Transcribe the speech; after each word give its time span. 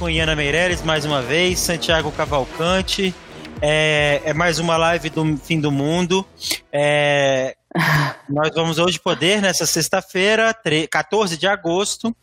Com 0.00 0.08
Iana 0.08 0.34
Meireles 0.34 0.80
mais 0.80 1.04
uma 1.04 1.20
vez, 1.20 1.60
Santiago 1.60 2.10
Cavalcante. 2.10 3.14
É, 3.60 4.22
é 4.24 4.32
mais 4.32 4.58
uma 4.58 4.78
live 4.78 5.10
do 5.10 5.36
Fim 5.36 5.60
do 5.60 5.70
Mundo. 5.70 6.26
É, 6.72 7.54
nós 8.26 8.50
vamos 8.54 8.78
hoje 8.78 8.98
poder, 8.98 9.42
nessa 9.42 9.66
sexta-feira, 9.66 10.56
14 10.90 11.36
de 11.36 11.46
agosto, 11.46 12.16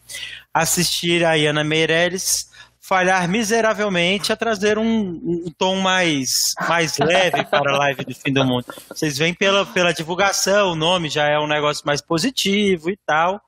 assistir 0.51 1.23
a 1.23 1.35
Iana 1.35 1.63
Meireles 1.63 2.49
falhar 2.87 3.27
miseravelmente 3.27 4.31
a 4.31 4.35
trazer 4.37 4.77
um, 4.77 4.85
um, 4.85 5.51
tom 5.57 5.75
mais, 5.75 6.53
mais 6.69 6.97
leve 6.97 7.43
para 7.43 7.73
a 7.73 7.77
live 7.79 8.05
do 8.05 8.15
fim 8.15 8.31
do 8.31 8.45
mundo. 8.45 8.65
Vocês 8.87 9.17
veem 9.17 9.33
pela, 9.33 9.65
pela 9.65 9.93
divulgação, 9.93 10.71
o 10.71 10.75
nome 10.75 11.09
já 11.09 11.27
é 11.27 11.37
um 11.37 11.47
negócio 11.47 11.83
mais 11.85 12.01
positivo 12.01 12.89
e 12.89 12.97
tal. 13.05 13.41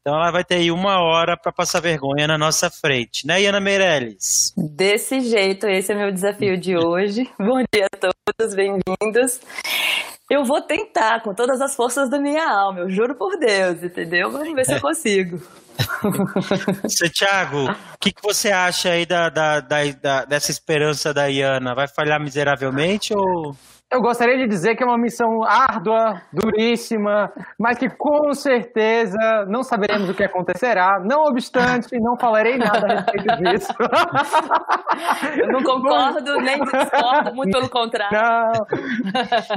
Então 0.00 0.14
ela 0.14 0.30
vai 0.30 0.42
ter 0.42 0.54
aí 0.54 0.70
uma 0.70 1.02
hora 1.02 1.36
para 1.36 1.52
passar 1.52 1.80
vergonha 1.80 2.26
na 2.26 2.38
nossa 2.38 2.70
frente, 2.70 3.26
né, 3.26 3.42
Iana 3.42 3.60
Meirelles? 3.60 4.54
Desse 4.56 5.20
jeito, 5.20 5.66
esse 5.66 5.92
é 5.92 5.94
meu 5.94 6.10
desafio 6.10 6.56
de 6.56 6.74
hoje. 6.74 7.28
Bom 7.38 7.62
dia 7.72 7.86
a 7.92 7.96
todos, 7.98 8.54
bem-vindos. 8.54 9.40
Eu 10.30 10.42
vou 10.42 10.62
tentar 10.62 11.22
com 11.22 11.34
todas 11.34 11.60
as 11.60 11.76
forças 11.76 12.08
da 12.08 12.18
minha 12.18 12.48
alma, 12.48 12.80
eu 12.80 12.90
juro 12.90 13.14
por 13.14 13.38
Deus, 13.38 13.82
entendeu? 13.82 14.30
Vamos 14.30 14.54
ver 14.54 14.64
se 14.64 14.74
eu 14.74 14.80
consigo. 14.80 15.40
Santiago, 16.88 17.70
o 17.70 17.98
que, 18.00 18.12
que 18.12 18.22
você 18.22 18.50
acha 18.50 18.90
aí 18.90 19.06
da, 19.06 19.28
da, 19.28 19.60
da, 19.60 19.84
da, 20.00 20.24
dessa 20.24 20.50
esperança 20.50 21.12
da 21.12 21.26
Iana? 21.26 21.74
Vai 21.74 21.88
falhar 21.88 22.20
miseravelmente 22.20 23.14
ou. 23.14 23.56
Eu 23.88 24.00
gostaria 24.00 24.36
de 24.36 24.48
dizer 24.48 24.74
que 24.74 24.82
é 24.82 24.86
uma 24.86 24.98
missão 24.98 25.44
árdua, 25.44 26.20
duríssima, 26.32 27.32
mas 27.56 27.78
que 27.78 27.88
com 27.88 28.32
certeza 28.32 29.46
não 29.48 29.62
saberemos 29.62 30.10
o 30.10 30.14
que 30.14 30.24
acontecerá. 30.24 30.98
Não 30.98 31.22
obstante, 31.26 31.96
não 32.00 32.18
falarei 32.18 32.58
nada 32.58 32.84
a 32.84 32.94
respeito 32.96 33.36
disso. 33.36 33.72
Eu 35.38 35.48
não 35.52 35.62
concordo, 35.62 36.36
nem 36.40 36.58
discordo, 36.58 37.34
muito 37.34 37.52
pelo 37.52 37.68
contrário. 37.68 38.18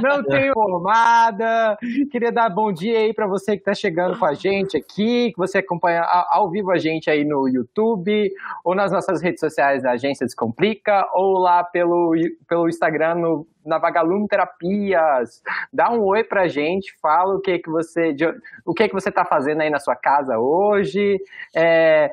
não 0.00 0.22
tenho 0.22 0.52
formada. 0.52 1.76
Queria 2.12 2.30
dar 2.30 2.50
bom 2.50 2.72
dia 2.72 2.98
aí 2.98 3.12
para 3.12 3.26
você 3.26 3.52
que 3.52 3.62
está 3.62 3.74
chegando 3.74 4.16
com 4.16 4.26
a 4.26 4.34
gente 4.34 4.76
aqui, 4.76 5.32
que 5.32 5.36
você 5.36 5.58
acompanha 5.58 6.02
ao 6.30 6.48
vivo 6.48 6.70
a 6.70 6.78
gente 6.78 7.10
aí 7.10 7.24
no 7.24 7.48
YouTube, 7.48 8.30
ou 8.64 8.76
nas 8.76 8.92
nossas 8.92 9.20
redes 9.20 9.40
sociais 9.40 9.82
da 9.82 9.92
Agência 9.92 10.24
Descomplica, 10.24 11.04
ou 11.14 11.36
lá 11.38 11.64
pelo, 11.64 12.12
pelo 12.46 12.68
Instagram 12.68 13.16
no 13.16 13.46
na 13.64 13.78
Vagalume 13.78 14.26
Terapias. 14.28 15.42
Dá 15.72 15.90
um 15.90 16.02
oi 16.04 16.24
pra 16.24 16.48
gente, 16.48 16.94
fala 17.00 17.34
o 17.34 17.40
que 17.40 17.58
que 17.58 17.70
você, 17.70 18.12
de, 18.12 18.26
o 18.64 18.74
que 18.74 18.88
que 18.88 18.94
você 18.94 19.10
tá 19.10 19.24
fazendo 19.24 19.60
aí 19.60 19.70
na 19.70 19.78
sua 19.78 19.96
casa 19.96 20.38
hoje. 20.38 21.18
É, 21.54 22.10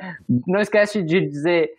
não 0.47 0.59
esquece 0.59 1.01
de 1.03 1.21
dizer 1.21 1.71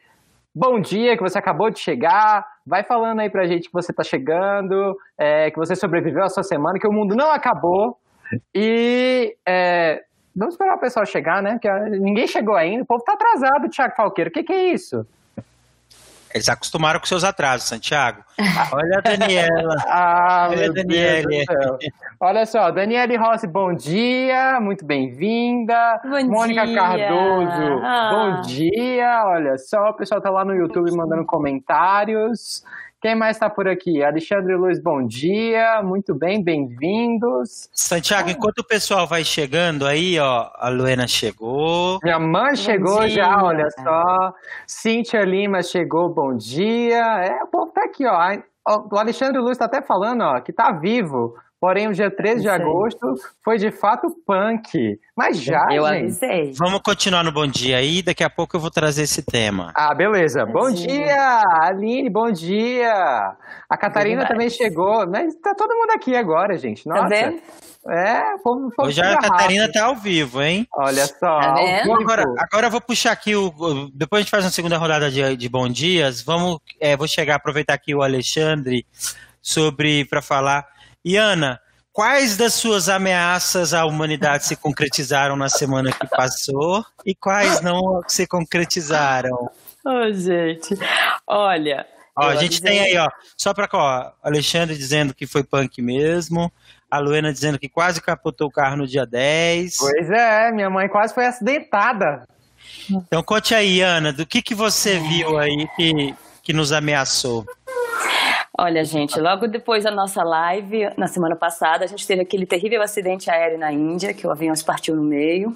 bom 0.55 0.81
dia, 0.81 1.17
que 1.17 1.23
você 1.23 1.39
acabou 1.39 1.71
de 1.71 1.79
chegar. 1.79 2.45
Vai 2.67 2.83
falando 2.83 3.21
aí 3.21 3.31
pra 3.31 3.47
gente 3.47 3.69
que 3.69 3.73
você 3.73 3.93
tá 3.93 4.03
chegando, 4.03 4.97
é, 5.17 5.51
que 5.51 5.57
você 5.57 5.77
sobreviveu 5.77 6.25
a 6.25 6.29
sua 6.29 6.43
semana, 6.43 6.79
que 6.79 6.89
o 6.89 6.93
mundo 6.93 7.15
não 7.15 7.31
acabou. 7.31 7.97
E 8.55 9.37
é, 9.47 10.03
vamos 10.35 10.55
esperar 10.55 10.77
o 10.77 10.81
pessoal 10.81 11.07
chegar, 11.07 11.43
né? 11.43 11.59
Que 11.61 11.71
ninguém 11.91 12.27
chegou 12.27 12.57
ainda. 12.57 12.83
O 12.83 12.87
povo 12.87 13.05
tá 13.05 13.13
atrasado, 13.13 13.69
Thiago 13.69 13.95
Falqueiro. 13.97 14.31
O 14.31 14.33
que, 14.33 14.43
que 14.43 14.53
é 14.53 14.73
isso? 14.73 15.07
Eles 16.35 16.49
acostumaram 16.49 17.01
com 17.01 17.07
seus 17.07 17.25
atrasos, 17.25 17.69
Santiago. 17.69 18.23
Olha 18.73 18.99
a 18.99 19.01
Daniela. 19.01 19.77
ah, 19.87 20.49
Olha 20.51 20.69
a 20.69 20.73
Daniela. 20.73 21.79
Olha 22.21 22.47
só, 22.47 22.71
Daniele 22.71 23.17
Rossi, 23.17 23.47
bom 23.47 23.73
dia, 23.73 24.61
muito 24.61 24.85
bem-vinda. 24.85 26.01
Mônica 26.27 26.67
dia. 26.67 26.77
Cardoso, 26.77 27.81
ah. 27.83 28.11
bom 28.13 28.43
dia. 28.43 29.23
Olha 29.27 29.57
só, 29.57 29.91
o 29.91 29.95
pessoal 29.95 30.21
tá 30.21 30.31
lá 30.31 30.45
no 30.45 30.55
YouTube 30.55 30.91
mandando 30.95 31.25
comentários. 31.25 32.63
Quem 33.01 33.15
mais 33.15 33.37
está 33.37 33.49
por 33.49 33.69
aqui? 33.69 34.03
Alexandre 34.03 34.57
Luiz, 34.57 34.83
bom 34.83 35.07
dia, 35.07 35.81
muito 35.85 36.13
bem, 36.17 36.43
bem-vindos. 36.43 37.71
Santiago, 37.73 38.29
enquanto 38.29 38.59
o 38.59 38.67
pessoal 38.67 39.07
vai 39.07 39.23
chegando 39.23 39.87
aí, 39.87 40.19
ó, 40.19 40.51
a 40.57 40.69
Luena 40.69 41.07
chegou. 41.07 42.01
Minha 42.03 42.19
mãe 42.19 42.51
bom 42.51 42.57
chegou 42.57 43.01
dia. 43.03 43.11
já, 43.11 43.41
olha 43.41 43.71
só. 43.71 44.35
Cíntia 44.67 45.21
Lima 45.21 45.63
chegou, 45.63 46.13
bom 46.13 46.37
dia. 46.37 47.05
É, 47.23 47.45
o 47.45 47.47
povo 47.47 47.71
tá 47.71 47.85
aqui, 47.85 48.05
ó. 48.05 48.19
O 48.93 48.99
Alexandre 48.99 49.39
Luiz 49.39 49.53
está 49.53 49.67
até 49.67 49.81
falando, 49.81 50.23
ó, 50.23 50.41
que 50.41 50.53
tá 50.53 50.73
vivo. 50.73 51.37
Porém, 51.61 51.89
o 51.89 51.93
dia 51.93 52.09
13 52.09 52.43
de 52.43 52.49
agosto 52.49 53.15
foi 53.45 53.59
de 53.59 53.73
fato 53.73 54.09
punk. 54.25 54.97
Mas 55.17 55.41
já, 55.41 55.67
Eu 55.73 55.85
gente. 55.89 55.97
avisei. 56.03 56.53
Vamos 56.57 56.81
continuar 56.85 57.25
no 57.25 57.33
Bom 57.33 57.49
Dia 57.49 57.79
aí, 57.79 58.01
daqui 58.01 58.23
a 58.23 58.31
pouco 58.31 58.55
eu 58.57 58.61
vou 58.61 58.71
trazer 58.71 59.03
esse 59.03 59.23
tema. 59.23 59.73
Ah, 59.75 59.93
beleza. 59.93 60.47
Bom 60.47 60.71
dia. 60.71 60.87
dia, 60.87 61.43
Aline, 61.63 62.09
bom 62.09 62.31
dia. 62.31 62.93
A 63.69 63.77
Catarina 63.77 64.23
Demais. 64.23 64.29
também 64.29 64.51
chegou. 64.51 65.05
Mas 65.09 65.35
tá 65.43 65.53
todo 65.53 65.75
mundo 65.75 65.91
aqui 65.91 66.15
agora, 66.15 66.57
gente. 66.57 66.87
Nossa. 66.87 67.03
Tá 67.03 67.09
vendo? 67.09 67.41
É, 67.89 68.35
o 68.35 68.39
povo 68.39 68.73
Hoje 68.81 69.01
a 69.01 69.17
Catarina 69.17 69.63
rápido. 69.63 69.73
tá 69.81 69.85
ao 69.87 69.97
vivo, 69.97 70.41
hein? 70.43 70.67
Olha 70.77 71.07
só. 71.07 71.41
Tá 71.41 71.51
ao 71.51 71.57
vendo? 71.57 71.83
vivo. 71.83 72.01
Agora, 72.03 72.25
agora 72.39 72.67
eu 72.67 72.71
vou 72.71 72.81
puxar 72.81 73.11
aqui 73.13 73.35
o. 73.35 73.49
o- 73.49 73.91
Depois 73.93 74.21
a 74.21 74.23
gente 74.23 74.31
faz 74.31 74.45
uma 74.45 74.51
segunda 74.53 74.77
rodada 74.79 75.11
de, 75.11 75.37
de 75.37 75.49
bom 75.49 75.69
dias. 75.69 76.23
Vamos, 76.23 76.59
é, 76.81 76.97
vou 76.97 77.09
chegar, 77.09 77.35
aproveitar 77.35 77.75
aqui 77.75 77.95
o 77.97 78.03
Alexandre 78.03 78.87
sobre 79.43 80.05
para 80.05 80.23
falar. 80.23 80.65
Iana, 81.05 81.61
quais 81.93 82.37
das 82.37 82.55
suas 82.55 82.89
ameaças 82.89 83.73
à 83.75 83.85
humanidade 83.85 84.47
se 84.47 84.57
concretizaram 84.57 85.37
na 85.37 85.49
semana 85.49 85.93
que 85.93 86.07
passou 86.07 86.85
e 87.05 87.15
quais 87.15 87.61
não 87.61 88.03
se 88.07 88.27
concretizaram? 88.27 89.51
Ô, 89.85 90.13
gente. 90.13 90.75
Olha. 91.27 91.87
Ó, 92.17 92.25
a 92.29 92.35
gente 92.37 92.61
avisei- 92.61 92.71
tem 92.71 92.81
aí, 92.81 92.97
ó, 92.99 93.09
só 93.37 93.55
para 93.55 93.69
ó, 93.73 94.11
Alexandre 94.23 94.77
dizendo 94.77 95.15
que 95.15 95.25
foi 95.27 95.45
punk 95.45 95.81
mesmo, 95.81 96.53
a 96.91 96.99
Luena 96.99 97.33
dizendo 97.33 97.59
que 97.59 97.69
quase 97.69 98.01
capotou 98.01 98.49
o 98.49 98.51
carro 98.53 98.77
no 98.79 98.87
dia 98.89 99.07
10. 99.07 99.77
Pois 99.79 100.11
é, 100.11 100.51
minha 100.51 100.69
mãe 100.69 100.89
quase 100.89 101.15
foi 101.15 101.27
acidentada. 101.27 102.27
Então 102.91 103.23
conte 103.23 103.55
aí, 103.55 103.81
Ana, 103.83 104.13
do 104.13 104.27
que, 104.27 104.43
que 104.43 104.55
você 104.55 104.99
viu 104.99 105.39
aí 105.39 105.69
que, 105.77 106.15
que 106.43 106.53
nos 106.53 106.73
ameaçou? 106.73 107.47
Olha, 108.61 108.83
gente, 108.83 109.21
logo 109.21 109.47
depois 109.47 109.85
da 109.85 109.91
nossa 109.93 110.21
live, 110.25 110.91
na 110.97 111.07
semana 111.07 111.37
passada, 111.37 111.85
a 111.85 111.87
gente 111.87 112.05
teve 112.05 112.23
aquele 112.23 112.45
terrível 112.45 112.83
acidente 112.83 113.31
aéreo 113.31 113.57
na 113.57 113.73
Índia, 113.73 114.13
que 114.13 114.27
o 114.27 114.33
avião 114.33 114.53
se 114.53 114.65
partiu 114.65 114.97
no 114.97 115.05
meio. 115.05 115.53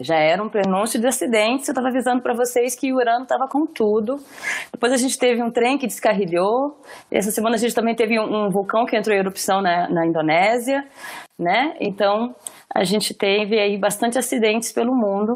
Já 0.00 0.16
era 0.16 0.42
um 0.42 0.48
prenúncio 0.48 0.98
de 0.98 1.06
acidentes, 1.06 1.68
eu 1.68 1.72
estava 1.72 1.88
avisando 1.88 2.22
para 2.22 2.32
vocês 2.32 2.74
que 2.74 2.90
o 2.90 2.96
Urano 2.96 3.24
estava 3.24 3.46
com 3.46 3.66
tudo. 3.66 4.16
Depois 4.72 4.90
a 4.90 4.96
gente 4.96 5.18
teve 5.18 5.42
um 5.42 5.50
trem 5.50 5.76
que 5.76 5.86
descarrilhou. 5.86 6.80
Essa 7.10 7.30
semana 7.30 7.56
a 7.56 7.58
gente 7.58 7.74
também 7.74 7.94
teve 7.94 8.18
um, 8.18 8.46
um 8.46 8.48
vulcão 8.48 8.86
que 8.86 8.96
entrou 8.96 9.14
em 9.14 9.18
erupção 9.18 9.60
na, 9.60 9.86
na 9.90 10.06
Indonésia, 10.06 10.82
né? 11.38 11.74
Então 11.78 12.34
a 12.74 12.84
gente 12.84 13.12
teve 13.12 13.60
aí 13.60 13.76
bastante 13.76 14.18
acidentes 14.18 14.72
pelo 14.72 14.94
mundo, 14.94 15.34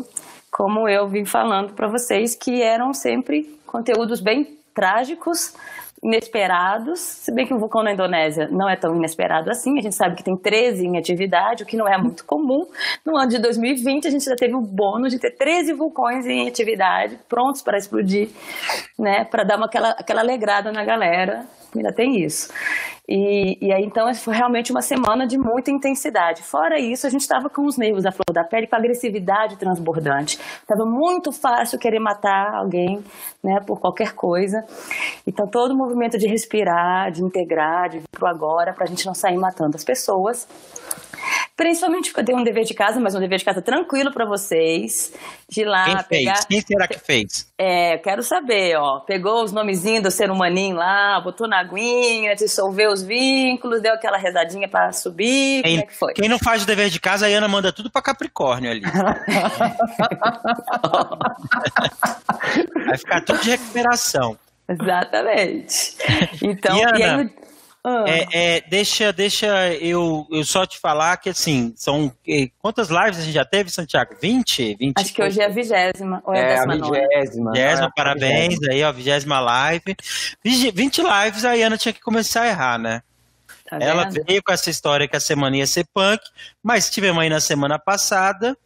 como 0.50 0.88
eu 0.88 1.06
vim 1.06 1.26
falando 1.26 1.74
para 1.74 1.86
vocês, 1.86 2.34
que 2.34 2.62
eram 2.62 2.94
sempre 2.94 3.42
conteúdos 3.66 4.22
bem 4.22 4.56
trágicos, 4.74 5.54
inesperados, 6.04 7.00
se 7.00 7.34
bem 7.34 7.46
que 7.46 7.54
um 7.54 7.58
vulcão 7.58 7.82
na 7.82 7.92
Indonésia 7.92 8.46
não 8.50 8.68
é 8.68 8.76
tão 8.76 8.94
inesperado 8.94 9.50
assim, 9.50 9.78
a 9.78 9.82
gente 9.82 9.94
sabe 9.94 10.14
que 10.14 10.22
tem 10.22 10.36
13 10.36 10.86
em 10.86 10.98
atividade, 10.98 11.62
o 11.62 11.66
que 11.66 11.78
não 11.78 11.88
é 11.88 11.96
muito 11.96 12.26
comum. 12.26 12.66
No 13.04 13.16
ano 13.16 13.30
de 13.30 13.38
2020, 13.40 14.06
a 14.06 14.10
gente 14.10 14.24
já 14.24 14.36
teve 14.36 14.54
o 14.54 14.60
bônus 14.60 15.12
de 15.12 15.18
ter 15.18 15.30
13 15.30 15.72
vulcões 15.72 16.26
em 16.26 16.46
atividade, 16.46 17.18
prontos 17.26 17.62
para 17.62 17.78
explodir, 17.78 18.28
né, 18.98 19.24
para 19.24 19.44
dar 19.44 19.56
uma, 19.56 19.64
aquela, 19.64 19.90
aquela 19.92 20.20
alegrada 20.20 20.70
na 20.70 20.84
galera, 20.84 21.46
ainda 21.74 21.92
tem 21.92 22.22
isso. 22.22 22.52
E, 23.06 23.58
e 23.60 23.72
aí, 23.72 23.84
então, 23.84 24.12
foi 24.14 24.34
realmente 24.34 24.70
uma 24.70 24.80
semana 24.80 25.26
de 25.26 25.36
muita 25.36 25.70
intensidade. 25.70 26.42
Fora 26.42 26.80
isso, 26.80 27.06
a 27.06 27.10
gente 27.10 27.20
estava 27.20 27.50
com 27.50 27.66
os 27.66 27.76
nervos 27.76 28.02
da 28.02 28.10
flor 28.10 28.32
da 28.32 28.42
pele, 28.42 28.66
com 28.66 28.76
agressividade 28.76 29.58
transbordante. 29.58 30.38
Estava 30.62 30.86
muito 30.86 31.30
fácil 31.30 31.78
querer 31.78 31.98
matar 31.98 32.54
alguém, 32.54 33.04
né, 33.42 33.60
por 33.66 33.78
qualquer 33.78 34.14
coisa. 34.14 34.64
Então, 35.26 35.46
todo 35.46 35.72
o 35.72 35.76
movimento 35.76 36.16
de 36.16 36.26
respirar, 36.26 37.10
de 37.10 37.22
integrar, 37.22 37.90
de 37.90 37.98
vir 37.98 38.08
pro 38.10 38.26
agora, 38.26 38.72
para 38.72 38.84
a 38.84 38.88
gente 38.88 39.04
não 39.04 39.14
sair 39.14 39.36
matando 39.36 39.76
as 39.76 39.84
pessoas. 39.84 40.48
Principalmente 41.56 42.08
porque 42.10 42.20
eu 42.20 42.24
tenho 42.24 42.38
um 42.38 42.42
dever 42.42 42.64
de 42.64 42.74
casa, 42.74 42.98
mas 42.98 43.14
um 43.14 43.20
dever 43.20 43.38
de 43.38 43.44
casa 43.44 43.62
tranquilo 43.62 44.12
para 44.12 44.26
vocês. 44.26 45.12
De 45.48 45.64
lá 45.64 45.84
Quem 45.84 45.94
pegar. 46.20 46.34
fez? 46.34 46.44
Quem 46.46 46.60
será 46.60 46.88
que 46.88 46.98
fez? 46.98 47.46
É, 47.56 47.96
quero 47.98 48.24
saber, 48.24 48.76
ó. 48.76 48.98
Pegou 49.06 49.44
os 49.44 49.52
nomezinhos 49.52 50.02
do 50.02 50.10
ser 50.10 50.30
humaninho 50.32 50.74
lá, 50.74 51.20
botou 51.22 51.46
na 51.48 51.60
aguinha, 51.60 52.34
dissolveu 52.34 52.90
os 52.90 53.02
vínculos, 53.04 53.80
deu 53.80 53.92
aquela 53.94 54.18
rezadinha 54.18 54.68
pra 54.68 54.90
subir. 54.90 55.62
Como 55.62 55.78
é 55.78 55.82
que 55.82 55.94
foi? 55.94 56.12
Quem 56.14 56.28
não 56.28 56.40
faz 56.40 56.64
o 56.64 56.66
dever 56.66 56.90
de 56.90 56.98
casa, 57.00 57.26
a 57.26 57.28
Ana 57.28 57.46
manda 57.46 57.72
tudo 57.72 57.88
pra 57.88 58.02
Capricórnio 58.02 58.70
ali. 58.72 58.82
Vai 62.86 62.98
ficar 62.98 63.20
tudo 63.24 63.40
de 63.40 63.50
recuperação. 63.50 64.36
Exatamente. 64.68 65.96
Então, 66.42 66.76
E, 66.76 66.80
e, 66.80 67.02
aí, 67.02 67.30
Ah. 67.86 68.04
É, 68.06 68.26
é, 68.32 68.60
deixa 68.62 69.12
deixa 69.12 69.74
eu, 69.74 70.26
eu 70.30 70.42
só 70.42 70.64
te 70.64 70.78
falar 70.78 71.18
que, 71.18 71.28
assim, 71.28 71.74
são... 71.76 72.10
Quantas 72.58 72.88
lives 72.88 73.18
a 73.18 73.22
gente 73.22 73.34
já 73.34 73.44
teve, 73.44 73.70
Santiago? 73.70 74.16
20? 74.18 74.76
20 74.76 74.98
Acho 74.98 75.12
que 75.12 75.22
hoje 75.22 75.38
é 75.38 75.44
a 75.44 75.48
vigésima. 75.50 76.22
Ou 76.24 76.34
é, 76.34 76.54
é 76.54 76.58
a 76.58 76.66
vigésima. 76.66 77.52
Vigésima, 77.52 77.92
parabéns 77.94 78.58
aí, 78.70 78.82
ó, 78.82 78.90
vigésima 78.90 79.38
live. 79.38 79.94
20 80.42 81.02
lives, 81.02 81.44
a 81.44 81.52
Ana 81.52 81.76
tinha 81.76 81.92
que 81.92 82.00
começar 82.00 82.42
a 82.42 82.48
errar, 82.48 82.78
né? 82.78 83.02
Tá 83.68 83.78
Ela 83.78 84.08
veio 84.08 84.42
com 84.42 84.52
essa 84.52 84.70
história 84.70 85.06
que 85.06 85.16
a 85.16 85.20
semana 85.20 85.56
ia 85.56 85.66
ser 85.66 85.86
punk, 85.92 86.22
mas 86.62 86.88
tivemos 86.88 87.22
aí 87.22 87.28
na 87.28 87.40
semana 87.40 87.78
passada 87.78 88.56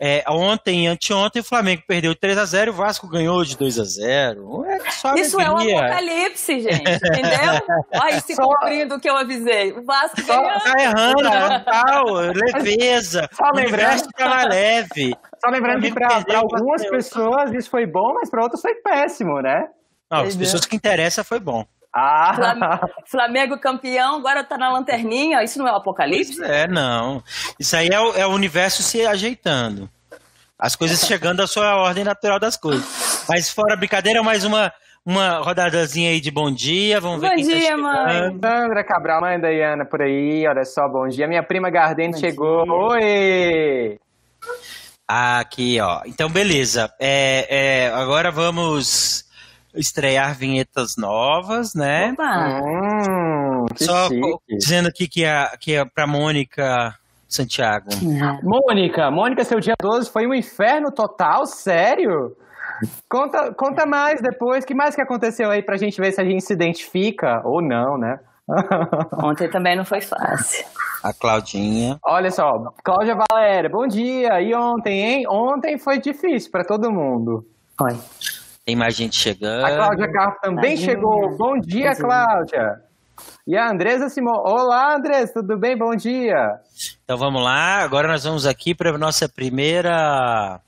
é, 0.00 0.24
ontem 0.28 0.84
e 0.84 0.86
anteontem 0.88 1.40
o 1.40 1.44
Flamengo 1.44 1.82
perdeu 1.86 2.16
3 2.16 2.36
a 2.36 2.44
0 2.44 2.72
o 2.72 2.74
Vasco 2.74 3.08
ganhou 3.08 3.44
de 3.44 3.56
2 3.56 3.78
a 3.78 3.84
0 3.84 4.64
é 4.64 4.90
só 4.90 5.14
Isso 5.14 5.40
é 5.40 5.48
um 5.48 5.56
apocalipse, 5.56 6.60
gente, 6.60 6.80
entendeu? 6.80 7.62
Olha, 8.02 8.20
se 8.20 8.34
cumprindo 8.34 8.96
o 8.96 9.00
que 9.00 9.08
eu 9.08 9.16
avisei. 9.16 9.72
O 9.72 9.84
Vasco 9.84 10.20
só, 10.22 10.42
ganhou. 10.42 10.60
Tá 10.60 10.82
errando, 10.82 11.22
total, 11.22 12.04
leveza. 12.34 13.28
Só 13.32 13.50
lembrando. 13.54 14.08
Tá 14.16 14.44
leve. 14.48 15.16
Só 15.40 15.50
lembrando 15.50 15.82
que 15.82 15.92
para 15.92 16.38
algumas 16.38 16.86
pessoas 16.88 17.52
isso 17.52 17.70
foi 17.70 17.86
bom, 17.86 18.14
mas 18.14 18.28
para 18.28 18.42
outras 18.42 18.60
foi 18.60 18.74
péssimo, 18.76 19.40
né? 19.40 19.68
Não, 20.10 20.22
as 20.22 20.36
pessoas 20.36 20.64
que 20.64 20.76
interessam 20.76 21.24
foi 21.24 21.38
bom. 21.38 21.64
Ah. 21.94 22.80
Flamengo 23.06 23.56
campeão, 23.56 24.16
agora 24.16 24.42
tá 24.42 24.58
na 24.58 24.72
lanterninha. 24.72 25.44
Isso 25.44 25.58
não 25.60 25.68
é 25.68 25.72
o 25.72 25.76
apocalipse? 25.76 26.36
Pois 26.36 26.50
é, 26.50 26.66
não. 26.66 27.22
Isso 27.58 27.76
aí 27.76 27.88
é 27.88 28.00
o, 28.00 28.12
é 28.14 28.26
o 28.26 28.30
universo 28.30 28.82
se 28.82 29.06
ajeitando. 29.06 29.88
As 30.58 30.74
coisas 30.74 31.06
chegando 31.06 31.40
à 31.40 31.46
sua 31.46 31.76
ordem 31.76 32.02
natural 32.02 32.40
das 32.40 32.56
coisas. 32.56 33.24
Mas 33.28 33.48
fora 33.48 33.76
brincadeira, 33.76 34.22
mais 34.22 34.44
uma, 34.44 34.72
uma 35.06 35.38
rodadazinha 35.38 36.10
aí 36.10 36.20
de 36.20 36.32
bom 36.32 36.50
dia. 36.50 37.00
Vamos 37.00 37.20
ver 37.20 37.28
bom 37.28 37.34
quem 37.36 37.48
tá 37.48 37.54
dia, 37.54 37.70
tá 37.70 37.76
mãe. 37.76 38.40
Sandra 38.42 38.84
Cabral, 38.84 39.20
mãe 39.20 39.38
da 39.38 39.52
Iana 39.52 39.84
por 39.84 40.02
aí. 40.02 40.46
Olha 40.48 40.64
só, 40.64 40.88
bom 40.88 41.06
dia. 41.06 41.28
Minha 41.28 41.42
prima 41.42 41.70
Gardene 41.70 42.18
chegou. 42.18 42.64
Dia. 42.64 42.72
Oi! 42.72 43.98
Aqui, 45.06 45.78
ó. 45.80 46.00
Então, 46.06 46.28
beleza. 46.28 46.92
É, 46.98 47.46
é, 47.50 47.90
agora 47.90 48.30
vamos 48.30 49.23
estrear 49.74 50.34
vinhetas 50.34 50.96
novas, 50.96 51.74
né? 51.74 52.12
Opa! 52.12 52.60
Hum, 52.62 53.66
Só 53.76 54.08
chique. 54.08 54.56
dizendo 54.58 54.88
aqui 54.88 55.08
que 55.08 55.24
é, 55.24 55.56
que 55.58 55.74
é 55.74 55.84
pra 55.84 56.06
Mônica 56.06 56.94
Santiago. 57.28 57.88
Mônica, 58.42 59.10
Mônica, 59.10 59.44
seu 59.44 59.60
dia 59.60 59.74
12 59.80 60.10
foi 60.10 60.26
um 60.26 60.34
inferno 60.34 60.92
total, 60.92 61.46
sério? 61.46 62.36
Conta, 63.08 63.52
conta 63.54 63.86
mais 63.86 64.20
depois, 64.20 64.64
que 64.64 64.74
mais 64.74 64.94
que 64.94 65.02
aconteceu 65.02 65.50
aí 65.50 65.62
pra 65.62 65.76
gente 65.76 66.00
ver 66.00 66.12
se 66.12 66.20
a 66.20 66.24
gente 66.24 66.44
se 66.44 66.52
identifica 66.52 67.40
ou 67.44 67.62
não, 67.62 67.98
né? 67.98 68.18
Ontem 69.22 69.48
também 69.48 69.76
não 69.76 69.84
foi 69.84 70.00
fácil. 70.00 70.64
A 71.02 71.12
Claudinha. 71.12 71.98
Olha 72.02 72.30
só, 72.30 72.72
Cláudia 72.82 73.16
Valéria, 73.30 73.68
bom 73.68 73.86
dia. 73.86 74.40
E 74.40 74.54
ontem, 74.54 75.00
hein? 75.00 75.26
Ontem 75.28 75.78
foi 75.78 75.98
difícil 76.00 76.50
para 76.50 76.64
todo 76.64 76.90
mundo. 76.90 77.46
Foi. 77.78 77.94
Tem 78.64 78.74
mais 78.74 78.96
gente 78.96 79.16
chegando. 79.16 79.62
A 79.62 79.76
Cláudia 79.76 80.10
Carpo 80.10 80.40
também 80.40 80.76
chegou. 80.76 81.36
Bom 81.36 81.58
dia, 81.60 81.94
Cláudia. 81.94 82.80
E 83.46 83.56
a 83.58 83.70
Andresa 83.70 84.08
Simão. 84.08 84.42
Olá, 84.42 84.96
Andresa, 84.96 85.34
tudo 85.34 85.58
bem? 85.58 85.76
Bom 85.76 85.94
dia. 85.94 86.60
Então 87.04 87.18
vamos 87.18 87.42
lá. 87.42 87.82
Agora 87.82 88.08
nós 88.08 88.24
vamos 88.24 88.46
aqui 88.46 88.74
para 88.74 88.94
a 88.94 88.98
nossa 88.98 89.28
primeira 89.28 90.58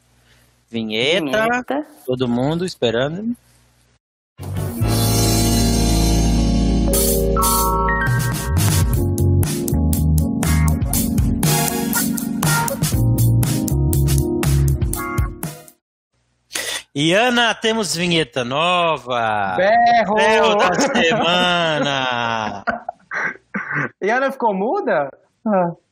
vinheta. 0.71 1.25
vinheta. 1.25 1.87
Todo 2.05 2.29
mundo 2.29 2.67
esperando. 2.67 3.35
E 16.99 17.13
Ana, 17.13 17.55
temos 17.55 17.95
vinheta 17.95 18.43
nova. 18.43 19.55
Berro! 19.55 20.15
Berro 20.15 20.55
da 20.57 20.73
semana. 20.73 22.65
e 24.01 24.11
Ana 24.11 24.33
ficou 24.33 24.55
muda? 24.55 25.11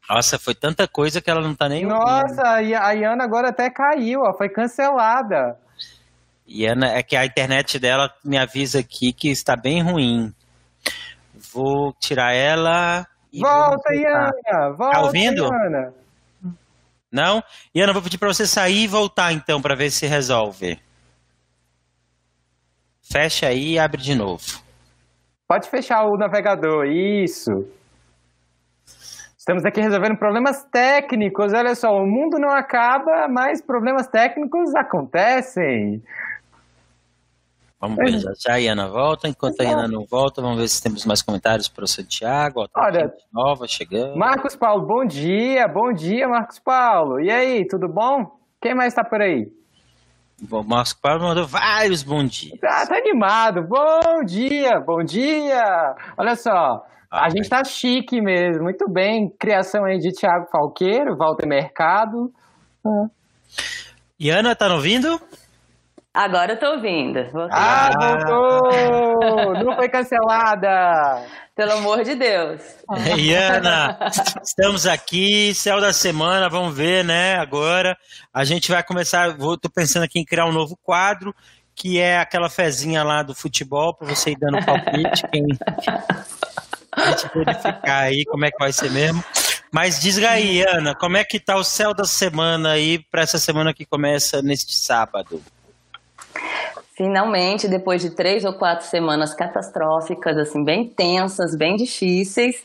Nossa, 0.09 0.39
foi 0.39 0.55
tanta 0.55 0.89
coisa 0.89 1.21
que 1.21 1.31
ela 1.31 1.43
não 1.43 1.55
tá 1.55 1.69
nem 1.69 1.85
Nossa, 1.85 2.53
ouvindo. 2.57 2.77
a 2.77 3.13
Ana 3.13 3.23
agora 3.23 3.51
até 3.51 3.69
caiu, 3.69 4.21
ó, 4.27 4.35
foi 4.35 4.49
cancelada. 4.49 5.59
E 6.47 6.65
Ana, 6.65 6.87
é 6.87 7.03
que 7.03 7.17
a 7.17 7.27
internet 7.27 7.79
dela 7.79 8.11
me 8.25 8.39
avisa 8.39 8.79
aqui 8.79 9.13
que 9.13 9.29
está 9.31 9.55
bem 9.57 9.83
ruim. 9.83 10.33
Vou 11.53 11.93
tirar 12.01 12.33
ela. 12.33 13.07
volta, 13.31 13.95
Iana! 13.95 14.31
Volta, 14.75 14.91
tá 14.91 15.03
ouvindo? 15.03 15.43
Iana. 15.45 15.93
Não? 17.13 17.43
Iana, 17.75 17.93
vou 17.93 18.01
pedir 18.01 18.17
para 18.17 18.33
você 18.33 18.47
sair 18.47 18.85
e 18.85 18.89
voltar 18.89 19.35
então, 19.35 19.61
para 19.61 19.77
ver 19.77 19.91
se 19.91 20.07
resolve. 20.07 20.81
Fecha 23.11 23.49
aí 23.49 23.73
e 23.73 23.79
abre 23.79 24.01
de 24.01 24.15
novo. 24.15 24.43
Pode 25.47 25.69
fechar 25.69 26.05
o 26.05 26.17
navegador, 26.17 26.87
isso. 26.87 27.51
Estamos 29.37 29.63
aqui 29.67 29.79
resolvendo 29.79 30.17
problemas 30.17 30.65
técnicos. 30.73 31.53
Olha 31.53 31.75
só, 31.75 31.91
o 31.91 32.07
mundo 32.07 32.39
não 32.39 32.49
acaba, 32.49 33.29
mas 33.29 33.61
problemas 33.61 34.07
técnicos 34.09 34.75
acontecem. 34.75 36.03
Vamos 37.79 37.99
ver, 37.99 38.19
já, 38.19 38.33
já 38.39 38.55
a 38.55 38.57
Iana 38.57 38.89
volta. 38.89 39.29
Enquanto 39.29 39.61
a 39.61 39.65
Iana 39.65 39.87
não 39.87 40.07
volta, 40.07 40.41
vamos 40.41 40.59
ver 40.59 40.69
se 40.69 40.83
temos 40.83 41.05
mais 41.05 41.21
comentários 41.21 41.69
para 41.69 41.85
o 41.85 41.87
Santiago. 41.87 42.63
Ó, 42.63 42.69
Olha, 42.75 43.13
nova 43.31 43.67
chegando. 43.69 44.17
Marcos 44.17 44.57
Paulo, 44.57 44.87
bom 44.87 45.05
dia, 45.05 45.69
bom 45.69 45.93
dia, 45.93 46.27
Marcos 46.27 46.59
Paulo. 46.59 47.21
E 47.21 47.31
aí, 47.31 47.67
tudo 47.69 47.87
bom? 47.87 48.39
Quem 48.63 48.75
mais 48.75 48.95
está 48.95 49.05
por 49.05 49.21
aí? 49.21 49.53
O 50.51 50.63
Márcio 50.63 50.97
Paulo 51.01 51.23
mandou 51.23 51.47
vários 51.47 52.03
bom 52.03 52.25
dias. 52.25 52.59
Ah, 52.63 52.87
tá 52.87 52.97
animado. 52.97 53.63
Bom 53.63 54.25
dia, 54.25 54.81
bom 54.81 55.03
dia. 55.03 55.95
Olha 56.17 56.35
só, 56.37 56.85
ah, 57.11 57.27
a 57.27 57.31
gente 57.31 57.49
tá 57.49 57.63
chique 57.65 58.21
mesmo. 58.21 58.65
Muito 58.65 58.89
bem. 58.89 59.31
Criação 59.39 59.85
aí 59.85 59.99
de 59.99 60.13
Thiago 60.13 60.49
Falqueiro, 60.51 61.17
Walter 61.17 61.47
Mercado. 61.47 62.33
Ah. 62.85 63.07
E 64.19 64.31
Ana, 64.31 64.57
tá 64.57 64.73
ouvindo? 64.73 65.21
Agora 66.15 66.53
eu 66.53 66.57
tô 66.61 66.67
ouvindo. 66.75 67.19
Ah, 67.51 67.91
voltou! 67.99 69.65
Não 69.65 69.75
foi 69.75 69.89
cancelada! 69.89 71.27
Pelo 71.57 71.73
amor 71.73 72.05
de 72.05 72.15
Deus. 72.15 72.61
Iana, 73.17 73.99
estamos 74.41 74.87
aqui, 74.87 75.53
céu 75.55 75.81
da 75.81 75.93
semana, 75.93 76.49
vamos 76.49 76.77
ver, 76.77 77.05
né? 77.05 77.35
Agora 77.37 77.97
a 78.33 78.45
gente 78.45 78.71
vai 78.71 78.83
começar. 78.85 79.37
Vou, 79.37 79.59
tô 79.59 79.69
pensando 79.69 80.05
aqui 80.05 80.21
em 80.21 80.25
criar 80.25 80.47
um 80.47 80.53
novo 80.53 80.77
quadro, 80.83 81.35
que 81.75 81.99
é 81.99 82.19
aquela 82.19 82.49
fezinha 82.49 83.03
lá 83.03 83.25
do 83.25 83.35
futebol, 83.35 83.93
para 83.93 84.07
você 84.07 84.31
ir 84.31 84.39
dando 84.39 84.65
palpite. 84.65 85.27
Quem... 85.33 85.47
A 86.93 87.11
gente 87.11 87.29
verificar 87.35 88.03
aí 88.03 88.25
como 88.27 88.45
é 88.45 88.53
que 88.53 88.59
vai 88.59 88.73
ser 88.73 88.91
mesmo. 88.91 89.23
Mas 89.73 90.01
diz 90.01 90.17
aí, 90.19 90.63
Ana, 90.63 90.95
como 90.95 91.17
é 91.17 91.25
que 91.25 91.41
tá 91.41 91.57
o 91.57 91.65
céu 91.65 91.93
da 91.93 92.05
semana 92.05 92.71
aí 92.71 93.01
para 93.11 93.23
essa 93.23 93.39
semana 93.39 93.75
que 93.75 93.85
começa 93.85 94.41
neste 94.43 94.77
sábado? 94.77 95.43
Finalmente, 96.97 97.67
depois 97.67 98.01
de 98.01 98.15
três 98.15 98.45
ou 98.45 98.53
quatro 98.53 98.87
semanas 98.87 99.35
catastróficas, 99.35 100.39
assim, 100.39 100.65
bem 100.65 100.89
tensas, 100.89 101.57
bem 101.57 101.75
difíceis, 101.75 102.63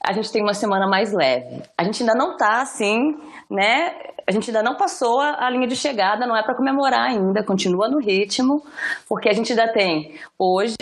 a 0.00 0.12
gente 0.12 0.30
tem 0.30 0.40
uma 0.40 0.54
semana 0.54 0.86
mais 0.86 1.12
leve. 1.12 1.62
A 1.76 1.82
gente 1.82 2.02
ainda 2.02 2.14
não 2.14 2.32
está 2.32 2.62
assim, 2.62 3.16
né? 3.50 3.92
A 4.24 4.30
gente 4.30 4.50
ainda 4.50 4.62
não 4.62 4.76
passou 4.76 5.20
a, 5.20 5.46
a 5.46 5.50
linha 5.50 5.66
de 5.66 5.74
chegada, 5.74 6.28
não 6.28 6.36
é 6.36 6.44
para 6.44 6.54
comemorar 6.54 7.08
ainda, 7.08 7.44
continua 7.44 7.88
no 7.88 7.98
ritmo, 7.98 8.62
porque 9.08 9.28
a 9.28 9.32
gente 9.32 9.50
ainda 9.50 9.72
tem 9.72 10.14
hoje 10.38 10.76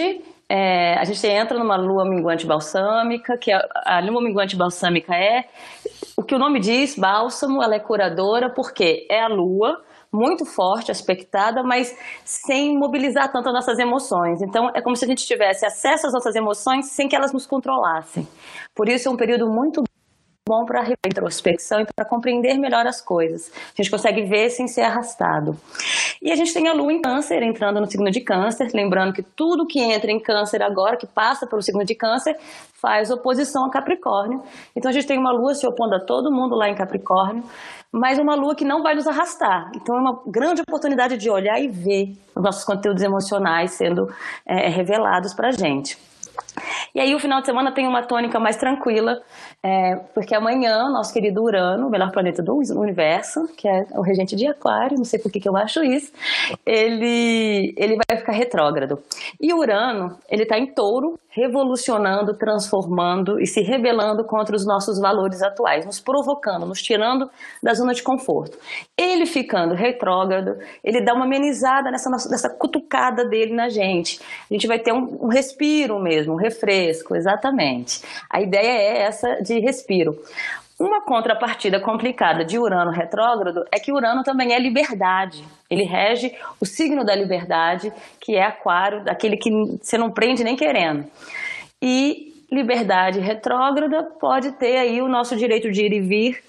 é, 0.52 0.98
a 0.98 1.04
gente 1.04 1.24
entra 1.28 1.56
numa 1.56 1.76
lua 1.76 2.04
minguante 2.04 2.44
balsâmica, 2.44 3.38
que 3.38 3.52
a, 3.52 3.62
a, 3.86 4.00
lua 4.00 4.20
minguante 4.20 4.56
balsâmica 4.56 5.14
é 5.14 5.44
o 6.16 6.24
que 6.24 6.34
o 6.34 6.38
nome 6.40 6.58
diz, 6.58 6.98
bálsamo, 6.98 7.62
ela 7.62 7.76
é 7.76 7.78
curadora, 7.78 8.52
porque 8.52 9.06
é 9.08 9.22
a 9.22 9.28
lua 9.28 9.80
muito 10.12 10.44
forte, 10.44 10.90
aspectada, 10.90 11.62
mas 11.62 11.96
sem 12.24 12.76
mobilizar 12.76 13.30
tanto 13.30 13.48
as 13.48 13.54
nossas 13.54 13.78
emoções. 13.78 14.42
Então, 14.42 14.70
é 14.74 14.82
como 14.82 14.96
se 14.96 15.04
a 15.04 15.08
gente 15.08 15.24
tivesse 15.24 15.64
acesso 15.64 16.06
às 16.06 16.12
nossas 16.12 16.34
emoções 16.34 16.90
sem 16.92 17.08
que 17.08 17.14
elas 17.14 17.32
nos 17.32 17.46
controlassem. 17.46 18.26
Por 18.74 18.88
isso, 18.88 19.08
é 19.08 19.12
um 19.12 19.16
período 19.16 19.46
muito 19.48 19.82
bom 20.48 20.64
para 20.64 20.84
introspecção 21.06 21.80
e 21.80 21.86
para 21.94 22.04
compreender 22.04 22.58
melhor 22.58 22.86
as 22.86 23.00
coisas. 23.00 23.52
A 23.54 23.82
gente 23.82 23.90
consegue 23.90 24.22
ver 24.22 24.50
sem 24.50 24.66
ser 24.66 24.82
arrastado. 24.82 25.56
E 26.20 26.30
a 26.32 26.36
gente 26.36 26.52
tem 26.52 26.68
a 26.68 26.72
lua 26.72 26.92
em 26.92 27.00
câncer 27.00 27.42
entrando 27.42 27.80
no 27.80 27.90
signo 27.90 28.10
de 28.10 28.20
câncer, 28.20 28.68
lembrando 28.74 29.12
que 29.12 29.22
tudo 29.22 29.66
que 29.66 29.80
entra 29.80 30.10
em 30.10 30.20
câncer 30.20 30.62
agora, 30.62 30.96
que 30.96 31.06
passa 31.06 31.46
pelo 31.46 31.62
signo 31.62 31.84
de 31.84 31.94
câncer, 31.94 32.36
faz 32.80 33.10
oposição 33.10 33.64
a 33.66 33.70
Capricórnio. 33.70 34.42
Então 34.74 34.90
a 34.90 34.92
gente 34.92 35.06
tem 35.06 35.18
uma 35.18 35.32
lua 35.32 35.54
se 35.54 35.66
opondo 35.66 35.94
a 35.94 36.00
todo 36.00 36.32
mundo 36.32 36.56
lá 36.56 36.68
em 36.68 36.74
Capricórnio, 36.74 37.44
mas 37.92 38.18
uma 38.18 38.34
lua 38.34 38.54
que 38.54 38.64
não 38.64 38.82
vai 38.82 38.94
nos 38.94 39.06
arrastar. 39.06 39.70
Então 39.76 39.96
é 39.96 40.00
uma 40.00 40.20
grande 40.26 40.62
oportunidade 40.62 41.16
de 41.16 41.30
olhar 41.30 41.60
e 41.60 41.68
ver 41.68 42.16
os 42.34 42.42
nossos 42.42 42.64
conteúdos 42.64 43.02
emocionais 43.02 43.72
sendo 43.72 44.08
é, 44.46 44.68
revelados 44.68 45.34
para 45.34 45.48
a 45.48 45.52
gente. 45.52 45.98
E 46.94 47.00
aí 47.00 47.14
o 47.14 47.18
final 47.18 47.40
de 47.40 47.46
semana 47.46 47.72
tem 47.72 47.86
uma 47.86 48.02
tônica 48.02 48.38
mais 48.38 48.56
tranquila, 48.56 49.20
é, 49.62 49.96
porque 50.14 50.34
amanhã 50.34 50.88
nosso 50.90 51.12
querido 51.12 51.42
Urano, 51.42 51.86
o 51.86 51.90
melhor 51.90 52.10
planeta 52.10 52.42
do 52.42 52.56
universo, 52.56 53.46
que 53.56 53.68
é 53.68 53.86
o 53.92 54.02
regente 54.02 54.34
de 54.34 54.46
Aquário, 54.46 54.96
não 54.96 55.04
sei 55.04 55.18
por 55.18 55.30
que, 55.30 55.40
que 55.40 55.48
eu 55.48 55.56
acho 55.56 55.82
isso, 55.84 56.12
ele, 56.66 57.74
ele 57.76 57.96
vai 58.08 58.18
ficar 58.18 58.32
retrógrado. 58.32 58.98
E 59.40 59.52
Urano, 59.52 60.18
ele 60.28 60.42
está 60.42 60.58
em 60.58 60.72
touro, 60.72 61.18
revolucionando, 61.28 62.34
transformando 62.34 63.40
e 63.40 63.46
se 63.46 63.60
rebelando 63.60 64.24
contra 64.24 64.56
os 64.56 64.66
nossos 64.66 64.98
valores 64.98 65.42
atuais, 65.42 65.86
nos 65.86 66.00
provocando, 66.00 66.66
nos 66.66 66.82
tirando 66.82 67.30
da 67.62 67.72
zona 67.72 67.94
de 67.94 68.02
conforto. 68.02 68.58
Ele 68.98 69.26
ficando 69.26 69.74
retrógrado, 69.74 70.58
ele 70.82 71.00
dá 71.00 71.14
uma 71.14 71.24
amenizada 71.24 71.90
nessa, 71.90 72.10
nessa 72.10 72.50
cutucada 72.50 73.24
dele 73.24 73.54
na 73.54 73.68
gente. 73.68 74.20
A 74.50 74.54
gente 74.54 74.66
vai 74.66 74.80
ter 74.80 74.92
um, 74.92 75.24
um 75.24 75.28
respiro 75.28 76.00
mesmo, 76.00 76.34
um 76.34 76.36
refresco, 76.50 77.14
exatamente. 77.14 78.02
A 78.28 78.40
ideia 78.40 78.70
é 78.70 78.98
essa 79.02 79.42
de 79.42 79.58
respiro. 79.60 80.18
Uma 80.78 81.02
contrapartida 81.02 81.78
complicada 81.78 82.44
de 82.44 82.58
Urano 82.58 82.90
retrógrado 82.90 83.64
é 83.70 83.78
que 83.78 83.92
Urano 83.92 84.22
também 84.22 84.54
é 84.54 84.58
liberdade. 84.58 85.44
Ele 85.68 85.84
rege 85.84 86.34
o 86.58 86.64
signo 86.64 87.04
da 87.04 87.14
liberdade, 87.14 87.92
que 88.18 88.34
é 88.34 88.42
Aquário, 88.42 89.04
daquele 89.04 89.36
que 89.36 89.50
você 89.80 89.98
não 89.98 90.10
prende 90.10 90.42
nem 90.42 90.56
querendo. 90.56 91.04
E 91.82 92.32
liberdade 92.50 93.20
retrógrada 93.20 94.02
pode 94.18 94.52
ter 94.52 94.78
aí 94.78 95.02
o 95.02 95.08
nosso 95.08 95.36
direito 95.36 95.70
de 95.70 95.84
ir 95.84 95.92
e 95.92 96.00
vir 96.00 96.42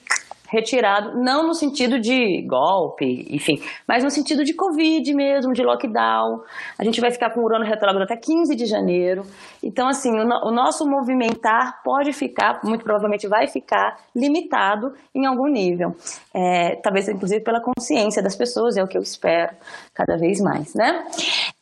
retirado, 0.51 1.17
não 1.17 1.47
no 1.47 1.53
sentido 1.53 1.97
de 1.99 2.41
golpe, 2.45 3.25
enfim, 3.29 3.61
mas 3.87 4.03
no 4.03 4.11
sentido 4.11 4.43
de 4.43 4.53
Covid 4.53 5.13
mesmo, 5.13 5.53
de 5.53 5.63
lockdown. 5.63 6.41
A 6.77 6.83
gente 6.83 6.99
vai 6.99 7.09
ficar 7.09 7.29
com 7.29 7.39
o 7.39 7.45
Urano 7.45 7.63
retrógrado 7.63 8.03
até 8.03 8.17
15 8.17 8.53
de 8.55 8.65
janeiro. 8.65 9.23
Então, 9.63 9.87
assim, 9.87 10.11
o, 10.11 10.25
no, 10.25 10.49
o 10.49 10.51
nosso 10.51 10.85
movimentar 10.85 11.81
pode 11.83 12.11
ficar, 12.11 12.59
muito 12.63 12.83
provavelmente 12.83 13.27
vai 13.27 13.47
ficar, 13.47 13.95
limitado 14.13 14.93
em 15.15 15.25
algum 15.25 15.47
nível. 15.47 15.95
É, 16.33 16.75
talvez, 16.83 17.07
inclusive, 17.07 17.41
pela 17.41 17.61
consciência 17.61 18.21
das 18.21 18.35
pessoas, 18.35 18.75
é 18.75 18.83
o 18.83 18.87
que 18.87 18.97
eu 18.97 19.01
espero 19.01 19.55
cada 19.93 20.17
vez 20.17 20.41
mais, 20.41 20.75
né? 20.75 21.05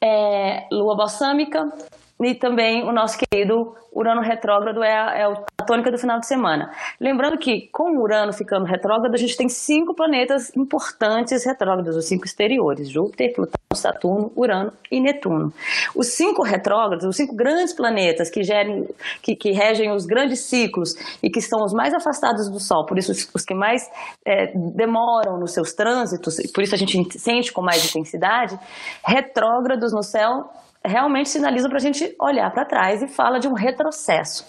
É, 0.04 0.68
lua 0.72 0.96
balsâmica, 0.96 1.72
e 2.22 2.36
também 2.36 2.84
o 2.84 2.92
nosso 2.92 3.18
querido 3.18 3.74
Urano 3.94 4.22
retrógrado 4.22 4.84
é 4.84 4.94
a, 4.94 5.18
é 5.18 5.24
a 5.24 5.66
tônica 5.66 5.90
do 5.90 5.98
final 5.98 6.20
de 6.20 6.28
semana. 6.28 6.72
Lembrando 7.00 7.38
que 7.38 7.70
com 7.72 7.98
o 7.98 8.02
Urano 8.02 8.34
ficando 8.34 8.66
retrógrado, 8.66 9.14
a 9.14 9.18
gente 9.18 9.36
tem 9.36 9.50
cinco 9.50 9.96
planetas 9.96 10.56
importantes 10.56 11.46
retrógrados, 11.46 11.96
os 11.96 12.06
cinco 12.06 12.26
exteriores: 12.26 12.90
Júpiter, 12.90 13.34
Plutão, 13.34 13.60
Saturno, 13.74 14.32
Urano 14.36 14.72
e 14.92 15.00
Netuno. 15.00 15.54
Os 15.96 16.08
cinco 16.08 16.44
retrógrados, 16.44 17.06
os 17.06 17.16
cinco 17.16 17.36
grandes 17.36 17.74
planetas 17.74 18.30
que, 18.30 18.44
gerem, 18.44 18.88
que, 19.22 19.36
que 19.36 19.52
regem 19.52 19.92
os 19.92 20.06
grandes 20.06 20.42
ciclos 20.42 20.94
e 21.24 21.30
que 21.30 21.42
são 21.42 21.64
os 21.64 21.74
mais 21.74 21.94
afastados 21.94 22.50
do 22.50 22.60
Sol, 22.60 22.86
por 22.86 22.98
isso 22.98 23.12
os, 23.12 23.30
os 23.34 23.44
que 23.44 23.56
mais 23.56 23.90
é, 24.26 24.52
demoram 24.76 25.40
nos 25.40 25.54
seus 25.54 25.74
trânsitos, 25.74 26.36
por 26.54 26.64
isso 26.64 26.76
a 26.76 26.78
gente 26.78 27.18
sente 27.18 27.52
com 27.52 27.62
mais 27.62 27.84
intensidade, 27.86 28.60
retrógrados 29.04 29.94
no 29.94 30.04
céu 30.04 30.50
realmente 30.90 31.30
sinaliza 31.30 31.70
para 31.70 31.78
a 31.78 31.82
gente 31.82 32.16
olhar 32.20 32.52
para 32.52 32.66
trás 32.66 33.02
e 33.02 33.08
fala 33.08 33.40
de 33.40 33.48
um 33.48 33.54
retrocesso. 33.54 34.44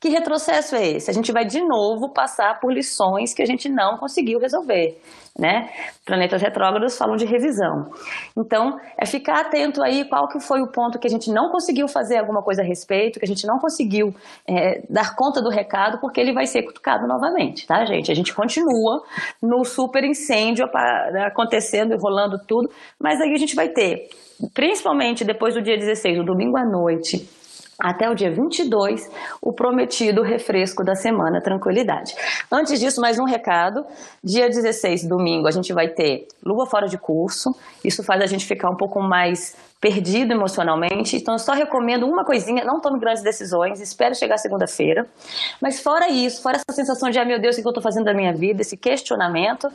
Que 0.00 0.08
retrocesso 0.08 0.76
é 0.76 0.86
esse? 0.92 1.10
A 1.10 1.14
gente 1.14 1.32
vai 1.32 1.44
de 1.44 1.60
novo 1.60 2.12
passar 2.12 2.60
por 2.60 2.72
lições 2.72 3.34
que 3.34 3.42
a 3.42 3.46
gente 3.46 3.68
não 3.68 3.96
conseguiu 3.96 4.38
resolver, 4.38 5.00
né? 5.36 5.68
Planetas 6.04 6.40
retrógrados 6.40 6.96
falam 6.96 7.16
de 7.16 7.24
revisão. 7.24 7.90
Então, 8.36 8.78
é 8.96 9.04
ficar 9.04 9.40
atento 9.40 9.82
aí 9.82 10.08
qual 10.08 10.28
que 10.28 10.38
foi 10.38 10.60
o 10.60 10.70
ponto 10.70 11.00
que 11.00 11.08
a 11.08 11.10
gente 11.10 11.32
não 11.32 11.50
conseguiu 11.50 11.88
fazer 11.88 12.18
alguma 12.18 12.42
coisa 12.42 12.62
a 12.62 12.64
respeito, 12.64 13.18
que 13.18 13.24
a 13.24 13.28
gente 13.28 13.44
não 13.44 13.58
conseguiu 13.58 14.14
é, 14.48 14.82
dar 14.88 15.16
conta 15.16 15.42
do 15.42 15.50
recado, 15.50 15.98
porque 16.00 16.20
ele 16.20 16.32
vai 16.32 16.46
ser 16.46 16.62
cutucado 16.62 17.06
novamente, 17.08 17.66
tá, 17.66 17.84
gente? 17.84 18.12
A 18.12 18.14
gente 18.14 18.32
continua 18.32 19.02
no 19.42 19.64
super 19.64 20.04
incêndio 20.04 20.64
acontecendo 21.26 21.92
e 21.92 21.98
rolando 21.98 22.38
tudo, 22.46 22.70
mas 23.00 23.20
aí 23.20 23.32
a 23.32 23.38
gente 23.38 23.56
vai 23.56 23.68
ter 23.68 24.08
principalmente 24.54 25.24
depois 25.24 25.54
do 25.54 25.62
dia 25.62 25.76
16, 25.76 26.20
o 26.20 26.24
domingo 26.24 26.56
à 26.56 26.64
noite, 26.64 27.28
até 27.78 28.08
o 28.08 28.14
dia 28.14 28.30
22, 28.30 29.10
o 29.40 29.52
prometido 29.52 30.22
refresco 30.22 30.82
da 30.82 30.94
semana, 30.94 31.42
tranquilidade. 31.42 32.14
Antes 32.50 32.80
disso, 32.80 33.00
mais 33.00 33.18
um 33.18 33.24
recado. 33.24 33.84
Dia 34.24 34.48
16, 34.48 35.06
domingo, 35.06 35.46
a 35.46 35.50
gente 35.50 35.72
vai 35.72 35.88
ter 35.88 36.26
lua 36.44 36.66
fora 36.66 36.86
de 36.86 36.96
curso. 36.98 37.50
Isso 37.84 38.02
faz 38.02 38.22
a 38.22 38.26
gente 38.26 38.46
ficar 38.46 38.70
um 38.70 38.76
pouco 38.76 39.00
mais 39.02 39.54
perdido 39.80 40.32
emocionalmente. 40.32 41.16
Então, 41.16 41.34
eu 41.34 41.38
só 41.38 41.52
recomendo 41.52 42.06
uma 42.06 42.24
coisinha: 42.24 42.64
não 42.64 42.80
tome 42.80 42.98
grandes 42.98 43.22
decisões, 43.22 43.80
espere 43.80 44.14
chegar 44.14 44.38
segunda-feira. 44.38 45.06
Mas, 45.60 45.80
fora 45.80 46.08
isso, 46.08 46.42
fora 46.42 46.56
essa 46.56 46.74
sensação 46.74 47.10
de, 47.10 47.18
ah, 47.18 47.24
meu 47.24 47.40
Deus, 47.40 47.56
o 47.56 47.60
que 47.60 47.66
eu 47.66 47.70
estou 47.70 47.82
fazendo 47.82 48.04
da 48.04 48.14
minha 48.14 48.32
vida, 48.32 48.62
esse 48.62 48.76
questionamento, 48.76 49.68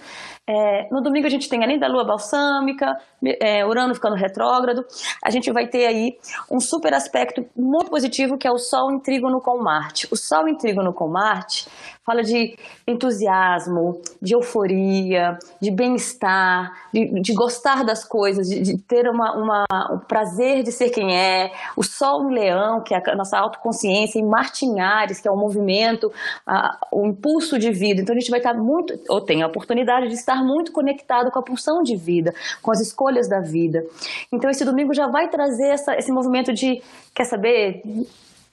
é, 0.47 0.87
no 0.91 1.01
domingo 1.01 1.27
a 1.27 1.29
gente 1.29 1.47
tem, 1.47 1.63
além 1.63 1.79
da 1.79 1.87
lua 1.87 2.03
balsâmica, 2.03 2.97
é, 3.39 3.65
Urano 3.65 3.93
ficando 3.93 4.15
retrógrado, 4.15 4.85
a 5.23 5.29
gente 5.29 5.51
vai 5.51 5.67
ter 5.67 5.85
aí 5.85 6.17
um 6.49 6.59
super 6.59 6.93
aspecto 6.93 7.45
muito 7.55 7.89
positivo 7.89 8.37
que 8.37 8.47
é 8.47 8.51
o 8.51 8.57
Sol 8.57 8.91
em 8.91 8.99
trígono 8.99 9.39
com 9.41 9.61
Marte. 9.61 10.07
O 10.11 10.15
Sol 10.15 10.47
em 10.47 10.57
trígono 10.57 10.93
com 10.93 11.07
Marte 11.07 11.67
fala 12.03 12.23
de 12.23 12.57
entusiasmo, 12.87 14.01
de 14.21 14.33
euforia, 14.33 15.37
de 15.61 15.69
bem-estar, 15.69 16.71
de, 16.91 17.21
de, 17.21 17.33
gostar 17.33 17.83
das 17.83 18.03
coisas, 18.03 18.49
de, 18.49 18.59
de 18.59 18.77
ter 18.79 19.07
uma, 19.07 19.35
uma, 19.37 19.65
o 19.91 19.99
prazer 19.99 20.63
de 20.63 20.71
ser 20.71 20.89
quem 20.89 21.15
é. 21.15 21.51
O 21.77 21.83
Sol 21.83 22.29
em 22.29 22.33
Leão, 22.33 22.81
que 22.81 22.95
é 22.95 23.01
a 23.05 23.15
nossa 23.15 23.37
autoconsciência, 23.37 24.19
em 24.19 24.25
Marte 24.25 24.65
em 24.65 24.79
Ares, 24.79 25.19
que 25.19 25.27
é 25.27 25.31
o 25.31 25.37
movimento, 25.37 26.11
a, 26.45 26.77
o 26.91 27.05
impulso 27.05 27.59
de 27.59 27.71
vida. 27.71 28.01
Então 28.01 28.15
a 28.15 28.19
gente 28.19 28.31
vai 28.31 28.39
estar 28.39 28.55
muito, 28.55 28.99
ou 29.07 29.21
tem 29.21 29.43
a 29.43 29.47
oportunidade 29.47 30.07
de 30.07 30.15
estar 30.15 30.43
muito 30.43 30.71
conectado 30.71 31.29
com 31.29 31.37
a 31.37 31.43
pulsão 31.43 31.83
de 31.83 31.95
vida, 31.95 32.33
com 32.61 32.71
as 32.71 32.79
escolhas 32.79 33.29
da 33.29 33.39
vida. 33.39 33.85
Então 34.31 34.49
esse 34.49 34.65
domingo 34.65 34.93
já 34.93 35.07
vai 35.07 35.29
trazer 35.29 35.67
essa, 35.67 35.95
esse 35.95 36.11
movimento 36.11 36.51
de, 36.51 36.81
quer 37.13 37.25
saber? 37.25 37.83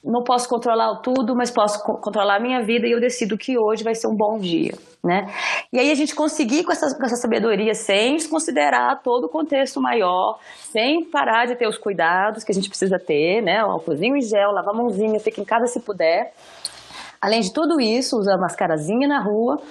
Não 0.03 0.23
posso 0.23 0.47
controlar 0.47 0.95
tudo, 1.01 1.35
mas 1.35 1.51
posso 1.51 1.83
controlar 1.83 2.37
a 2.37 2.39
minha 2.39 2.61
vida 2.61 2.87
e 2.87 2.91
eu 2.91 2.99
decido 2.99 3.37
que 3.37 3.57
hoje 3.57 3.83
vai 3.83 3.93
ser 3.93 4.07
um 4.07 4.15
bom 4.15 4.37
dia, 4.39 4.73
né? 5.03 5.27
E 5.73 5.79
aí 5.79 5.91
a 5.91 5.95
gente 5.95 6.15
conseguir 6.15 6.63
com 6.63 6.71
essa, 6.71 6.95
com 6.95 7.05
essa 7.05 7.17
sabedoria 7.17 7.73
sem 7.73 8.15
desconsiderar 8.15 9.01
todo 9.03 9.25
o 9.25 9.29
contexto 9.29 9.81
maior, 9.81 10.39
sem 10.71 11.03
parar 11.03 11.47
de 11.47 11.55
ter 11.55 11.67
os 11.67 11.77
cuidados 11.77 12.43
que 12.43 12.51
a 12.51 12.55
gente 12.55 12.69
precisa 12.69 12.97
ter, 12.97 13.41
né? 13.41 13.63
O 13.63 13.71
álcoolzinho 13.71 14.15
em 14.15 14.21
gel, 14.21 14.51
lavar 14.51 14.73
a 14.73 14.77
mãozinha, 14.77 15.19
fica 15.19 15.41
em 15.41 15.45
casa 15.45 15.67
se 15.67 15.81
puder. 15.81 16.33
Além 17.21 17.41
de 17.41 17.51
tudo 17.51 17.81
isso, 17.81 18.17
usar 18.17 18.37
mascarazinha 18.37 19.05
na 19.05 19.21
rua, 19.21 19.61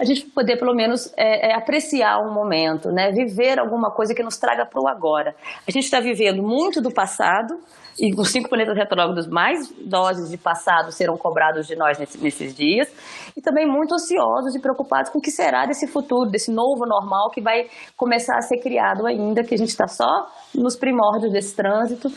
a 0.00 0.04
gente 0.04 0.26
poder 0.26 0.56
pelo 0.58 0.74
menos 0.74 1.12
é, 1.16 1.50
é, 1.50 1.54
apreciar 1.54 2.18
um 2.20 2.32
momento, 2.32 2.90
né? 2.90 3.12
Viver 3.12 3.60
alguma 3.60 3.92
coisa 3.92 4.12
que 4.12 4.22
nos 4.24 4.36
traga 4.36 4.66
para 4.66 4.80
o 4.80 4.88
agora. 4.88 5.36
A 5.66 5.70
gente 5.70 5.84
está 5.84 6.00
vivendo 6.00 6.42
muito 6.42 6.80
do 6.80 6.92
passado, 6.92 7.60
e 7.98 8.14
os 8.18 8.30
cinco 8.30 8.48
planetas 8.48 8.76
retrógrados, 8.76 9.26
mais 9.26 9.70
doses 9.84 10.30
de 10.30 10.38
passado 10.38 10.92
serão 10.92 11.16
cobrados 11.16 11.66
de 11.66 11.74
nós 11.76 11.98
nesse, 11.98 12.22
nesses 12.22 12.54
dias, 12.54 12.88
e 13.36 13.40
também 13.40 13.66
muito 13.66 13.94
ansiosos 13.94 14.54
e 14.54 14.60
preocupados 14.60 15.10
com 15.10 15.18
o 15.18 15.22
que 15.22 15.30
será 15.30 15.66
desse 15.66 15.86
futuro, 15.86 16.30
desse 16.30 16.52
novo 16.52 16.86
normal 16.86 17.30
que 17.30 17.40
vai 17.40 17.66
começar 17.96 18.36
a 18.36 18.42
ser 18.42 18.58
criado 18.58 19.06
ainda, 19.06 19.42
que 19.42 19.54
a 19.54 19.58
gente 19.58 19.70
está 19.70 19.86
só 19.86 20.26
nos 20.54 20.76
primórdios 20.76 21.32
desse 21.32 21.56
trânsito. 21.56 22.08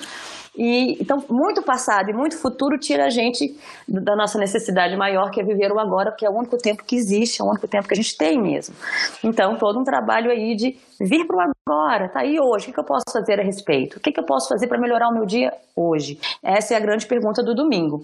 E, 0.58 1.02
então, 1.02 1.24
muito 1.30 1.62
passado 1.62 2.10
e 2.10 2.14
muito 2.14 2.38
futuro 2.38 2.78
tira 2.78 3.06
a 3.06 3.10
gente 3.10 3.58
da 3.88 4.16
nossa 4.16 4.38
necessidade 4.38 4.96
maior, 4.98 5.32
que 5.32 5.40
é 5.40 5.44
viver 5.44 5.72
o 5.72 5.80
agora, 5.80 6.12
que 6.12 6.26
é 6.26 6.30
o 6.30 6.34
único 6.34 6.58
tempo 6.58 6.84
que 6.84 6.96
existe, 6.96 7.42
é 7.42 7.46
o 7.46 7.50
único 7.50 7.68
tempo 7.68 7.88
que 7.88 7.94
a 7.94 7.98
gente 7.98 8.18
tem 8.18 8.42
mesmo. 8.42 8.76
Então, 9.24 9.58
todo 9.58 9.80
um 9.80 9.84
trabalho 9.84 10.30
aí 10.30 10.56
de 10.56 10.78
vir 11.00 11.26
para 11.26 11.38
o 11.38 11.40
agora, 11.40 12.10
tá 12.10 12.20
aí 12.20 12.38
hoje, 12.40 12.70
o 12.70 12.74
que, 12.74 12.80
eu 12.80 12.84
posso 12.84 13.06
fazer 13.12 13.40
a 13.40 13.44
respeito? 13.44 13.98
O 13.98 14.00
que, 14.02 14.12
eu 14.20 14.26
posso 14.26 14.50
fazer 14.50 14.68
para 14.68 14.80
melhorar 14.80 15.08
o 15.08 15.14
meu 15.14 15.26
dia 15.26 15.54
hoje? 15.76 16.20
Essa 16.44 16.74
é 16.74 16.78
a 16.78 16.82
grande 16.82 17.08
pergunta 17.08 17.42
do 17.42 17.56
domingo. 17.56 18.02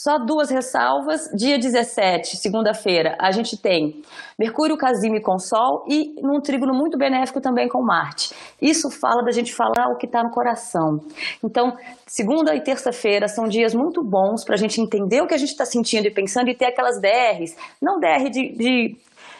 Só 0.00 0.16
duas 0.16 0.48
ressalvas. 0.48 1.28
Dia 1.34 1.58
17, 1.58 2.36
segunda-feira, 2.36 3.16
a 3.20 3.32
gente 3.32 3.60
tem 3.60 4.00
Mercúrio 4.38 4.76
Casime 4.76 5.20
com 5.20 5.40
Sol 5.40 5.84
e 5.88 6.14
num 6.22 6.40
trígono 6.40 6.72
muito 6.72 6.96
benéfico 6.96 7.40
também 7.40 7.68
com 7.68 7.82
Marte. 7.82 8.32
Isso 8.62 8.92
fala 8.92 9.24
da 9.24 9.32
gente 9.32 9.52
falar 9.52 9.88
o 9.92 9.96
que 9.96 10.06
está 10.06 10.22
no 10.22 10.30
coração. 10.30 11.00
Então, 11.42 11.76
segunda 12.06 12.54
e 12.54 12.60
terça-feira 12.60 13.26
são 13.26 13.48
dias 13.48 13.74
muito 13.74 14.00
bons 14.04 14.44
para 14.44 14.54
a 14.54 14.56
gente 14.56 14.80
entender 14.80 15.20
o 15.20 15.26
que 15.26 15.34
a 15.34 15.38
gente 15.38 15.50
está 15.50 15.64
sentindo 15.64 16.06
e 16.06 16.14
pensando 16.14 16.48
e 16.48 16.54
ter 16.54 16.66
aquelas 16.66 17.00
DRs, 17.00 17.56
não 17.82 17.98
DR 17.98 18.30
de, 18.30 18.52
de 18.52 18.96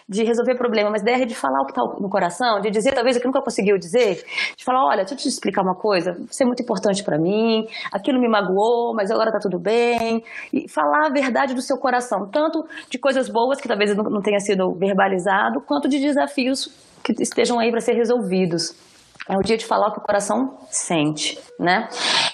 de 0.09 0.25
resolver 0.25 0.55
problema, 0.57 0.91
mas 0.91 1.03
DR 1.03 1.27
de 1.27 1.35
falar 1.35 1.61
o 1.61 1.67
que 1.67 1.73
está 1.73 1.83
no 1.83 2.09
coração, 2.09 2.61
de 2.61 2.71
dizer 2.71 2.95
talvez 2.95 3.17
o 3.17 3.21
que 3.21 3.27
nunca 3.27 3.43
conseguiu 3.43 3.77
dizer, 3.77 4.25
de 4.57 4.65
falar, 4.65 4.87
olha, 4.87 5.05
deixa 5.05 5.15
eu 5.15 5.19
te 5.19 5.29
explicar 5.29 5.63
uma 5.63 5.75
coisa, 5.75 6.17
isso 6.31 6.43
é 6.43 6.47
muito 6.47 6.63
importante 6.63 7.05
para 7.05 7.19
mim, 7.19 7.67
aquilo 7.93 8.19
me 8.19 8.29
magoou, 8.29 8.95
mas 8.95 9.11
agora 9.11 9.29
está 9.29 9.39
tudo 9.39 9.61
bem, 9.61 10.25
e 10.53 10.69
falar 10.69 11.09
a 11.09 11.13
verdade 11.13 11.55
do 11.55 11.61
seu 11.61 11.77
coração, 11.77 12.27
tanto 12.33 12.65
de 12.89 12.99
coisas 12.99 13.29
boas 13.29 13.61
que 13.61 13.69
talvez 13.69 13.95
não 13.95 14.23
tenha 14.23 14.41
sido 14.41 14.73
verbalizado, 14.75 15.61
quanto 15.61 15.89
de 15.89 15.99
desafios 15.99 16.69
que 17.05 17.13
estejam 17.23 17.59
aí 17.59 17.71
para 17.71 17.81
ser 17.81 17.93
resolvidos. 17.93 18.75
É 19.29 19.37
o 19.37 19.43
dia 19.43 19.59
de 19.59 19.67
falar 19.67 19.89
o 19.89 19.93
que 19.93 19.99
o 19.99 20.03
coração 20.03 20.57
sente, 20.71 21.39
né? 21.61 21.87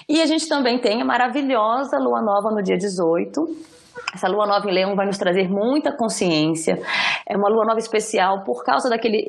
E 0.07 0.21
a 0.21 0.25
gente 0.25 0.47
também 0.47 0.79
tem 0.79 1.01
a 1.01 1.05
maravilhosa 1.05 1.97
lua 1.97 2.21
nova 2.21 2.55
no 2.55 2.63
dia 2.63 2.77
18, 2.77 3.74
essa 4.15 4.29
lua 4.29 4.47
nova 4.47 4.67
em 4.69 4.73
Leão 4.73 4.95
vai 4.95 5.05
nos 5.05 5.17
trazer 5.17 5.49
muita 5.49 5.91
consciência. 5.91 6.79
É 7.27 7.35
uma 7.35 7.49
lua 7.49 7.65
nova 7.65 7.79
especial 7.79 8.43
por 8.43 8.63
causa 8.63 8.89
daquele, 8.89 9.27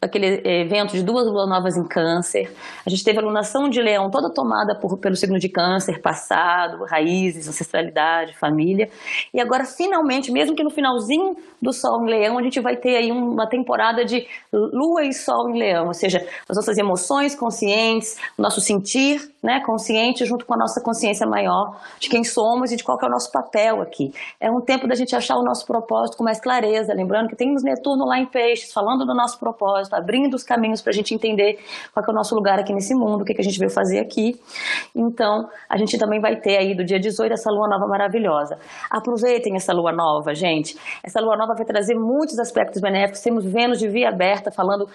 daquele 0.00 0.42
evento 0.44 0.92
de 0.92 1.02
duas 1.02 1.26
luas 1.26 1.48
novas 1.48 1.76
em 1.76 1.84
Câncer. 1.88 2.52
A 2.84 2.90
gente 2.90 3.02
teve 3.02 3.18
a 3.18 3.22
lunação 3.22 3.68
de 3.68 3.80
Leão 3.80 4.10
toda 4.10 4.32
tomada 4.32 4.78
por, 4.78 4.98
pelo 4.98 5.16
signo 5.16 5.38
de 5.38 5.48
Câncer, 5.48 6.00
passado, 6.02 6.84
raízes, 6.84 7.48
ancestralidade, 7.48 8.36
família. 8.38 8.90
E 9.32 9.40
agora, 9.40 9.64
finalmente, 9.64 10.30
mesmo 10.30 10.54
que 10.54 10.62
no 10.62 10.70
finalzinho 10.70 11.34
do 11.60 11.72
Sol 11.72 12.04
em 12.04 12.10
Leão, 12.10 12.38
a 12.38 12.42
gente 12.42 12.60
vai 12.60 12.76
ter 12.76 12.96
aí 12.96 13.10
uma 13.10 13.48
temporada 13.48 14.04
de 14.04 14.26
Lua 14.52 15.04
e 15.04 15.12
Sol 15.12 15.48
em 15.48 15.58
Leão, 15.58 15.86
ou 15.86 15.94
seja, 15.94 16.18
as 16.48 16.56
nossas 16.56 16.76
emoções 16.76 17.34
conscientes, 17.34 18.18
o 18.38 18.42
nosso 18.42 18.60
sentir 18.60 19.20
né, 19.42 19.62
consciente 19.64 20.24
junto 20.24 20.44
com 20.44 20.54
a 20.54 20.58
nossa 20.58 20.82
consciência 20.82 21.26
maior 21.26 21.80
de 21.98 22.08
quem 22.08 22.24
somos 22.24 22.72
e 22.72 22.76
de 22.76 22.84
qual 22.84 22.98
é 23.00 23.06
o 23.06 23.10
nosso 23.10 23.30
papel 23.30 23.80
aqui. 23.80 24.12
É 24.40 24.50
um 24.50 24.60
tempo 24.60 24.86
da 24.86 24.94
gente 24.94 25.14
achar 25.14 25.36
o 25.36 25.42
nosso 25.42 25.66
propósito 25.66 26.16
com 26.16 26.24
mais 26.24 26.40
clareza, 26.40 26.92
lembrando 26.94 27.28
que 27.28 27.36
temos 27.36 27.62
Netuno 27.62 28.04
lá 28.04 28.18
em 28.18 28.26
Peixes, 28.26 28.72
falando 28.72 29.04
do 29.04 29.14
nosso 29.14 29.38
propósito, 29.38 29.94
abrindo 29.94 30.34
os 30.34 30.42
caminhos 30.42 30.82
para 30.82 30.90
a 30.90 30.94
gente 30.94 31.14
entender 31.14 31.58
qual 31.92 32.04
é 32.06 32.10
o 32.10 32.14
nosso 32.14 32.34
lugar 32.34 32.58
aqui 32.58 32.72
nesse 32.72 32.94
mundo, 32.94 33.22
o 33.22 33.24
que, 33.24 33.34
que 33.34 33.40
a 33.40 33.44
gente 33.44 33.58
veio 33.58 33.70
fazer 33.70 33.98
aqui. 33.98 34.40
Então, 34.94 35.48
a 35.68 35.76
gente 35.76 35.98
também 35.98 36.20
vai 36.20 36.36
ter 36.36 36.58
aí 36.58 36.74
do 36.74 36.84
dia 36.84 36.98
18 36.98 37.32
essa 37.32 37.50
lua 37.50 37.68
nova 37.68 37.86
maravilhosa. 37.86 38.58
Aproveitem 38.90 39.56
essa 39.56 39.72
lua 39.72 39.92
nova, 39.92 40.34
gente. 40.34 40.76
Essa 41.04 41.20
lua 41.20 41.36
nova 41.36 41.54
vai 41.54 41.64
trazer 41.64 41.94
muitos 41.94 42.38
aspectos 42.38 42.80
benéficos. 42.80 43.20
Temos 43.20 43.44
Vênus 43.44 43.78
de 43.78 43.88
via 43.88 44.08
aberta 44.08 44.50
falando 44.50 44.88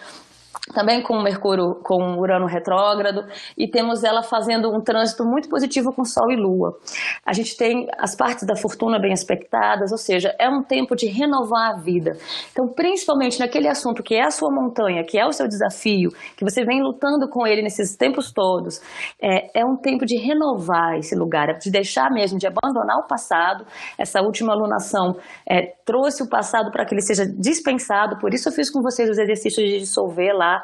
também 0.74 1.01
com 1.01 1.22
Mercúrio, 1.22 1.75
com 1.84 2.17
Urano 2.17 2.46
retrógrado, 2.46 3.25
e 3.58 3.67
temos 3.67 4.03
ela 4.03 4.22
fazendo 4.24 4.70
um 4.74 4.81
trânsito 4.81 5.24
muito 5.24 5.50
positivo 5.50 5.91
com 5.93 6.03
Sol 6.05 6.31
e 6.31 6.36
Lua. 6.36 6.77
A 7.25 7.34
gente 7.34 7.58
tem 7.58 7.88
as 7.98 8.15
partes 8.15 8.46
da 8.46 8.55
fortuna 8.55 9.00
bem 9.00 9.12
aspectadas, 9.12 9.91
ou 9.91 9.98
seja, 9.98 10.34
é 10.39 10.50
um 10.50 10.63
tempo 10.63 10.96
de 10.96 11.08
renovar 11.08 11.72
a 11.72 11.77
vida. 11.77 12.17
Então, 12.51 12.67
principalmente 12.67 13.39
naquele 13.39 13.67
assunto 13.67 14.03
que 14.03 14.15
é 14.15 14.24
a 14.24 14.31
sua 14.31 14.50
montanha, 14.51 15.03
que 15.03 15.17
é 15.17 15.25
o 15.25 15.31
seu 15.31 15.48
desafio, 15.48 16.12
que 16.38 16.43
você 16.43 16.63
vem 16.63 16.81
lutando 16.81 17.27
com 17.29 17.46
ele 17.46 17.62
nesses 17.62 17.96
tempos 17.96 18.31
todos, 18.31 18.81
é, 19.22 19.62
é 19.62 19.65
um 19.65 19.75
tempo 19.75 20.05
de 20.05 20.17
renovar 20.17 20.98
esse 20.98 21.15
lugar, 21.15 21.58
de 21.58 21.70
deixar 21.70 22.10
mesmo, 22.12 22.38
de 22.38 22.48
abandonar 22.48 22.98
o 22.98 23.08
passado. 23.08 23.65
Essa 23.98 24.22
última 24.22 24.53
alunação 24.53 25.15
é, 25.48 25.74
trouxe 25.86 26.24
o 26.24 26.29
passado 26.29 26.72
para 26.72 26.86
que 26.86 26.93
ele 26.93 27.01
seja 27.01 27.25
dispensado, 27.25 28.17
por 28.20 28.34
isso 28.34 28.48
eu 28.50 28.53
fiz 28.53 28.70
com 28.70 28.81
vocês 28.81 29.10
os 29.10 29.17
exercícios 29.17 29.67
de 29.67 29.79
dissolver 29.79 30.34
lá 30.41 30.63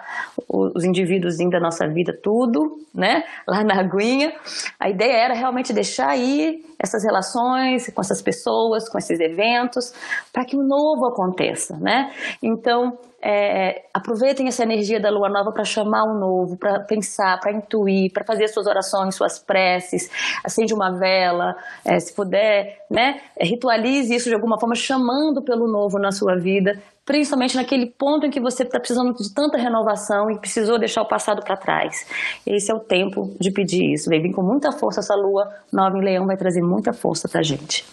os 0.49 0.83
indivíduos 0.83 1.37
da 1.37 1.59
nossa 1.59 1.87
vida, 1.87 2.17
tudo, 2.23 2.79
né? 2.93 3.23
Lá 3.47 3.63
na 3.63 3.79
aguinha. 3.79 4.33
A 4.79 4.89
ideia 4.89 5.25
era 5.25 5.33
realmente 5.33 5.71
deixar 5.71 6.09
aí 6.09 6.63
essas 6.79 7.03
relações 7.03 7.91
com 7.93 8.01
essas 8.01 8.21
pessoas, 8.21 8.89
com 8.89 8.97
esses 8.97 9.19
eventos, 9.19 9.93
para 10.33 10.45
que 10.45 10.55
o 10.55 10.63
novo 10.63 11.05
aconteça, 11.07 11.77
né? 11.77 12.11
Então, 12.41 12.97
é, 13.21 13.83
aproveitem 13.93 14.47
essa 14.47 14.63
energia 14.63 14.99
da 14.99 15.09
lua 15.09 15.27
nova 15.29 15.51
para 15.51 15.63
chamar 15.63 16.03
o 16.03 16.19
novo, 16.19 16.57
para 16.57 16.79
pensar, 16.81 17.39
para 17.39 17.51
intuir, 17.51 18.11
para 18.13 18.23
fazer 18.23 18.47
suas 18.47 18.67
orações, 18.67 19.15
suas 19.15 19.39
preces, 19.39 20.09
acende 20.43 20.73
uma 20.73 20.91
vela, 20.91 21.55
é, 21.83 21.99
se 21.99 22.13
puder, 22.15 22.85
né? 22.89 23.21
Ritualize 23.39 24.13
isso 24.13 24.29
de 24.29 24.35
alguma 24.35 24.59
forma, 24.59 24.75
chamando 24.75 25.41
pelo 25.43 25.67
novo 25.67 25.97
na 25.99 26.11
sua 26.11 26.35
vida, 26.35 26.79
principalmente 27.07 27.55
naquele 27.55 27.85
ponto 27.85 28.25
em 28.25 28.29
que 28.29 28.39
você 28.39 28.63
está 28.63 28.77
precisando 28.77 29.13
de 29.13 29.33
tanta 29.33 29.57
renovação 29.57 30.29
e 30.29 30.37
precisou 30.37 30.77
deixar 30.77 31.01
o 31.01 31.07
passado 31.07 31.41
para 31.41 31.55
trás. 31.55 32.05
Esse 32.45 32.69
é 32.69 32.75
o 32.75 32.81
tempo 32.81 33.33
de 33.39 33.49
pedir 33.49 33.93
isso. 33.93 34.09
Vem 34.09 34.29
com 34.33 34.43
muita 34.43 34.73
força 34.73 34.99
essa 34.99 35.15
lua 35.15 35.49
nova 35.71 35.97
em 35.97 36.03
Leão, 36.03 36.27
vai 36.27 36.35
trazer 36.35 36.61
muita 36.61 36.91
força 36.91 37.29
para 37.29 37.41
gente. 37.41 37.85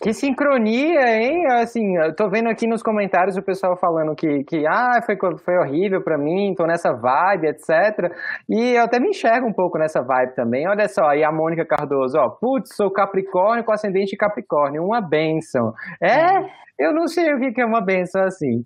Que 0.00 0.12
sincronia, 0.12 1.00
hein? 1.08 1.46
Assim, 1.52 1.96
eu 1.96 2.14
tô 2.14 2.28
vendo 2.28 2.50
aqui 2.50 2.66
nos 2.66 2.82
comentários 2.82 3.36
o 3.36 3.42
pessoal 3.42 3.76
falando 3.76 4.14
que, 4.14 4.44
que 4.44 4.66
ah, 4.66 5.00
foi, 5.04 5.16
foi 5.38 5.56
horrível 5.56 6.02
para 6.02 6.18
mim, 6.18 6.54
tô 6.54 6.66
nessa 6.66 6.92
vibe, 6.92 7.48
etc. 7.48 8.12
E 8.48 8.76
eu 8.76 8.84
até 8.84 9.00
me 9.00 9.08
enxergo 9.08 9.46
um 9.46 9.52
pouco 9.52 9.78
nessa 9.78 10.02
vibe 10.02 10.34
também. 10.34 10.68
Olha 10.68 10.86
só, 10.86 11.06
aí 11.06 11.24
a 11.24 11.32
Mônica 11.32 11.64
Cardoso, 11.64 12.18
ó, 12.18 12.28
putz, 12.28 12.76
sou 12.76 12.90
Capricórnio 12.90 13.64
com 13.64 13.72
ascendente 13.72 14.16
Capricórnio, 14.16 14.84
uma 14.84 15.00
benção. 15.00 15.72
É, 16.00 16.44
eu 16.78 16.92
não 16.92 17.06
sei 17.06 17.32
o 17.32 17.38
que 17.38 17.60
é 17.60 17.64
uma 17.64 17.80
benção 17.80 18.22
assim. 18.24 18.62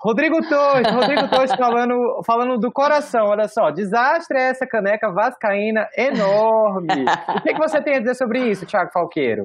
Rodrigo 0.00 0.40
Torres, 0.48 0.92
Rodrigo 0.92 1.28
Torres 1.30 1.54
falando, 1.54 1.94
falando 2.26 2.58
do 2.58 2.72
coração, 2.72 3.26
olha 3.28 3.46
só, 3.46 3.70
desastre 3.70 4.36
é 4.36 4.48
essa 4.50 4.66
caneca 4.66 5.12
vascaína 5.12 5.86
enorme. 5.96 7.04
O 7.36 7.40
que, 7.40 7.54
que 7.54 7.60
você 7.60 7.80
tem 7.80 7.96
a 7.96 8.00
dizer 8.00 8.14
sobre 8.14 8.40
isso, 8.50 8.66
Thiago 8.66 8.90
Falqueiro? 8.92 9.44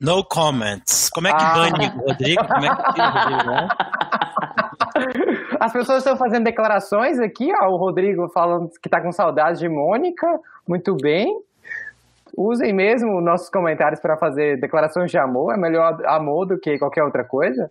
No 0.00 0.24
comments. 0.24 1.08
Como 1.10 1.28
é 1.28 1.32
que 1.32 1.42
ah. 1.42 1.54
bane 1.54 1.86
o 1.86 2.08
Rodrigo? 2.08 2.46
Como 2.46 2.64
é 2.64 2.76
que 2.76 2.92
tira 2.92 3.08
o 3.08 3.12
Rodrigo, 3.12 3.50
né? 3.50 3.68
As 5.60 5.72
pessoas 5.72 5.98
estão 5.98 6.16
fazendo 6.16 6.44
declarações 6.44 7.18
aqui, 7.18 7.50
ó. 7.62 7.68
O 7.70 7.76
Rodrigo 7.76 8.28
falando 8.32 8.68
que 8.82 8.88
tá 8.88 9.00
com 9.00 9.12
saudade 9.12 9.60
de 9.60 9.68
Mônica. 9.68 10.26
Muito 10.68 10.96
bem. 10.96 11.26
Usem 12.36 12.72
mesmo 12.72 13.20
nossos 13.20 13.48
comentários 13.48 14.00
para 14.00 14.16
fazer 14.16 14.58
declarações 14.60 15.10
de 15.10 15.18
amor. 15.18 15.54
É 15.54 15.56
melhor 15.56 15.96
amor 16.06 16.46
do 16.46 16.58
que 16.58 16.78
qualquer 16.78 17.04
outra 17.04 17.24
coisa. 17.24 17.68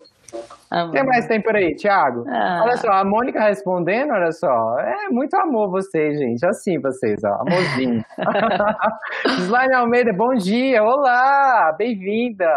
O 0.71 0.91
que 0.91 1.03
mais 1.03 1.27
tem 1.27 1.41
por 1.41 1.55
aí, 1.55 1.75
Thiago? 1.75 2.23
Ah. 2.27 2.61
Olha 2.63 2.77
só, 2.77 2.91
a 2.91 3.05
Mônica 3.05 3.39
respondendo, 3.39 4.11
olha 4.11 4.31
só. 4.31 4.79
É 4.79 5.09
muito 5.11 5.35
amor 5.35 5.69
vocês, 5.69 6.17
gente. 6.17 6.45
Assim 6.45 6.79
vocês, 6.79 7.19
ó. 7.23 7.41
Amorzinho. 7.41 8.03
Slane 9.45 9.75
Almeida, 9.75 10.11
bom 10.13 10.33
dia. 10.33 10.81
Olá, 10.81 11.75
bem-vinda. 11.77 12.47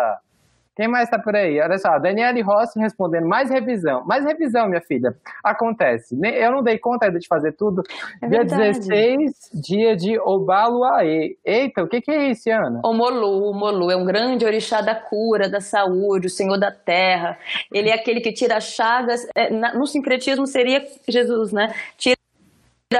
Quem 0.77 0.89
mais 0.89 1.09
tá 1.09 1.19
por 1.19 1.35
aí? 1.35 1.59
Olha 1.59 1.79
só, 1.79 1.99
Daniele 1.99 2.43
Rossi 2.43 2.79
respondendo, 2.79 3.27
mais 3.27 3.49
revisão. 3.49 4.05
Mais 4.05 4.23
revisão, 4.27 4.69
minha 4.69 4.83
filha. 4.83 5.17
Acontece. 5.43 6.15
Eu 6.23 6.53
não 6.53 6.63
dei 6.63 6.79
conta 6.79 7.07
ainda 7.07 7.19
de 7.19 7.27
fazer 7.27 7.53
tudo. 7.53 7.83
É 8.21 8.29
dia 8.29 8.41
verdade. 8.41 8.81
16, 8.81 9.51
dia 9.55 9.97
de 9.97 10.19
Obaluaê. 10.21 11.37
Eita, 11.43 11.83
o 11.83 11.89
que, 11.89 12.03
que 12.03 12.11
é 12.11 12.29
isso, 12.31 12.51
Ana? 12.51 12.83
O 12.85 12.93
Molu, 12.93 13.51
o 13.51 13.55
Molu 13.55 13.91
é 13.91 13.97
um 13.97 14.05
grande 14.05 14.45
orixá 14.45 14.83
da 14.83 14.95
cura, 14.95 15.49
da 15.49 15.63
saúde, 15.63 16.27
o 16.27 16.31
senhor 16.31 16.59
da 16.59 16.71
terra. 16.71 17.39
Ele 17.73 17.89
é 17.89 17.95
aquele 17.95 18.21
que 18.21 18.33
tira 18.33 18.61
chagas. 18.61 19.27
É, 19.35 19.49
no 19.51 19.87
sincretismo 19.87 20.47
seria 20.47 20.87
Jesus, 21.09 21.53
né? 21.53 21.75
Tira 21.97 22.17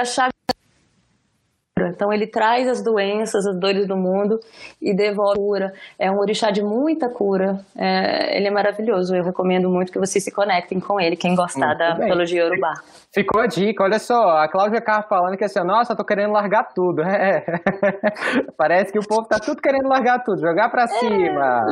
chagas 0.03 0.33
então 1.87 2.11
ele 2.11 2.27
traz 2.27 2.67
as 2.67 2.83
doenças, 2.83 3.45
as 3.45 3.59
dores 3.59 3.87
do 3.87 3.95
mundo 3.95 4.39
e 4.81 4.95
devolve 4.95 5.37
a 5.37 5.41
cura. 5.41 5.73
É 5.99 6.09
um 6.09 6.17
orixá 6.17 6.49
de 6.49 6.63
muita 6.63 7.09
cura. 7.09 7.59
É, 7.77 8.37
ele 8.37 8.47
é 8.47 8.51
maravilhoso. 8.51 9.15
Eu 9.15 9.23
recomendo 9.23 9.69
muito 9.69 9.91
que 9.91 9.99
vocês 9.99 10.23
se 10.23 10.31
conectem 10.31 10.79
com 10.79 10.99
ele, 10.99 11.15
quem 11.15 11.35
gostar 11.35 11.67
muito 11.67 11.79
da 11.79 11.95
bem. 11.95 12.05
mitologia 12.05 12.45
urubá. 12.45 12.73
Ficou 13.13 13.41
a 13.41 13.47
dica, 13.47 13.83
olha 13.83 13.99
só, 13.99 14.37
a 14.37 14.47
Cláudia 14.49 14.81
Carro 14.81 15.05
falando 15.07 15.37
que 15.37 15.43
assim, 15.43 15.59
nossa, 15.63 15.95
tô 15.95 16.03
querendo 16.03 16.31
largar 16.31 16.69
tudo. 16.73 17.03
É. 17.17 17.43
Parece 18.55 18.91
que 18.91 18.99
o 18.99 19.07
povo 19.07 19.27
tá 19.27 19.39
tudo 19.39 19.59
querendo 19.59 19.87
largar 19.87 20.23
tudo, 20.23 20.39
jogar 20.39 20.69
pra 20.69 20.83
é, 20.83 20.87
cima. 20.87 21.65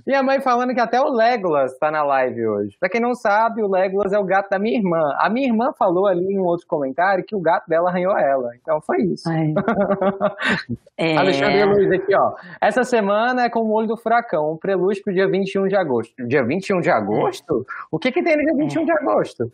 Leonina. 0.00 0.02
Minha 0.06 0.22
mãe 0.22 0.40
falando 0.40 0.74
que 0.74 0.80
até 0.80 1.00
o 1.00 1.08
Legolas 1.08 1.76
tá 1.78 1.90
na 1.90 2.02
live 2.02 2.46
hoje. 2.46 2.76
Pra 2.78 2.88
quem 2.88 3.00
não 3.00 3.14
sabe, 3.14 3.62
o 3.62 3.68
Legolas 3.68 4.12
é 4.12 4.18
o 4.18 4.24
gato 4.24 4.50
da 4.50 4.58
minha 4.58 4.78
irmã. 4.78 5.14
A 5.18 5.28
minha 5.28 5.46
irmã 5.46 5.72
falou 5.78 6.06
ali 6.06 6.24
em 6.24 6.38
um 6.38 6.44
outro 6.44 6.66
comentário 6.66 7.24
que 7.24 7.34
o 7.34 7.40
gato 7.40 7.68
dela 7.68 7.90
arranhou 7.90 8.16
ela. 8.16 8.50
Então 8.60 8.80
foi 8.80 9.02
isso. 9.02 9.28
é... 10.96 11.16
Alexandre 11.16 11.64
Luiz 11.64 11.90
aqui, 11.92 12.14
ó. 12.14 12.34
Essa 12.60 12.84
semana 12.84 13.44
é 13.44 13.50
com 13.50 13.60
o 13.60 13.72
olho 13.72 13.88
do 13.88 13.96
furacão, 13.96 14.52
um 14.52 14.56
prelúdio 14.56 15.02
pro 15.02 15.12
dia 15.12 15.28
21 15.28 15.68
de 15.68 15.76
agosto. 15.76 16.14
Dia 16.26 16.44
21 16.44 16.80
de 16.80 16.90
agosto? 16.90 17.66
O 17.90 17.98
que 17.98 18.12
que 18.12 18.22
tem 18.22 18.36
no 18.36 18.42
dia 18.42 18.54
21 18.56 18.82
é. 18.82 18.84
de 18.84 18.92
agosto? 18.92 19.52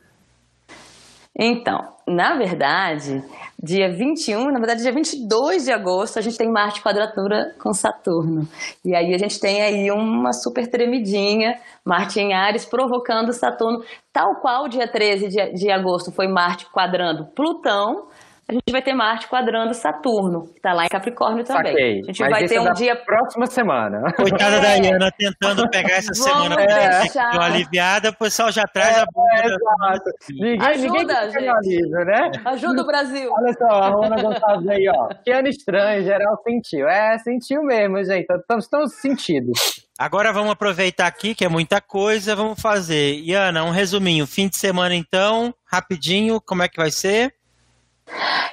Então, 1.38 1.96
na 2.08 2.34
verdade, 2.34 3.22
dia 3.62 3.92
21, 3.92 4.46
na 4.50 4.58
verdade, 4.58 4.82
dia 4.82 4.92
22 4.92 5.64
de 5.64 5.72
agosto, 5.72 6.18
a 6.18 6.22
gente 6.22 6.38
tem 6.38 6.50
Marte 6.50 6.82
quadratura 6.82 7.54
com 7.60 7.74
Saturno. 7.74 8.48
E 8.82 8.94
aí 8.94 9.12
a 9.14 9.18
gente 9.18 9.38
tem 9.38 9.60
aí 9.60 9.90
uma 9.90 10.32
super 10.32 10.66
tremidinha, 10.66 11.58
Marte 11.84 12.20
em 12.20 12.32
Ares 12.32 12.64
provocando 12.64 13.34
Saturno, 13.34 13.84
tal 14.12 14.36
qual 14.40 14.66
dia 14.66 14.88
13 14.88 15.28
de, 15.28 15.52
de 15.52 15.70
agosto 15.70 16.10
foi 16.10 16.26
Marte 16.26 16.64
quadrando 16.70 17.26
Plutão, 17.26 18.08
a 18.48 18.52
gente 18.52 18.70
vai 18.70 18.80
ter 18.80 18.94
Marte 18.94 19.26
quadrando 19.26 19.74
Saturno, 19.74 20.46
que 20.54 20.60
tá 20.60 20.72
lá 20.72 20.84
em 20.84 20.88
Capricórnio 20.88 21.44
também. 21.44 21.72
Saquei. 21.72 21.98
A 21.98 22.06
gente 22.06 22.20
Mas 22.20 22.30
vai 22.30 22.46
ter 22.46 22.54
é 22.54 22.60
um 22.60 22.72
dia. 22.74 22.94
Próxima 22.94 23.46
semana. 23.46 24.02
Coitada 24.14 24.56
é. 24.56 24.60
da 24.60 24.86
Iana 24.86 25.10
tentando 25.18 25.68
pegar 25.68 25.96
essa 25.96 26.14
semana 26.14 26.54
deixar. 26.54 27.32
uma 27.34 27.46
aliviada, 27.46 28.10
o 28.10 28.16
pessoal 28.16 28.52
já 28.52 28.62
traz 28.62 28.98
é, 28.98 29.00
a 29.00 29.04
boca. 29.12 29.30
É, 29.34 30.32
ninguém, 30.32 30.60
Ajuda, 30.60 31.26
ninguém 31.26 31.50
gente. 31.64 31.90
Né? 31.90 32.30
Ajuda 32.44 32.82
o 32.82 32.86
Brasil. 32.86 33.28
Olha 33.32 33.52
só, 33.52 33.66
a 33.66 33.88
Rona 33.88 34.22
Gonçalves 34.22 34.68
aí, 34.68 34.84
ó. 34.94 35.08
Que 35.26 35.32
ano 35.32 35.48
estranho, 35.48 36.04
geral 36.04 36.40
sentiu. 36.44 36.86
É, 36.86 37.18
sentiu 37.18 37.62
mesmo, 37.62 37.96
gente. 38.04 38.26
Estamos, 38.30 38.64
estamos 38.64 38.94
sentidos. 38.94 39.58
Agora 39.98 40.32
vamos 40.32 40.52
aproveitar 40.52 41.08
aqui, 41.08 41.34
que 41.34 41.44
é 41.44 41.48
muita 41.48 41.80
coisa, 41.80 42.36
vamos 42.36 42.60
fazer. 42.60 43.14
Iana, 43.24 43.64
um 43.64 43.70
resuminho. 43.70 44.24
Fim 44.24 44.46
de 44.46 44.56
semana, 44.56 44.94
então, 44.94 45.52
rapidinho, 45.64 46.40
como 46.40 46.62
é 46.62 46.68
que 46.68 46.76
vai 46.76 46.92
ser? 46.92 47.34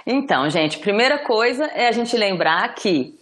Então, 0.05 0.49
gente, 0.49 0.79
primeira 0.79 1.19
coisa 1.19 1.65
é 1.65 1.87
a 1.87 1.91
gente 1.91 2.15
lembrar 2.17 2.73
que 2.75 3.17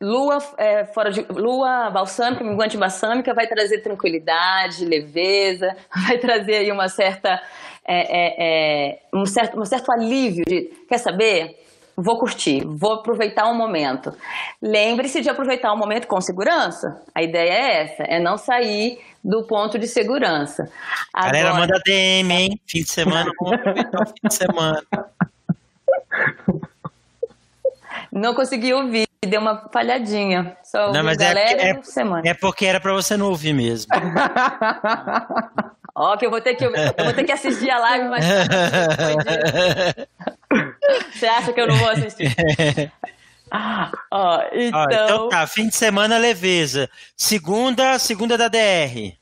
lua 0.00 0.38
é, 0.58 0.84
fora 0.84 1.10
de 1.10 1.24
lua 1.30 1.88
balsâmica, 1.90 2.42
minguante 2.42 2.76
balsâmica 2.76 3.32
vai 3.32 3.46
trazer 3.46 3.78
tranquilidade, 3.78 4.84
leveza, 4.84 5.76
vai 6.06 6.18
trazer 6.18 6.56
aí 6.56 6.72
uma 6.72 6.88
certa 6.88 7.40
é, 7.86 7.94
é, 7.94 8.34
é, 8.38 8.98
um 9.14 9.24
certo 9.24 9.60
um 9.60 9.64
certo 9.64 9.90
alívio 9.92 10.44
de 10.44 10.70
quer 10.88 10.98
saber 10.98 11.62
vou 11.96 12.18
curtir, 12.18 12.64
vou 12.64 12.94
aproveitar 12.94 13.48
um 13.48 13.54
momento. 13.54 14.12
Lembre-se 14.60 15.20
de 15.20 15.28
aproveitar 15.28 15.70
o 15.72 15.76
um 15.76 15.78
momento 15.78 16.06
com 16.06 16.20
segurança. 16.20 17.02
A 17.14 17.22
ideia 17.22 17.50
é 17.50 17.82
essa, 17.82 18.02
é 18.04 18.18
não 18.18 18.38
sair 18.38 18.98
do 19.22 19.46
ponto 19.46 19.78
de 19.78 19.86
segurança. 19.86 20.64
Agora... 21.12 21.32
Galera, 21.32 21.54
manda 21.54 21.78
DM, 21.84 22.32
hein? 22.32 22.60
Fim 22.66 22.80
de 22.80 22.90
semana, 22.90 23.30
vamos 23.38 23.58
aproveitar 23.58 24.02
o 24.02 24.06
fim 24.06 24.26
de 24.26 24.34
semana. 24.34 24.82
Não 28.12 28.34
consegui 28.34 28.74
ouvir, 28.74 29.08
deu 29.24 29.40
uma 29.40 29.70
falhadinha. 29.72 30.54
Só 30.62 30.92
não, 30.92 31.02
mas 31.02 31.16
é 31.18 31.28
galera 31.28 31.62
é, 31.62 31.70
é, 31.70 31.82
semana. 31.82 32.28
é 32.28 32.34
porque 32.34 32.66
era 32.66 32.78
para 32.78 32.92
você 32.92 33.16
não 33.16 33.30
ouvir 33.30 33.54
mesmo. 33.54 33.90
Ó, 35.94 36.16
que 36.16 36.24
eu 36.26 36.30
vou 36.30 36.40
ter 36.40 36.54
que 36.54 36.64
eu 36.64 36.72
vou 36.72 37.12
ter 37.12 37.24
que 37.24 37.32
assistir 37.32 37.70
a 37.70 37.78
live, 37.78 38.08
mas 38.08 38.24
Você 41.12 41.26
acha 41.26 41.52
que 41.52 41.60
eu 41.60 41.66
não 41.66 41.76
vou 41.76 41.90
assistir? 41.90 42.34
Ó, 44.10 44.40
então... 44.52 44.86
então 44.90 45.28
tá, 45.28 45.46
fim 45.46 45.68
de 45.68 45.76
semana 45.76 46.16
leveza. 46.18 46.88
Segunda, 47.16 47.98
segunda 47.98 48.38
da 48.38 48.48
DR. 48.48 49.14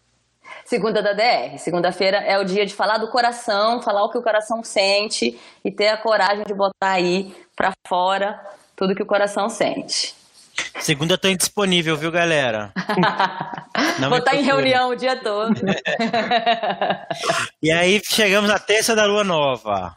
Segunda 0.70 1.02
da 1.02 1.12
DR. 1.12 1.58
Segunda-feira 1.58 2.18
é 2.18 2.38
o 2.38 2.44
dia 2.44 2.64
de 2.64 2.72
falar 2.72 2.98
do 2.98 3.08
coração, 3.08 3.82
falar 3.82 4.04
o 4.04 4.08
que 4.08 4.16
o 4.16 4.22
coração 4.22 4.62
sente 4.62 5.36
e 5.64 5.70
ter 5.72 5.88
a 5.88 5.96
coragem 5.96 6.44
de 6.44 6.54
botar 6.54 6.92
aí 6.92 7.34
para 7.56 7.72
fora 7.88 8.40
tudo 8.76 8.94
que 8.94 9.02
o 9.02 9.06
coração 9.06 9.48
sente. 9.48 10.14
Segunda 10.78 11.18
tô 11.18 11.26
indisponível, 11.26 11.96
viu, 11.96 12.12
galera? 12.12 12.72
Vou 14.08 14.18
estar 14.18 14.36
em 14.36 14.44
reunião 14.44 14.90
o 14.90 14.94
dia 14.94 15.16
todo. 15.16 15.60
e 17.60 17.72
aí 17.72 18.00
chegamos 18.08 18.48
na 18.48 18.60
terça 18.60 18.94
da 18.94 19.04
lua 19.06 19.24
nova. 19.24 19.96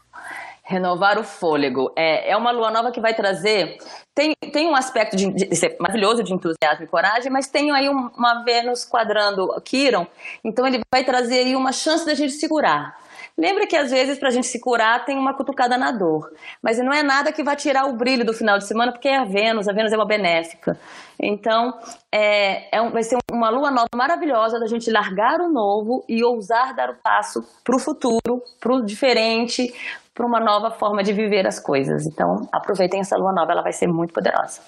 Renovar 0.64 1.20
o 1.20 1.24
fôlego. 1.24 1.92
É, 1.96 2.32
é 2.32 2.38
uma 2.38 2.52
lua 2.52 2.72
nova 2.72 2.92
que 2.92 3.02
vai 3.02 3.14
trazer. 3.14 3.78
Tem, 4.16 4.34
tem 4.52 4.68
um 4.68 4.76
aspecto 4.76 5.16
de, 5.16 5.30
de, 5.30 5.76
maravilhoso 5.80 6.24
de 6.24 6.34
entusiasmo 6.34 6.86
e 6.86 6.88
coragem, 6.88 7.32
mas 7.32 7.48
tem 7.48 7.72
aí 7.72 7.90
uma 7.90 8.44
Vênus 8.44 8.86
quadrando 8.86 9.50
Quiron, 9.62 10.08
então 10.44 10.66
ele 10.66 10.80
vai 10.92 11.04
trazer 11.04 11.40
aí 11.40 11.56
uma 11.56 11.72
chance 11.72 12.06
da 12.06 12.14
gente 12.14 12.34
segurar. 12.34 12.96
Lembra 13.36 13.66
que 13.66 13.76
às 13.76 13.90
vezes 13.90 14.20
para 14.20 14.30
a 14.30 14.32
gente 14.32 14.46
se 14.46 14.60
curar 14.60 15.06
tem 15.06 15.18
uma 15.18 15.34
cutucada 15.34 15.76
na 15.76 15.92
dor, 15.92 16.32
mas 16.62 16.78
não 16.78 16.94
é 16.94 17.02
nada 17.02 17.32
que 17.32 17.44
vai 17.44 17.56
tirar 17.56 17.86
o 17.86 17.94
brilho 17.94 18.24
do 18.24 18.32
final 18.32 18.60
de 18.60 18.68
semana, 18.68 18.92
porque 18.92 19.08
é 19.08 19.18
a 19.18 19.24
Vênus, 19.24 19.68
a 19.68 19.74
Vênus 19.74 19.92
é 19.92 19.96
uma 19.96 20.06
benéfica. 20.06 20.80
Então, 21.20 21.74
é, 22.12 22.76
é, 22.76 22.90
vai 22.90 23.02
ser 23.02 23.18
uma 23.32 23.50
lua 23.50 23.72
nova 23.72 23.88
maravilhosa 23.96 24.60
da 24.60 24.68
gente 24.68 24.92
largar 24.92 25.42
o 25.42 25.52
novo 25.52 26.06
e 26.08 26.24
ousar 26.24 26.76
dar 26.76 26.92
o 26.92 26.96
passo 26.96 27.44
para 27.64 27.76
o 27.76 27.80
futuro, 27.80 28.44
para 28.60 28.74
o 28.74 28.86
diferente, 28.86 29.74
para 30.14 30.26
uma 30.26 30.40
nova 30.40 30.72
forma 30.72 31.04
de 31.04 31.12
viver 31.12 31.48
as 31.48 31.60
coisas. 31.60 32.06
Então, 32.06 32.48
aproveitem 32.52 33.00
essa 33.00 33.18
lua 33.18 33.34
nova, 33.34 33.52
ela 33.52 33.64
vai 33.64 33.74
ser 33.74 33.88
muito 33.88 34.14
poderosa. 34.14 34.62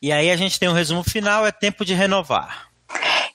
E 0.00 0.12
aí 0.12 0.30
a 0.30 0.36
gente 0.36 0.58
tem 0.58 0.68
um 0.68 0.72
resumo 0.72 1.02
final, 1.02 1.46
é 1.46 1.52
tempo 1.52 1.84
de 1.84 1.94
renovar. 1.94 2.71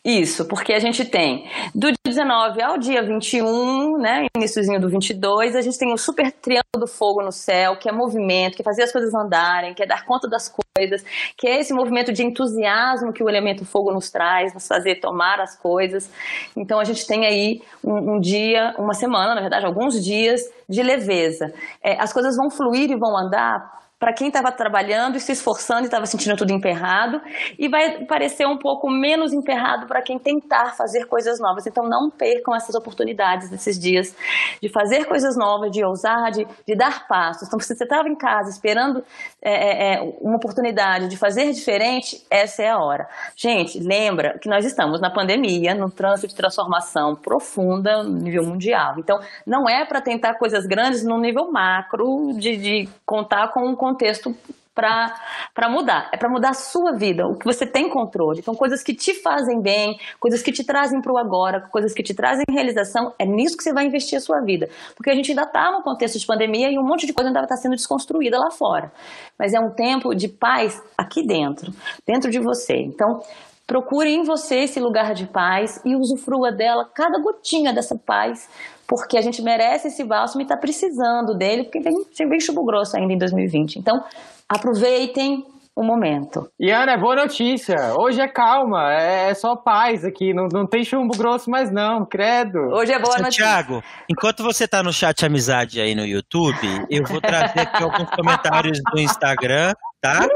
Isso, 0.04 0.46
porque 0.46 0.74
a 0.74 0.80
gente 0.80 1.04
tem 1.04 1.50
do 1.74 1.92
19 2.06 2.62
ao 2.62 2.78
dia 2.78 3.04
21, 3.04 3.98
né, 3.98 4.28
iníciozinho 4.36 4.80
do 4.80 4.90
22, 4.90 5.56
a 5.56 5.62
gente 5.62 5.78
tem 5.78 5.92
o 5.92 5.98
super 5.98 6.32
triângulo 6.32 6.80
do 6.80 6.88
fogo 6.88 7.22
no 7.22 7.32
céu, 7.32 7.78
que 7.78 7.90
é 7.90 7.92
movimento, 7.92 8.56
que 8.56 8.62
é 8.62 8.66
fazer 8.66 8.84
as 8.84 8.92
coisas 8.92 9.14
andarem, 9.14 9.74
que 9.74 9.84
é 9.84 9.86
dar 9.86 10.06
conta 10.06 10.28
das 10.28 10.48
coisas, 10.48 11.04
que 11.38 11.48
é 11.48 11.60
esse 11.60 11.74
movimento 11.74 12.14
de 12.14 12.24
entusiasmo 12.24 13.12
que 13.12 13.24
o 13.24 13.30
elemento 13.30 13.66
fogo 13.66 13.92
nos 13.92 14.10
traz, 14.10 14.54
nos 14.54 14.68
fazer 14.68 14.96
tomar 14.96 15.40
as 15.40 15.58
coisas. 15.58 16.10
Então 16.56 16.80
a 16.80 16.84
gente 16.84 17.06
tem 17.06 17.26
aí 17.26 17.62
um, 17.84 18.16
um 18.16 18.20
dia, 18.20 18.76
uma 18.78 18.94
semana, 18.94 19.36
na 19.36 19.42
verdade, 19.42 19.66
alguns 19.66 20.04
dias 20.04 20.42
de 20.70 20.82
leveza. 20.84 21.54
É, 21.84 22.00
as 22.00 22.14
coisas 22.14 22.36
vão 22.36 22.50
fluir 22.50 22.92
e 22.92 22.96
vão 22.96 23.18
andar 23.18 23.87
para 24.00 24.14
quem 24.14 24.28
estava 24.28 24.52
trabalhando 24.52 25.18
e 25.18 25.20
se 25.20 25.32
esforçando 25.32 25.82
e 25.82 25.86
estava 25.86 26.06
sentindo 26.06 26.36
tudo 26.36 26.54
emperrado, 26.54 27.20
e 27.58 27.68
vai 27.68 28.06
parecer 28.06 28.46
um 28.46 28.58
pouco 28.58 28.90
menos 28.90 29.34
emperrado 29.34 29.88
para 29.88 30.02
quem 30.04 30.20
tentar 30.20 30.76
fazer 30.76 31.06
coisas 31.06 31.40
novas. 31.40 31.66
Então, 31.66 31.84
não 31.88 32.10
percam 32.10 32.56
essas 32.56 32.76
oportunidades 32.76 33.50
desses 33.50 33.80
dias 33.80 34.16
de 34.62 34.70
fazer 34.70 35.06
coisas 35.06 35.36
novas, 35.36 35.72
de 35.72 35.84
ousar, 35.84 36.32
de, 36.32 36.48
de 36.66 36.76
dar 36.76 37.08
passos. 37.08 37.48
Então, 37.48 37.60
se 37.60 37.74
você 37.74 37.84
estava 37.84 38.08
em 38.08 38.16
casa 38.16 38.52
esperando 38.52 39.04
é, 39.42 39.52
é, 39.52 39.96
é, 39.96 40.02
uma 40.22 40.38
oportunidade 40.38 41.08
de 41.08 41.18
fazer 41.18 41.52
diferente, 41.52 42.24
essa 42.30 42.62
é 42.62 42.70
a 42.70 42.78
hora. 42.78 43.08
Gente, 43.36 43.80
lembra 43.80 44.38
que 44.38 44.48
nós 44.48 44.64
estamos 44.64 45.02
na 45.02 45.10
pandemia, 45.10 45.74
no 45.74 45.90
trânsito 45.90 46.28
de 46.28 46.36
transformação 46.36 47.16
profunda 47.16 48.04
no 48.04 48.20
nível 48.20 48.44
mundial. 48.44 48.96
Então, 49.00 49.20
não 49.46 49.68
é 49.68 49.86
para 49.86 50.02
tentar 50.02 50.36
coisas 50.36 50.68
grandes 50.68 51.04
no 51.04 51.20
nível 51.20 51.52
macro, 51.52 52.34
de, 52.38 52.58
de 52.58 52.90
contar 53.06 53.48
com 53.50 53.66
um 53.66 53.76
contexto 53.90 54.36
para 54.78 55.70
mudar. 55.70 56.10
É 56.14 56.18
para 56.18 56.30
mudar 56.30 56.50
a 56.50 56.54
sua 56.54 56.96
vida, 56.96 57.26
o 57.26 57.36
que 57.36 57.46
você 57.46 57.66
tem 57.66 57.90
controle. 57.90 58.40
Então, 58.40 58.54
coisas 58.54 58.84
que 58.84 58.94
te 58.94 59.16
fazem 59.24 59.60
bem, 59.60 59.98
coisas 60.20 60.44
que 60.44 60.52
te 60.52 60.64
trazem 60.64 61.02
para 61.02 61.12
o 61.12 61.18
agora, 61.18 61.68
coisas 61.72 61.94
que 61.94 62.04
te 62.04 62.14
trazem 62.14 62.46
realização, 62.48 63.12
é 63.18 63.26
nisso 63.26 63.58
que 63.58 63.64
você 63.64 63.74
vai 63.74 63.86
investir 63.86 64.18
a 64.18 64.22
sua 64.22 64.40
vida. 64.42 64.70
Porque 64.96 65.10
a 65.10 65.16
gente 65.16 65.32
ainda 65.32 65.44
está 65.44 65.72
no 65.72 65.82
contexto 65.82 66.20
de 66.20 66.26
pandemia 66.28 66.70
e 66.70 66.78
um 66.78 66.86
monte 66.86 67.08
de 67.08 67.14
coisa 67.14 67.30
ainda 67.30 67.42
está 67.42 67.56
sendo 67.56 67.76
desconstruída 67.76 68.38
lá 68.38 68.52
fora. 68.52 68.92
Mas 69.38 69.54
é 69.54 69.60
um 69.60 69.72
tempo 69.72 70.14
de 70.14 70.28
paz 70.28 70.80
aqui 70.96 71.26
dentro, 71.26 71.72
dentro 72.06 72.30
de 72.30 72.40
você. 72.40 72.76
Então, 72.76 73.22
procure 73.68 74.10
em 74.10 74.24
você 74.24 74.60
esse 74.60 74.80
lugar 74.80 75.14
de 75.14 75.28
paz 75.28 75.82
e 75.84 75.96
usufrua 75.96 76.52
dela, 76.52 76.90
cada 76.96 77.20
gotinha 77.20 77.74
dessa 77.74 77.96
paz, 77.96 78.50
porque 78.88 79.18
a 79.18 79.22
gente 79.22 79.42
merece 79.42 79.90
esse 79.90 80.04
bálsamo 80.06 80.42
e 80.42 80.46
está 80.46 80.56
precisando 80.56 81.36
dele, 81.38 81.66
porque 81.66 81.82
vem, 81.82 81.94
vem 82.30 82.40
chubo 82.40 82.64
grosso 82.64 82.96
ainda 82.96 83.14
em 83.14 83.18
2020. 83.18 83.76
Então, 83.76 84.02
aproveitem 84.48 85.46
o 85.76 85.84
momento. 85.84 86.50
E 86.60 86.72
Ana, 86.72 86.94
é 86.94 86.98
boa 86.98 87.16
notícia. 87.16 87.94
Hoje 88.00 88.20
é 88.20 88.28
calma, 88.28 88.92
é, 88.92 89.30
é 89.30 89.34
só 89.36 89.56
paz 89.56 90.04
aqui, 90.04 90.34
não, 90.34 90.48
não 90.52 90.66
tem 90.66 90.84
chumbo 90.84 91.16
grosso 91.16 91.52
mais 91.52 91.70
não, 91.70 92.04
credo. 92.04 92.58
Hoje 92.74 92.94
é 92.94 93.00
boa 93.00 93.18
Santiago, 93.20 93.76
notícia. 93.76 93.96
enquanto 94.10 94.42
você 94.42 94.64
está 94.64 94.82
no 94.82 94.92
chat 94.92 95.24
amizade 95.24 95.80
aí 95.80 95.94
no 95.94 96.04
YouTube, 96.04 96.58
eu 96.90 97.04
vou 97.04 97.22
trazer 97.22 97.60
aqui 97.60 97.84
alguns 97.84 98.10
comentários 98.10 98.80
do 98.92 99.00
Instagram, 99.00 99.74
tá? 100.02 100.28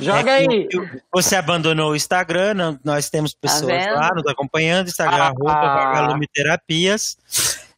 Joga 0.00 0.32
é 0.32 0.38
aí. 0.38 0.68
Você 1.12 1.36
abandonou 1.36 1.92
o 1.92 1.96
Instagram, 1.96 2.54
não, 2.54 2.80
nós 2.82 3.08
temos 3.08 3.32
tá 3.32 3.38
pessoas 3.40 3.84
tá 3.84 3.92
lá 3.92 4.10
nos 4.14 4.26
acompanhando, 4.26 4.88
Instagram, 4.88 5.16
ah, 5.16 5.28
arroba 5.28 6.18
Terapias. 6.32 7.16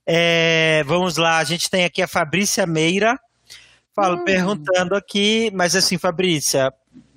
É, 0.07 0.83
vamos 0.87 1.17
lá, 1.17 1.39
a 1.39 1.45
gente 1.45 1.69
tem 1.71 1.85
aqui 1.85 2.03
a 2.03 2.09
Fabrícia 2.09 2.67
Meira, 2.67 3.21
falo, 3.95 4.17
hum. 4.17 4.25
perguntando 4.25 4.97
aqui, 4.97 5.51
mas 5.55 5.77
assim, 5.77 5.99
Fabrícia, 5.99 6.73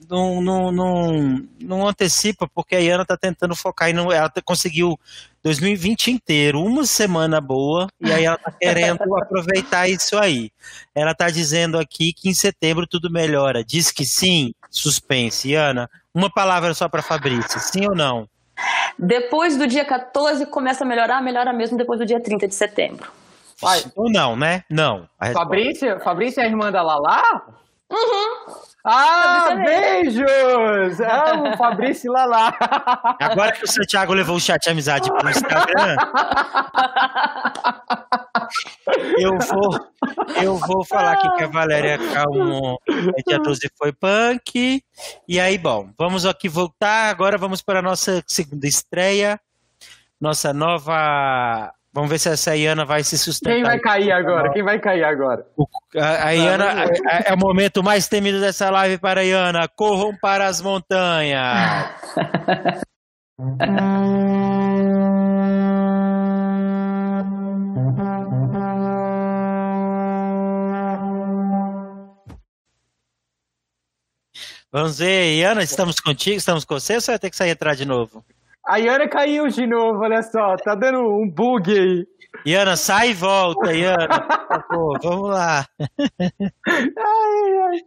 não, 0.09 0.41
não, 0.41 0.71
não, 0.71 1.47
não 1.59 1.87
antecipa, 1.87 2.47
porque 2.53 2.75
a 2.75 2.79
Iana 2.79 3.03
está 3.03 3.17
tentando 3.17 3.55
focar 3.55 3.89
e 3.89 3.93
não, 3.93 4.11
ela 4.11 4.31
conseguiu 4.43 4.99
2020 5.43 6.11
inteiro, 6.11 6.61
uma 6.61 6.85
semana 6.85 7.41
boa, 7.41 7.87
e 7.99 8.11
aí 8.11 8.25
ela 8.25 8.35
está 8.35 8.51
querendo 8.51 9.01
aproveitar 9.17 9.87
isso 9.87 10.17
aí. 10.17 10.51
Ela 10.93 11.11
está 11.11 11.29
dizendo 11.29 11.79
aqui 11.79 12.13
que 12.13 12.29
em 12.29 12.33
setembro 12.33 12.85
tudo 12.85 13.09
melhora. 13.09 13.63
Diz 13.63 13.91
que 13.91 14.05
sim, 14.05 14.53
suspense. 14.73 15.49
Iana, 15.49 15.89
uma 16.13 16.29
palavra 16.29 16.73
só 16.73 16.89
para 16.89 17.01
Fabrícia, 17.01 17.59
sim 17.59 17.87
ou 17.87 17.95
não? 17.95 18.27
Depois 18.97 19.57
do 19.57 19.67
dia 19.67 19.85
14 19.85 20.45
começa 20.47 20.83
a 20.83 20.87
melhorar, 20.87 21.21
melhora 21.21 21.53
mesmo 21.53 21.77
depois 21.77 21.99
do 21.99 22.05
dia 22.05 22.21
30 22.21 22.47
de 22.47 22.55
setembro. 22.55 23.11
Ou 23.95 24.11
não, 24.11 24.35
né? 24.35 24.63
Não. 24.69 25.07
Fabrícia, 25.31 25.99
Fabrícia 25.99 26.41
é 26.41 26.45
a 26.45 26.47
irmã 26.47 26.71
da 26.71 26.81
Lala? 26.81 27.21
Uhum. 27.89 28.55
Ah, 28.85 29.55
beijos! 29.55 30.99
Amo 30.99 31.55
Fabrício 31.57 32.09
e 32.09 32.11
Lala. 32.11 32.53
Agora 33.21 33.53
que 33.53 33.63
o 33.63 33.67
Santiago 33.67 34.13
levou 34.13 34.35
o 34.35 34.41
chat 34.41 34.69
amizade 34.69 35.09
pro 35.09 35.29
Instagram, 35.29 35.95
eu 39.17 39.37
vou, 39.39 39.87
eu 40.43 40.57
vou 40.57 40.85
falar 40.85 41.13
aqui 41.13 41.29
que 41.37 41.43
a 41.45 41.47
Valéria 41.47 41.97
Calmo, 42.13 42.77
dia 43.25 43.39
12 43.39 43.71
foi 43.77 43.93
punk. 43.93 44.83
E 45.27 45.39
aí, 45.39 45.57
bom, 45.57 45.89
vamos 45.97 46.25
aqui 46.25 46.49
voltar. 46.49 47.09
Agora 47.09 47.37
vamos 47.37 47.61
para 47.61 47.79
a 47.79 47.83
nossa 47.83 48.21
segunda 48.27 48.67
estreia. 48.67 49.39
Nossa 50.19 50.53
nova 50.53 51.73
Vamos 51.93 52.09
ver 52.09 52.17
se 52.17 52.27
essa 52.27 52.55
Iana 52.55 52.85
vai 52.85 53.03
se 53.03 53.15
sustentar. 53.19 53.53
Quem 53.53 53.63
vai 53.63 53.79
cair 53.79 54.11
agora? 54.11 54.51
Quem 54.51 54.63
vai 54.63 54.79
cair 54.79 55.03
agora? 55.03 55.45
a, 55.95 56.31
Iana 56.33 56.85
é, 57.07 57.29
é 57.29 57.33
o 57.35 57.37
momento 57.37 57.83
mais 57.83 58.07
temido 58.07 58.41
dessa 58.41 58.71
live 58.71 58.97
para 58.97 59.21
a 59.21 59.23
Iana. 59.23 59.67
Corram 59.67 60.17
para 60.19 60.47
as 60.47 60.59
montanhas. 60.59 61.93
Vamos 74.71 74.97
ver, 74.97 75.35
Iana, 75.35 75.61
estamos 75.61 75.99
contigo, 75.99 76.37
estamos 76.37 76.65
com 76.65 76.73
você 76.73 76.95
ou 76.95 77.01
você 77.01 77.11
vai 77.11 77.19
ter 77.19 77.29
que 77.29 77.35
sair 77.35 77.51
atrás 77.51 77.77
de 77.77 77.85
novo? 77.85 78.25
A 78.65 78.79
Iana 78.79 79.07
caiu 79.07 79.47
de 79.47 79.67
novo, 79.67 80.03
olha 80.03 80.21
só, 80.21 80.55
tá 80.57 80.75
dando 80.75 80.99
um 80.99 81.29
bug 81.29 81.71
aí. 81.71 82.07
Iana, 82.45 82.75
sai 82.75 83.11
e 83.11 83.13
volta, 83.13 83.73
Iana. 83.73 84.07
Por 84.07 84.67
favor, 84.69 84.99
vamos 85.03 85.29
lá. 85.29 85.65
Ai, 86.19 87.57
ai. 87.61 87.79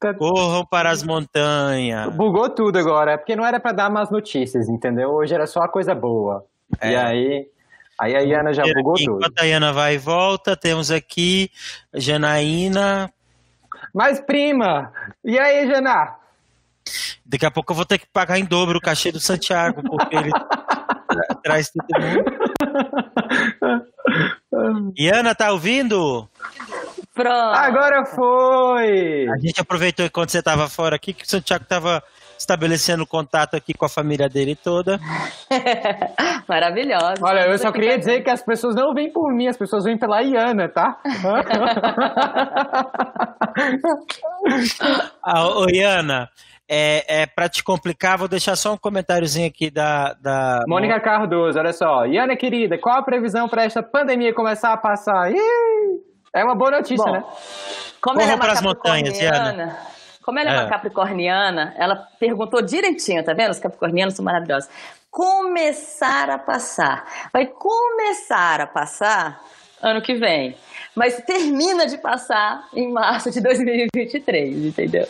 Tá... 0.00 0.14
Corram 0.14 0.64
para 0.64 0.90
as 0.90 1.02
montanhas. 1.02 2.14
Bugou 2.14 2.48
tudo 2.48 2.78
agora, 2.78 3.12
é 3.12 3.16
porque 3.16 3.36
não 3.36 3.44
era 3.44 3.60
para 3.60 3.72
dar 3.72 3.90
mais 3.90 4.10
notícias, 4.10 4.68
entendeu? 4.68 5.10
Hoje 5.10 5.34
era 5.34 5.46
só 5.46 5.60
a 5.60 5.68
coisa 5.68 5.94
boa. 5.94 6.44
É. 6.80 6.92
E 6.92 6.96
aí, 6.96 7.48
aí 8.00 8.16
a 8.16 8.20
Iana 8.20 8.52
já 8.52 8.62
bugou 8.62 8.94
tudo. 8.94 9.18
Enquanto 9.18 9.40
a 9.40 9.44
Iana 9.44 9.72
vai 9.72 9.94
e 9.94 9.98
volta, 9.98 10.56
temos 10.56 10.90
aqui 10.90 11.50
Janaína 11.92 13.12
mas, 13.94 14.20
prima, 14.20 14.92
e 15.24 15.38
aí, 15.38 15.68
Jana? 15.68 16.16
Daqui 17.26 17.46
a 17.46 17.50
pouco 17.50 17.72
eu 17.72 17.76
vou 17.76 17.86
ter 17.86 17.98
que 17.98 18.06
pagar 18.12 18.38
em 18.38 18.44
dobro 18.44 18.78
o 18.78 18.80
cachê 18.80 19.10
do 19.10 19.20
Santiago, 19.20 19.82
porque 19.82 20.16
ele 20.16 20.30
traz 21.42 21.70
todo 21.70 22.02
mundo. 22.02 22.24
Iana, 24.98 25.34
tá 25.34 25.50
ouvindo? 25.50 26.28
Pronto. 27.14 27.56
Agora 27.56 28.04
foi! 28.04 29.26
A 29.28 29.38
gente 29.38 29.58
aproveitou 29.60 30.04
enquanto 30.04 30.30
você 30.30 30.40
estava 30.40 30.68
fora 30.68 30.96
aqui, 30.96 31.14
que 31.14 31.24
o 31.24 31.28
Santiago 31.28 31.62
estava 31.62 32.02
estabelecendo 32.36 33.06
contato 33.06 33.54
aqui 33.56 33.72
com 33.72 33.86
a 33.86 33.88
família 33.88 34.28
dele 34.28 34.56
toda. 34.56 34.98
Maravilhosa. 36.48 37.22
Olha, 37.22 37.46
eu 37.46 37.56
só 37.58 37.70
queria 37.72 37.98
dizer 37.98 38.22
que 38.22 38.30
as 38.30 38.44
pessoas 38.44 38.74
não 38.74 38.92
vêm 38.92 39.12
por 39.12 39.32
mim, 39.32 39.46
as 39.46 39.56
pessoas 39.56 39.84
vêm 39.84 39.96
pela 39.96 40.20
Iana, 40.22 40.68
tá? 40.68 41.00
ah, 45.22 45.48
ô, 45.48 45.70
Iana, 45.70 46.28
é, 46.68 47.22
é 47.22 47.26
para 47.26 47.48
te 47.48 47.62
complicar, 47.62 48.18
vou 48.18 48.28
deixar 48.28 48.56
só 48.56 48.72
um 48.72 48.76
comentáriozinho 48.76 49.46
aqui 49.46 49.70
da, 49.70 50.14
da. 50.14 50.64
Mônica 50.66 50.98
Cardoso, 51.00 51.58
olha 51.58 51.72
só. 51.72 52.06
Iana, 52.06 52.36
querida, 52.36 52.78
qual 52.78 52.98
a 52.98 53.02
previsão 53.02 53.48
para 53.48 53.64
esta 53.64 53.82
pandemia 53.82 54.34
começar 54.34 54.72
a 54.72 54.76
passar? 54.76 55.30
Ih, 55.30 55.36
é 56.34 56.44
uma 56.44 56.54
boa 56.54 56.70
notícia, 56.70 57.04
Bom, 57.04 57.12
né? 57.12 57.24
Como 58.00 58.18
Corram 58.18 58.38
para 58.38 58.52
as 58.52 58.62
montanhas, 58.62 59.20
Iana. 59.20 59.76
Como 60.22 60.38
ela 60.38 60.50
é, 60.50 60.54
é 60.54 60.60
uma 60.60 60.68
capricorniana, 60.70 61.74
ela 61.76 61.96
perguntou 62.18 62.62
direitinho, 62.62 63.22
tá 63.22 63.34
vendo? 63.34 63.50
Os 63.50 63.58
capricornianos 63.58 64.14
são 64.14 64.24
maravilhosos. 64.24 64.70
Começar 65.10 66.30
a 66.30 66.38
passar. 66.38 67.04
Vai 67.30 67.46
começar 67.46 68.62
a 68.62 68.66
passar 68.66 69.40
ano 69.82 70.02
que 70.02 70.14
vem. 70.14 70.54
Mas 70.94 71.16
termina 71.26 71.86
de 71.86 71.98
passar 71.98 72.68
em 72.74 72.92
março 72.92 73.30
de 73.30 73.40
2023, 73.40 74.66
entendeu? 74.66 75.06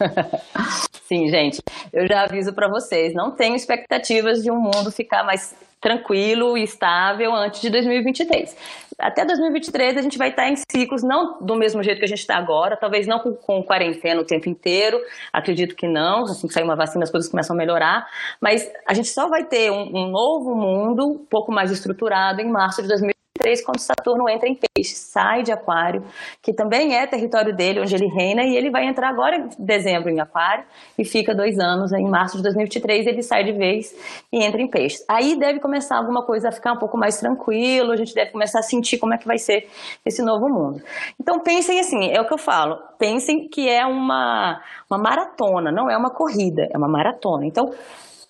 Sim, 1.06 1.28
gente, 1.28 1.60
eu 1.92 2.06
já 2.06 2.22
aviso 2.22 2.52
para 2.52 2.68
vocês, 2.68 3.14
não 3.14 3.30
tenho 3.30 3.54
expectativas 3.54 4.42
de 4.42 4.50
um 4.50 4.58
mundo 4.58 4.90
ficar 4.90 5.24
mais 5.24 5.54
tranquilo 5.80 6.56
e 6.56 6.62
estável 6.64 7.34
antes 7.34 7.60
de 7.60 7.70
2023 7.70 8.56
até 8.98 9.24
2023 9.24 9.96
a 9.96 10.02
gente 10.02 10.18
vai 10.18 10.30
estar 10.30 10.48
em 10.48 10.56
ciclos, 10.56 11.02
não 11.04 11.38
do 11.40 11.54
mesmo 11.54 11.82
jeito 11.82 11.98
que 11.98 12.04
a 12.04 12.08
gente 12.08 12.18
está 12.18 12.36
agora, 12.36 12.76
talvez 12.76 13.06
não 13.06 13.20
com, 13.20 13.32
com, 13.32 13.62
quarentena 13.62 14.20
o 14.20 14.24
tempo 14.24 14.48
inteiro, 14.48 15.00
acredito 15.32 15.76
que 15.76 15.86
não, 15.86 16.24
assim 16.24 16.48
que 16.48 16.52
sair 16.52 16.64
uma 16.64 16.74
vacina 16.74 17.04
as 17.04 17.10
coisas 17.10 17.30
começam 17.30 17.54
a 17.54 17.56
melhorar, 17.56 18.08
mas 18.40 18.68
a 18.86 18.92
gente 18.94 19.08
só 19.08 19.28
vai 19.28 19.44
ter 19.44 19.70
um, 19.70 19.88
um 19.94 20.10
novo 20.10 20.54
mundo 20.54 21.12
um 21.12 21.18
pouco 21.18 21.52
mais 21.52 21.70
estruturado 21.70 22.40
em 22.40 22.50
março 22.50 22.82
de 22.82 22.88
2023 22.88 23.17
quando 23.64 23.78
Saturno 23.78 24.28
entra 24.28 24.48
em 24.48 24.54
peixe, 24.54 24.94
sai 24.94 25.42
de 25.42 25.52
aquário, 25.52 26.04
que 26.42 26.52
também 26.52 26.94
é 26.94 27.06
território 27.06 27.54
dele, 27.54 27.80
onde 27.80 27.94
ele 27.94 28.06
reina, 28.06 28.44
e 28.44 28.56
ele 28.56 28.70
vai 28.70 28.86
entrar 28.86 29.08
agora 29.08 29.36
em 29.36 29.48
dezembro 29.58 30.10
em 30.10 30.20
aquário 30.20 30.64
e 30.98 31.04
fica 31.04 31.34
dois 31.34 31.58
anos, 31.58 31.92
em 31.92 32.08
março 32.08 32.36
de 32.36 32.42
2023 32.42 33.06
ele 33.06 33.22
sai 33.22 33.44
de 33.44 33.52
vez 33.52 33.94
e 34.32 34.44
entra 34.44 34.60
em 34.60 34.68
peixe. 34.68 35.02
Aí 35.08 35.38
deve 35.38 35.60
começar 35.60 35.96
alguma 35.96 36.24
coisa 36.24 36.48
a 36.48 36.52
ficar 36.52 36.72
um 36.72 36.78
pouco 36.78 36.98
mais 36.98 37.18
tranquilo, 37.18 37.92
a 37.92 37.96
gente 37.96 38.14
deve 38.14 38.30
começar 38.30 38.58
a 38.58 38.62
sentir 38.62 38.98
como 38.98 39.14
é 39.14 39.18
que 39.18 39.26
vai 39.26 39.38
ser 39.38 39.68
esse 40.04 40.22
novo 40.22 40.48
mundo. 40.48 40.82
Então 41.20 41.40
pensem 41.40 41.80
assim, 41.80 42.10
é 42.10 42.20
o 42.20 42.26
que 42.26 42.34
eu 42.34 42.38
falo, 42.38 42.78
pensem 42.98 43.48
que 43.48 43.68
é 43.68 43.86
uma, 43.86 44.60
uma 44.90 44.98
maratona, 44.98 45.72
não 45.72 45.90
é 45.90 45.96
uma 45.96 46.10
corrida, 46.10 46.68
é 46.72 46.76
uma 46.76 46.88
maratona. 46.88 47.46
Então 47.46 47.70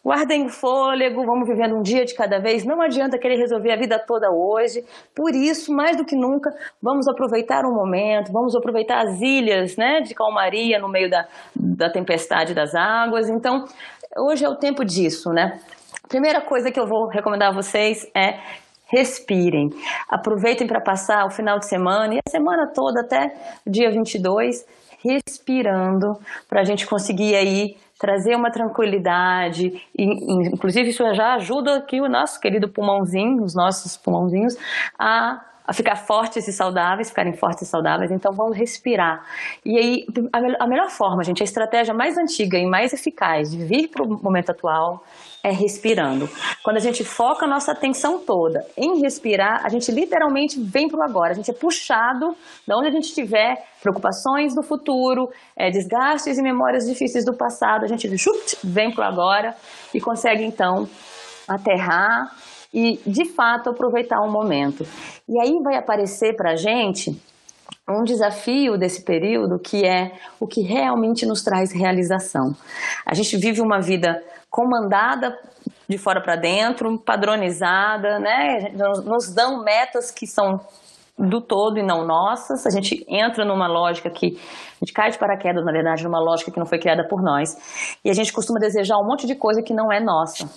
Guardem 0.09 0.49
fôlego, 0.49 1.23
vamos 1.27 1.47
vivendo 1.47 1.77
um 1.77 1.83
dia 1.83 2.03
de 2.03 2.15
cada 2.15 2.41
vez. 2.41 2.65
Não 2.65 2.81
adianta 2.81 3.19
querer 3.19 3.37
resolver 3.37 3.71
a 3.71 3.77
vida 3.77 3.99
toda 3.99 4.31
hoje. 4.31 4.83
Por 5.15 5.35
isso, 5.35 5.71
mais 5.71 5.99
do 5.99 6.05
que 6.07 6.17
nunca, 6.17 6.49
vamos 6.83 7.07
aproveitar 7.07 7.67
o 7.67 7.75
momento, 7.75 8.33
vamos 8.33 8.57
aproveitar 8.57 9.05
as 9.05 9.21
ilhas 9.21 9.77
né, 9.77 10.01
de 10.01 10.15
calmaria 10.15 10.79
no 10.79 10.89
meio 10.89 11.11
da, 11.11 11.29
da 11.55 11.91
tempestade 11.91 12.55
das 12.55 12.75
águas. 12.75 13.29
Então, 13.29 13.67
hoje 14.19 14.47
é 14.47 14.49
o 14.49 14.57
tempo 14.57 14.83
disso, 14.83 15.29
né? 15.29 15.61
Primeira 16.09 16.41
coisa 16.41 16.71
que 16.71 16.81
eu 16.81 16.87
vou 16.87 17.09
recomendar 17.09 17.51
a 17.51 17.55
vocês 17.55 18.11
é 18.17 18.41
respirem. 18.87 19.69
Aproveitem 20.09 20.67
para 20.67 20.81
passar 20.81 21.27
o 21.27 21.31
final 21.31 21.59
de 21.59 21.69
semana 21.69 22.15
e 22.15 22.19
a 22.27 22.31
semana 22.31 22.73
toda 22.75 23.03
até 23.03 23.31
dia 23.67 23.91
22 23.91 24.65
respirando 25.05 26.19
para 26.49 26.63
a 26.63 26.65
gente 26.65 26.87
conseguir 26.87 27.35
aí 27.37 27.77
trazer 27.99 28.37
uma 28.37 28.51
tranquilidade, 28.51 29.83
e, 29.97 30.05
inclusive 30.53 30.91
isso 30.91 31.03
já 31.15 31.35
ajuda 31.35 31.77
aqui 31.79 32.01
o 32.01 32.09
nosso 32.09 32.41
querido 32.41 32.69
pulmãozinho, 32.69 33.43
os 33.43 33.55
nossos 33.55 33.97
pulmãozinhos, 33.97 34.57
a 34.99 35.45
a 35.69 35.73
ficar 35.75 35.97
fortes 35.97 36.49
e 36.49 36.53
saudáveis, 36.53 37.11
ficarem 37.11 37.35
fortes 37.35 37.69
e 37.69 37.71
saudáveis, 37.71 38.11
então 38.11 38.33
vamos 38.33 38.57
respirar. 38.57 39.23
E 39.63 39.77
aí, 39.77 40.07
a, 40.33 40.65
a 40.65 40.67
melhor 40.67 40.89
forma, 40.89 41.23
gente, 41.23 41.43
a 41.43 41.45
estratégia 41.45 41.93
mais 41.93 42.17
antiga 42.17 42.57
e 42.57 42.65
mais 42.65 42.95
eficaz 42.95 43.51
de 43.51 43.63
vir 43.63 43.89
para 43.89 44.03
o 44.03 44.09
momento 44.09 44.49
atual 44.49 45.05
é 45.43 45.51
respirando. 45.51 46.29
Quando 46.63 46.77
a 46.77 46.81
gente 46.81 47.05
foca 47.05 47.47
a 47.47 47.49
nossa 47.49 47.73
atenção 47.73 48.19
toda 48.19 48.65
em 48.77 49.01
respirar, 49.01 49.65
a 49.65 49.69
gente 49.69 49.91
literalmente 49.93 50.61
vem 50.61 50.89
para 50.89 51.01
o 51.01 51.03
agora, 51.03 51.33
a 51.33 51.35
gente 51.35 51.51
é 51.51 51.55
puxado 51.55 52.35
de 52.67 52.75
onde 52.75 52.89
a 52.89 52.91
gente 52.91 53.05
estiver, 53.05 53.57
preocupações 53.81 54.55
do 54.55 54.63
futuro, 54.63 55.29
é, 55.57 55.71
desgastes 55.71 56.39
e 56.39 56.43
memórias 56.43 56.85
difíceis 56.87 57.25
do 57.25 57.37
passado, 57.37 57.85
a 57.85 57.89
gente 57.89 58.09
vem 58.65 58.93
para 58.93 59.05
o 59.05 59.09
agora 59.09 59.55
e 59.95 60.01
consegue 60.01 60.45
então 60.45 60.89
aterrar 61.49 62.31
e 62.73 62.99
de 63.07 63.25
fato 63.25 63.71
aproveitar 63.71 64.21
o 64.21 64.31
momento. 64.31 64.85
E 65.29 65.41
aí 65.41 65.53
vai 65.63 65.77
aparecer 65.77 66.37
para 66.37 66.53
a 66.53 66.57
gente 66.57 67.11
um 67.89 68.05
desafio 68.05 68.77
desse 68.77 69.03
período 69.03 69.59
que 69.59 69.85
é 69.85 70.13
o 70.39 70.47
que 70.47 70.61
realmente 70.61 71.25
nos 71.25 71.43
traz 71.43 71.73
realização. 71.73 72.55
A 73.07 73.15
gente 73.15 73.37
vive 73.37 73.61
uma 73.63 73.81
vida 73.81 74.23
comandada 74.59 75.39
de 75.89 75.97
fora 75.97 76.21
para 76.21 76.35
dentro, 76.35 76.99
padronizada, 76.99 78.19
né? 78.19 78.73
Nos 79.05 79.33
dão 79.33 79.63
metas 79.63 80.11
que 80.11 80.27
são 80.27 80.59
do 81.17 81.41
todo 81.41 81.79
e 81.79 81.83
não 81.83 82.05
nossas. 82.05 82.67
A 82.67 82.71
gente 82.71 83.07
entra 83.09 83.45
numa 83.45 83.69
lógica 83.69 84.11
que 84.11 84.37
a 84.37 84.85
gente 84.85 84.93
cai 84.93 85.11
de 85.11 85.19
paraquedas, 85.19 85.65
na 85.65 85.71
verdade, 85.71 86.03
numa 86.03 86.19
lógica 86.19 86.51
que 86.51 86.59
não 86.59 86.67
foi 86.67 86.81
criada 86.81 87.07
por 87.09 87.23
nós. 87.23 87.97
E 88.05 88.11
a 88.11 88.13
gente 88.13 88.33
costuma 88.33 88.59
desejar 88.59 88.97
um 88.99 89.07
monte 89.07 89.29
de 89.29 89.37
coisa 89.37 89.63
que 89.63 89.73
não 89.73 89.93
é 89.93 90.01
nossa. 90.01 90.51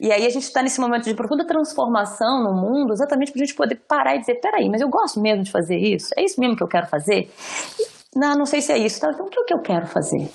E 0.00 0.10
aí 0.10 0.24
a 0.24 0.30
gente 0.30 0.44
está 0.44 0.62
nesse 0.62 0.80
momento 0.80 1.04
de 1.04 1.14
profunda 1.14 1.46
transformação 1.46 2.42
no 2.42 2.54
mundo, 2.54 2.94
exatamente 2.94 3.32
para 3.32 3.42
a 3.42 3.44
gente 3.44 3.54
poder 3.54 3.76
parar 3.86 4.16
e 4.16 4.20
dizer: 4.20 4.40
peraí, 4.40 4.70
mas 4.70 4.80
eu 4.80 4.88
gosto 4.88 5.20
mesmo 5.20 5.42
de 5.42 5.50
fazer 5.50 5.76
isso? 5.76 6.08
É 6.16 6.24
isso 6.24 6.40
mesmo 6.40 6.56
que 6.56 6.62
eu 6.62 6.68
quero 6.68 6.86
fazer? 6.86 7.30
Não, 8.14 8.32
não 8.34 8.46
sei 8.46 8.62
se 8.62 8.72
é 8.72 8.78
isso. 8.78 8.98
Tá? 8.98 9.10
Então, 9.12 9.26
o 9.26 9.28
é 9.28 9.44
que 9.44 9.54
eu 9.54 9.60
quero 9.60 9.86
fazer? 9.86 10.30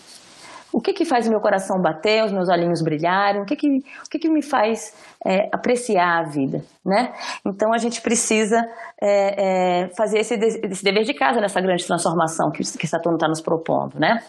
O 0.73 0.79
que 0.79 0.93
que 0.93 1.05
faz 1.05 1.27
o 1.27 1.29
meu 1.29 1.41
coração 1.41 1.81
bater, 1.81 2.23
os 2.23 2.31
meus 2.31 2.47
olhinhos 2.47 2.81
brilharem? 2.81 3.41
O 3.41 3.45
que 3.45 3.55
que, 3.55 3.67
o 3.67 4.09
que, 4.09 4.19
que 4.19 4.29
me 4.29 4.41
faz 4.41 4.95
é, 5.25 5.49
apreciar 5.51 6.19
a 6.19 6.23
vida, 6.23 6.63
né? 6.85 7.13
Então 7.45 7.73
a 7.73 7.77
gente 7.77 8.01
precisa 8.01 8.57
é, 9.01 9.83
é, 9.83 9.89
fazer 9.95 10.19
esse, 10.19 10.35
esse, 10.35 10.83
dever 10.83 11.03
de 11.03 11.13
casa 11.13 11.41
nessa 11.41 11.59
grande 11.59 11.85
transformação 11.85 12.51
que, 12.51 12.63
que 12.77 12.87
Saturno 12.87 13.17
está 13.17 13.27
nos 13.27 13.41
propondo, 13.41 13.99
né? 13.99 14.23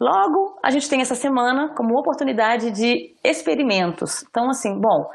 Logo, 0.00 0.58
a 0.62 0.70
gente 0.70 0.88
tem 0.88 1.00
essa 1.00 1.14
semana 1.14 1.72
como 1.74 1.98
oportunidade 1.98 2.70
de 2.70 3.14
experimentos. 3.22 4.24
Então, 4.28 4.50
assim, 4.50 4.78
bom, 4.78 5.08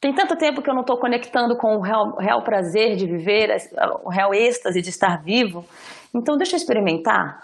tem 0.00 0.14
tanto 0.14 0.36
tempo 0.36 0.62
que 0.62 0.70
eu 0.70 0.74
não 0.74 0.80
estou 0.80 0.98
conectando 0.98 1.56
com 1.56 1.76
o 1.76 1.80
real, 1.80 2.16
real, 2.16 2.42
prazer 2.42 2.96
de 2.96 3.06
viver, 3.06 3.54
o 4.02 4.10
real 4.10 4.34
êxtase 4.34 4.80
de 4.80 4.88
estar 4.88 5.22
vivo. 5.22 5.64
Então, 6.14 6.36
deixa 6.36 6.56
eu 6.56 6.58
experimentar. 6.58 7.42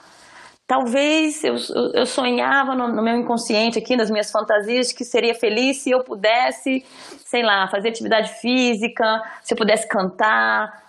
Talvez 0.67 1.45
eu, 1.45 1.55
eu 1.95 2.05
sonhava 2.05 2.75
no, 2.75 2.89
no, 2.89 3.03
meu 3.03 3.17
inconsciente 3.17 3.79
aqui, 3.79 3.95
nas 3.97 4.11
minhas 4.11 4.33
fantasias, 4.33 4.93
que 4.93 5.05
seria 5.05 5.33
feliz 5.33 5.79
se 5.79 5.93
eu 5.93 6.03
pudesse, 6.03 6.85
sei 7.25 7.45
lá, 7.45 7.69
fazer 7.69 7.91
atividade 7.91 8.33
física, 8.41 9.23
se 9.43 9.55
eu 9.55 9.59
pudesse 9.59 9.87
cantar. 9.87 10.83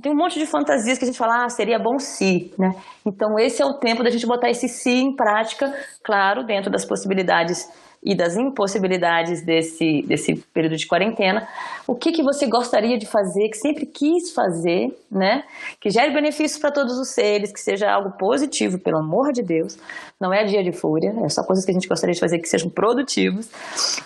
Tem 0.00 0.10
um 0.10 0.16
monte 0.16 0.38
de 0.38 0.46
fantasias 0.46 0.96
que 0.96 1.04
a 1.04 1.06
gente 1.08 1.18
fala, 1.18 1.44
ah, 1.44 1.48
seria 1.50 1.78
bom 1.78 1.98
se, 1.98 2.54
né? 2.58 2.70
Então 3.04 3.38
esse 3.38 3.60
é 3.60 3.66
o 3.66 3.74
tempo 3.74 4.02
da 4.02 4.08
gente 4.08 4.26
botar 4.26 4.48
esse 4.48 4.66
se 4.66 4.90
em 4.90 5.14
prática, 5.14 5.74
claro, 6.02 6.44
dentro 6.44 6.70
das 6.70 6.86
possibilidades 6.86 7.68
e 8.02 8.14
das 8.14 8.36
impossibilidades 8.36 9.44
desse, 9.44 10.02
desse 10.02 10.36
período 10.54 10.76
de 10.76 10.86
quarentena, 10.86 11.48
o 11.86 11.94
que, 11.94 12.12
que 12.12 12.22
você 12.22 12.46
gostaria 12.46 12.96
de 12.98 13.06
fazer, 13.06 13.48
que 13.48 13.56
sempre 13.56 13.86
quis 13.86 14.32
fazer, 14.32 14.96
né? 15.10 15.42
Que 15.80 15.90
gere 15.90 16.12
benefícios 16.12 16.60
para 16.60 16.70
todos 16.70 16.98
os 16.98 17.08
seres, 17.08 17.52
que 17.52 17.60
seja 17.60 17.90
algo 17.90 18.12
positivo, 18.18 18.78
pelo 18.78 18.98
amor 18.98 19.32
de 19.32 19.42
Deus. 19.42 19.76
Não 20.20 20.32
é 20.32 20.44
dia 20.44 20.62
de 20.62 20.70
fúria, 20.70 21.14
é 21.24 21.28
só 21.28 21.42
coisas 21.42 21.64
que 21.64 21.70
a 21.70 21.74
gente 21.74 21.88
gostaria 21.88 22.14
de 22.14 22.20
fazer 22.20 22.38
que 22.38 22.48
sejam 22.48 22.70
produtivos, 22.70 23.50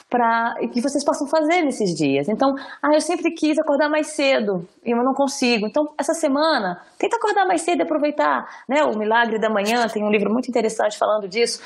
para 0.09 0.55
que 0.73 0.81
vocês 0.81 1.05
possam 1.05 1.27
fazer 1.27 1.63
nesses 1.63 1.95
dias. 1.95 2.29
Então, 2.29 2.55
ah, 2.83 2.95
eu 2.95 3.01
sempre 3.01 3.31
quis 3.33 3.59
acordar 3.59 3.89
mais 3.89 4.09
cedo 4.09 4.67
e 4.85 4.91
eu 4.91 5.03
não 5.03 5.13
consigo. 5.13 5.67
Então, 5.67 5.87
essa 5.99 6.15
semana, 6.15 6.81
tenta 6.99 7.17
acordar 7.17 7.47
mais 7.47 7.63
cedo 7.63 7.81
e 7.81 7.83
aproveitar, 7.83 8.49
né? 8.69 8.85
O 8.85 8.97
Milagre 8.97 9.39
da 9.39 9.51
Manhã 9.51 9.87
tem 9.89 10.05
um 10.05 10.11
livro 10.11 10.33
muito 10.33 10.49
interessante 10.49 10.97
falando 10.97 11.29
disso 11.29 11.61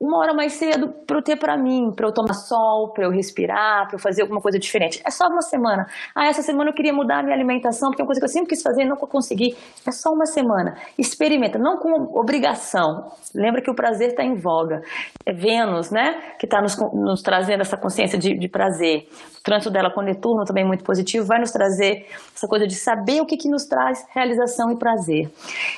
uma 0.00 0.16
hora 0.16 0.32
mais 0.32 0.54
cedo 0.54 0.88
para 1.06 1.20
ter 1.20 1.36
para 1.36 1.58
mim, 1.58 1.69
para 1.94 2.06
eu 2.06 2.12
tomar 2.12 2.34
sol, 2.34 2.92
para 2.92 3.04
eu 3.04 3.10
respirar, 3.10 3.86
para 3.86 3.96
eu 3.96 3.98
fazer 3.98 4.22
alguma 4.22 4.40
coisa 4.40 4.58
diferente. 4.58 5.00
É 5.04 5.10
só 5.10 5.26
uma 5.26 5.42
semana. 5.42 5.86
Ah, 6.14 6.26
essa 6.26 6.42
semana 6.42 6.70
eu 6.70 6.74
queria 6.74 6.92
mudar 6.92 7.20
a 7.20 7.22
minha 7.22 7.34
alimentação, 7.34 7.90
porque 7.90 8.02
é 8.02 8.04
uma 8.04 8.08
coisa 8.08 8.20
que 8.20 8.24
eu 8.24 8.28
sempre 8.28 8.50
quis 8.50 8.62
fazer 8.62 8.82
e 8.82 8.88
não 8.88 8.96
consegui. 8.96 9.56
É 9.86 9.90
só 9.90 10.10
uma 10.10 10.26
semana. 10.26 10.76
Experimenta, 10.98 11.58
não 11.58 11.78
com 11.78 12.18
obrigação. 12.18 13.10
Lembra 13.34 13.62
que 13.62 13.70
o 13.70 13.74
prazer 13.74 14.10
está 14.10 14.24
em 14.24 14.34
voga. 14.34 14.82
É 15.26 15.32
Vênus, 15.32 15.90
né, 15.90 16.34
que 16.38 16.46
está 16.46 16.60
nos, 16.60 16.76
nos, 16.92 17.22
trazendo 17.22 17.60
essa 17.60 17.76
consciência 17.76 18.18
de, 18.18 18.38
de 18.38 18.48
prazer. 18.48 19.08
O 19.40 19.42
trânsito 19.42 19.70
dela 19.70 19.90
com 19.90 20.02
Netuno 20.02 20.44
também 20.44 20.66
muito 20.66 20.84
positivo, 20.84 21.26
vai 21.26 21.38
nos 21.38 21.50
trazer 21.50 22.06
essa 22.34 22.46
coisa 22.46 22.66
de 22.66 22.74
saber 22.74 23.22
o 23.22 23.26
que, 23.26 23.36
que 23.36 23.48
nos 23.48 23.64
traz 23.64 24.06
realização 24.14 24.70
e 24.70 24.78
prazer. 24.78 25.30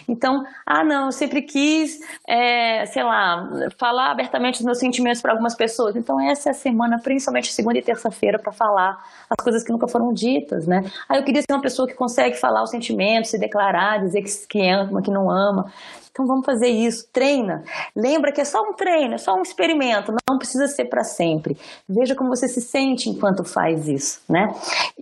Então, 0.09 0.43
ah, 0.67 0.83
não, 0.83 1.07
eu 1.07 1.13
sempre 1.13 1.43
quis, 1.43 2.01
é, 2.29 2.85
sei 2.87 3.05
lá, 3.05 3.49
falar 3.79 4.11
abertamente 4.11 4.59
os 4.61 4.65
meus 4.65 4.79
sentimentos 4.79 5.23
para 5.23 5.33
algumas 5.33 5.55
pessoas. 5.55 5.82
Então, 5.91 6.21
essa 6.21 6.51
é 6.51 6.53
a 6.53 6.55
semana, 6.55 6.99
principalmente 7.03 7.53
segunda 7.53 7.79
e 7.79 7.83
terça-feira, 7.83 8.39
para 8.39 8.53
falar 8.53 8.97
as 9.29 9.43
coisas 9.43 9.65
que 9.65 9.73
nunca 9.73 9.89
foram 9.89 10.13
ditas, 10.13 10.67
né? 10.67 10.83
Ah, 11.09 11.17
eu 11.17 11.25
queria 11.25 11.41
ser 11.41 11.53
uma 11.53 11.63
pessoa 11.63 11.89
que 11.89 11.95
consegue 11.95 12.37
falar 12.37 12.63
os 12.63 12.71
sentimentos, 12.71 13.31
se 13.31 13.39
declarar, 13.39 13.99
dizer 13.99 14.23
que, 14.23 14.47
que 14.49 14.69
ama, 14.69 15.03
que 15.03 15.11
não 15.11 15.31
ama. 15.31 15.71
Então 16.13 16.27
vamos 16.27 16.45
fazer 16.45 16.69
isso, 16.69 17.09
treina. 17.11 17.65
Lembra 17.97 18.31
que 18.33 18.41
é 18.41 18.45
só 18.45 18.61
um 18.61 18.75
treino, 18.75 19.15
é 19.15 19.19
só 19.19 19.35
um 19.35 19.41
experimento, 19.41 20.13
não 20.29 20.37
precisa 20.37 20.67
ser 20.67 20.85
para 20.85 21.03
sempre. 21.03 21.57
Veja 21.89 22.15
como 22.15 22.29
você 22.29 22.47
se 22.47 22.61
sente 22.61 23.09
enquanto 23.09 23.43
faz 23.45 23.89
isso, 23.89 24.21
né? 24.29 24.53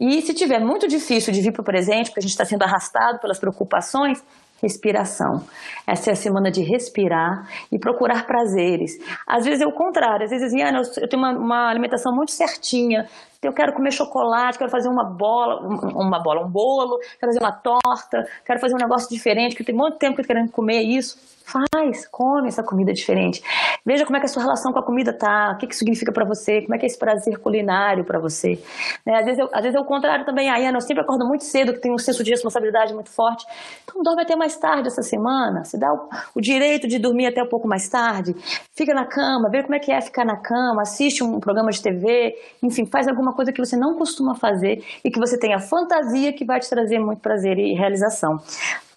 E 0.00 0.22
se 0.22 0.32
tiver 0.32 0.60
muito 0.60 0.86
difícil 0.86 1.32
de 1.32 1.40
vir 1.40 1.52
para 1.52 1.62
o 1.62 1.64
presente, 1.64 2.10
porque 2.10 2.20
a 2.20 2.22
gente 2.22 2.30
está 2.30 2.44
sendo 2.44 2.62
arrastado 2.62 3.18
pelas 3.18 3.40
preocupações, 3.40 4.22
respiração. 4.62 5.44
Essa 5.86 6.10
é 6.10 6.12
a 6.12 6.16
semana 6.16 6.50
de 6.50 6.62
respirar 6.62 7.48
e 7.70 7.78
procurar 7.78 8.26
prazeres. 8.26 8.92
Às 9.26 9.44
vezes 9.44 9.60
é 9.60 9.66
o 9.66 9.72
contrário, 9.72 10.24
às 10.24 10.30
vezes, 10.30 10.52
Ana, 10.52 10.82
eu 11.00 11.08
tenho 11.08 11.22
uma, 11.22 11.32
uma 11.32 11.70
alimentação 11.70 12.14
muito 12.14 12.32
certinha, 12.32 13.06
eu 13.42 13.52
quero 13.52 13.72
comer 13.72 13.90
chocolate, 13.90 14.58
quero 14.58 14.70
fazer 14.70 14.88
uma 14.88 15.04
bola, 15.04 15.60
uma 15.94 16.22
bola, 16.22 16.46
um 16.46 16.50
bolo, 16.50 16.98
quero 17.18 17.32
fazer 17.32 17.40
uma 17.40 17.52
torta, 17.52 18.24
quero 18.44 18.60
fazer 18.60 18.74
um 18.74 18.78
negócio 18.78 19.08
diferente, 19.08 19.56
que 19.56 19.64
tem 19.64 19.74
muito 19.74 19.96
tempo 19.96 20.14
que 20.14 20.20
eu 20.20 20.26
tô 20.26 20.28
querendo 20.28 20.52
comer 20.52 20.82
isso. 20.82 21.39
Faz, 21.50 22.06
come 22.08 22.46
essa 22.46 22.62
comida 22.62 22.92
diferente. 22.92 23.42
Veja 23.84 24.04
como 24.04 24.16
é 24.16 24.20
que 24.20 24.26
a 24.26 24.28
sua 24.28 24.42
relação 24.42 24.72
com 24.72 24.78
a 24.78 24.84
comida 24.84 25.12
tá, 25.12 25.52
o 25.54 25.58
que, 25.58 25.66
que 25.66 25.74
significa 25.74 26.12
para 26.12 26.24
você, 26.24 26.62
como 26.62 26.76
é 26.76 26.78
que 26.78 26.84
é 26.84 26.86
esse 26.86 26.98
prazer 26.98 27.38
culinário 27.38 28.04
para 28.04 28.20
você. 28.20 28.58
Né? 29.04 29.18
Às, 29.18 29.24
vezes 29.24 29.40
eu, 29.40 29.48
às 29.52 29.62
vezes 29.62 29.74
é 29.74 29.80
o 29.80 29.84
contrário 29.84 30.24
também. 30.24 30.48
A 30.48 30.56
Ana, 30.56 30.76
eu 30.76 30.80
sempre 30.80 31.02
acordo 31.02 31.26
muito 31.26 31.42
cedo, 31.42 31.72
que 31.72 31.80
tenho 31.80 31.94
um 31.94 31.98
senso 31.98 32.22
de 32.22 32.30
responsabilidade 32.30 32.94
muito 32.94 33.10
forte. 33.10 33.44
Então 33.82 34.00
dorme 34.02 34.22
até 34.22 34.36
mais 34.36 34.56
tarde 34.56 34.86
essa 34.86 35.02
semana, 35.02 35.64
se 35.64 35.76
dá 35.76 35.88
o, 35.92 36.08
o 36.36 36.40
direito 36.40 36.86
de 36.86 37.00
dormir 37.00 37.26
até 37.26 37.42
um 37.42 37.48
pouco 37.48 37.66
mais 37.66 37.88
tarde, 37.88 38.32
fica 38.76 38.94
na 38.94 39.06
cama, 39.06 39.50
vê 39.50 39.62
como 39.62 39.74
é 39.74 39.80
que 39.80 39.90
é 39.90 40.00
ficar 40.00 40.24
na 40.24 40.36
cama, 40.36 40.82
assiste 40.82 41.24
um 41.24 41.40
programa 41.40 41.70
de 41.70 41.82
TV, 41.82 42.34
enfim, 42.62 42.86
faz 42.86 43.08
alguma 43.08 43.34
coisa 43.34 43.52
que 43.52 43.58
você 43.58 43.76
não 43.76 43.96
costuma 43.96 44.36
fazer 44.36 44.84
e 45.04 45.10
que 45.10 45.18
você 45.18 45.36
tenha 45.36 45.58
fantasia 45.58 46.32
que 46.32 46.44
vai 46.44 46.60
te 46.60 46.70
trazer 46.70 47.00
muito 47.00 47.20
prazer 47.20 47.58
e 47.58 47.74
realização 47.74 48.38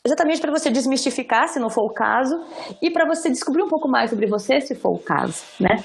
exatamente 0.06 0.42
para 0.42 0.52
você 0.52 0.70
desmistificar, 0.70 1.48
se 1.48 1.60
não 1.60 1.70
for 1.70 1.86
o 1.86 1.94
caso, 1.94 2.36
e 2.82 2.92
para 2.92 3.06
você 3.06 3.30
descobrir 3.30 3.64
um 3.64 3.70
pouco 3.70 3.88
mais 3.88 4.10
sobre 4.10 4.28
você, 4.28 4.60
se 4.60 4.76
for 4.76 4.92
o 4.92 5.00
caso, 5.00 5.44
né? 5.58 5.78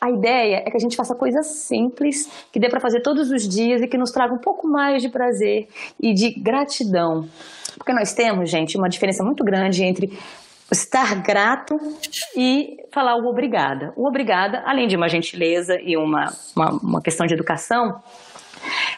A 0.00 0.10
ideia 0.10 0.64
é 0.66 0.70
que 0.70 0.76
a 0.76 0.80
gente 0.80 0.96
faça 0.96 1.14
coisas 1.14 1.46
simples, 1.46 2.28
que 2.52 2.58
dê 2.58 2.68
para 2.68 2.80
fazer 2.80 3.00
todos 3.00 3.30
os 3.30 3.48
dias 3.48 3.80
e 3.80 3.86
que 3.86 3.96
nos 3.96 4.10
traga 4.10 4.34
um 4.34 4.40
pouco 4.40 4.66
mais 4.66 5.02
de 5.02 5.08
prazer 5.08 5.68
e 6.00 6.12
de 6.12 6.34
gratidão. 6.40 7.28
Porque 7.76 7.92
nós 7.92 8.12
temos, 8.12 8.50
gente, 8.50 8.76
uma 8.76 8.88
diferença 8.88 9.22
muito 9.22 9.44
grande 9.44 9.84
entre 9.84 10.18
estar 10.72 11.22
grato 11.22 11.76
e 12.36 12.76
falar 12.92 13.16
o 13.16 13.28
obrigada. 13.28 13.92
O 13.96 14.08
obrigada, 14.08 14.62
além 14.66 14.88
de 14.88 14.96
uma 14.96 15.08
gentileza 15.08 15.74
e 15.80 15.96
uma, 15.96 16.32
uma, 16.56 16.70
uma 16.82 17.02
questão 17.02 17.24
de 17.24 17.34
educação, 17.34 18.00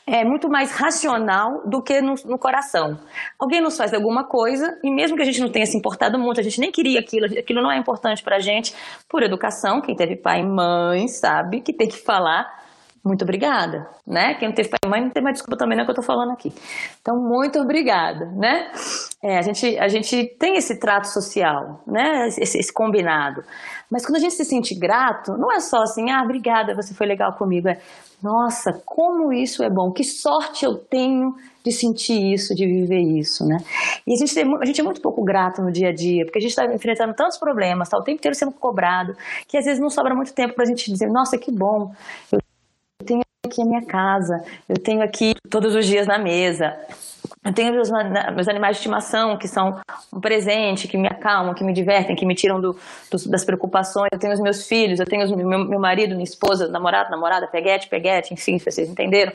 é 0.07 0.25
muito 0.25 0.49
mais 0.49 0.73
racional 0.73 1.63
do 1.67 1.83
que 1.83 2.01
no, 2.01 2.15
no, 2.25 2.39
coração. 2.39 2.99
Alguém 3.39 3.61
nos 3.61 3.77
faz 3.77 3.95
alguma 3.95 4.25
coisa 4.25 4.79
e 4.83 4.91
mesmo 4.91 5.17
que 5.17 5.23
a 5.23 5.27
gente 5.27 5.41
não 5.41 5.51
tenha 5.51 5.67
se 5.67 5.77
importado 5.77 6.19
muito, 6.19 6.41
a 6.41 6.43
gente 6.43 6.61
nem 6.61 6.71
queria 6.71 7.01
aquilo, 7.01 7.27
aquilo 7.27 7.63
não 7.63 7.71
é 7.71 7.79
importante 7.79 8.23
para 8.23 8.37
a 8.37 8.41
gente, 8.41 8.75
por 9.09 9.23
educação, 9.23 9.81
quem 9.81 9.95
teve 9.95 10.17
pai 10.17 10.41
e 10.41 10.47
mãe 10.47 11.09
sabe 11.09 11.61
que 11.61 11.73
tem 11.73 11.89
que 11.89 11.99
falar 11.99 12.62
muito 13.05 13.23
obrigada, 13.23 13.89
né? 14.07 14.35
Quem 14.35 14.49
não 14.49 14.55
teve 14.55 14.69
pai 14.69 14.79
e 14.85 14.89
mãe 14.89 15.01
não 15.01 15.11
tem 15.11 15.23
mais 15.23 15.35
desculpa 15.35 15.57
também 15.57 15.77
não 15.77 15.83
é 15.83 15.85
o 15.85 15.87
que 15.87 15.91
eu 15.91 15.97
tô 15.97 16.03
falando 16.03 16.31
aqui. 16.31 16.53
Então, 17.01 17.17
muito 17.17 17.59
obrigada, 17.59 18.27
né? 18.27 18.71
É, 19.21 19.39
a, 19.39 19.43
gente, 19.43 19.77
a 19.77 19.89
gente 19.89 20.37
tem 20.39 20.57
esse 20.57 20.79
trato 20.79 21.09
social, 21.09 21.83
né? 21.85 22.29
Esse, 22.29 22.59
esse, 22.59 22.73
combinado. 22.73 23.43
Mas 23.91 24.07
quando 24.07 24.17
a 24.17 24.21
gente 24.21 24.35
se 24.35 24.45
sente 24.45 24.79
grato, 24.79 25.33
não 25.33 25.53
é 25.53 25.59
só 25.59 25.83
assim, 25.83 26.11
ah, 26.11 26.23
obrigada, 26.23 26.77
você 26.77 26.95
foi 26.95 27.09
legal 27.09 27.33
comigo. 27.33 27.69
É, 27.69 27.81
nossa, 28.23 28.81
como 28.87 29.33
isso 29.33 29.65
é 29.65 29.69
bom, 29.69 29.91
que 29.91 30.05
sorte 30.05 30.65
eu 30.65 30.77
tenho 30.77 31.35
de 31.65 31.73
sentir 31.73 32.33
isso, 32.33 32.55
de 32.55 32.65
viver 32.65 33.01
isso, 33.01 33.45
né? 33.45 33.59
E 34.07 34.15
a 34.15 34.17
gente, 34.17 34.39
a 34.39 34.65
gente 34.65 34.81
é 34.81 34.85
muito 34.85 35.01
pouco 35.01 35.25
grato 35.25 35.61
no 35.61 35.73
dia 35.73 35.89
a 35.89 35.93
dia, 35.93 36.25
porque 36.25 36.39
a 36.39 36.41
gente 36.41 36.51
está 36.51 36.65
enfrentando 36.73 37.15
tantos 37.15 37.37
problemas, 37.37 37.89
tá 37.89 37.99
o 37.99 38.03
tempo 38.03 38.19
inteiro 38.19 38.37
sendo 38.37 38.53
cobrado, 38.53 39.17
que 39.49 39.59
às 39.59 39.65
vezes 39.65 39.81
não 39.81 39.91
sobra 39.91 40.15
muito 40.15 40.33
tempo 40.33 40.55
para 40.55 40.63
a 40.63 40.67
gente 40.67 40.91
dizer, 40.91 41.09
nossa, 41.09 41.37
que 41.37 41.51
bom, 41.51 41.93
eu 42.31 42.39
tenho 43.03 43.23
aqui 43.45 43.61
a 43.61 43.65
minha 43.65 43.85
casa, 43.85 44.43
eu 44.69 44.77
tenho 44.77 45.03
aqui 45.03 45.35
todos 45.51 45.75
os 45.75 45.87
dias 45.87 46.07
na 46.07 46.19
mesa, 46.19 46.75
eu 47.45 47.53
tenho 47.53 47.73
meus, 47.73 47.91
meus, 47.91 48.47
animais 48.47 48.77
de 48.77 48.81
estimação, 48.81 49.37
que 49.37 49.49
são 49.49 49.81
um 50.13 50.21
presente, 50.21 50.87
que 50.87 50.97
me 50.97 51.09
acalmam, 51.09 51.55
que 51.55 51.65
me 51.65 51.73
divertem, 51.73 52.15
que 52.15 52.25
me 52.25 52.37
tiram 52.37 52.61
do, 52.61 52.77
do, 53.11 53.29
das 53.29 53.45
preocupações. 53.45 54.09
Eu 54.13 54.19
tenho 54.19 54.33
os 54.33 54.41
meus 54.41 54.69
filhos, 54.69 55.01
eu 55.01 55.07
tenho 55.07 55.27
meu, 55.37 55.65
meu 55.67 55.81
marido, 55.81 56.13
minha 56.13 56.23
esposa, 56.23 56.69
namorado, 56.69 57.11
namorada, 57.11 57.49
peguete, 57.49 57.89
peguete, 57.89 58.33
enfim, 58.33 58.59
vocês 58.59 58.89
entenderam. 58.89 59.33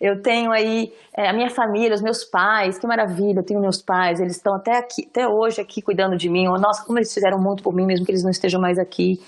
Eu 0.00 0.22
tenho 0.22 0.50
aí 0.52 0.90
é, 1.14 1.28
a 1.28 1.34
minha 1.34 1.50
família, 1.50 1.94
os 1.94 2.00
meus 2.00 2.24
pais, 2.24 2.78
que 2.78 2.86
maravilha, 2.86 3.40
eu 3.40 3.44
tenho 3.44 3.60
meus 3.60 3.82
pais, 3.82 4.20
eles 4.20 4.36
estão 4.36 4.54
até 4.54 4.78
aqui, 4.78 5.06
até 5.10 5.28
hoje 5.28 5.60
aqui 5.60 5.82
cuidando 5.82 6.16
de 6.16 6.30
mim. 6.30 6.46
Nossa, 6.46 6.82
como 6.86 6.98
eles 6.98 7.12
fizeram 7.12 7.38
muito 7.38 7.62
por 7.62 7.74
mim, 7.74 7.84
mesmo 7.84 8.06
que 8.06 8.12
eles 8.12 8.22
não 8.22 8.30
estejam 8.30 8.60
mais 8.60 8.78
aqui. 8.78 9.20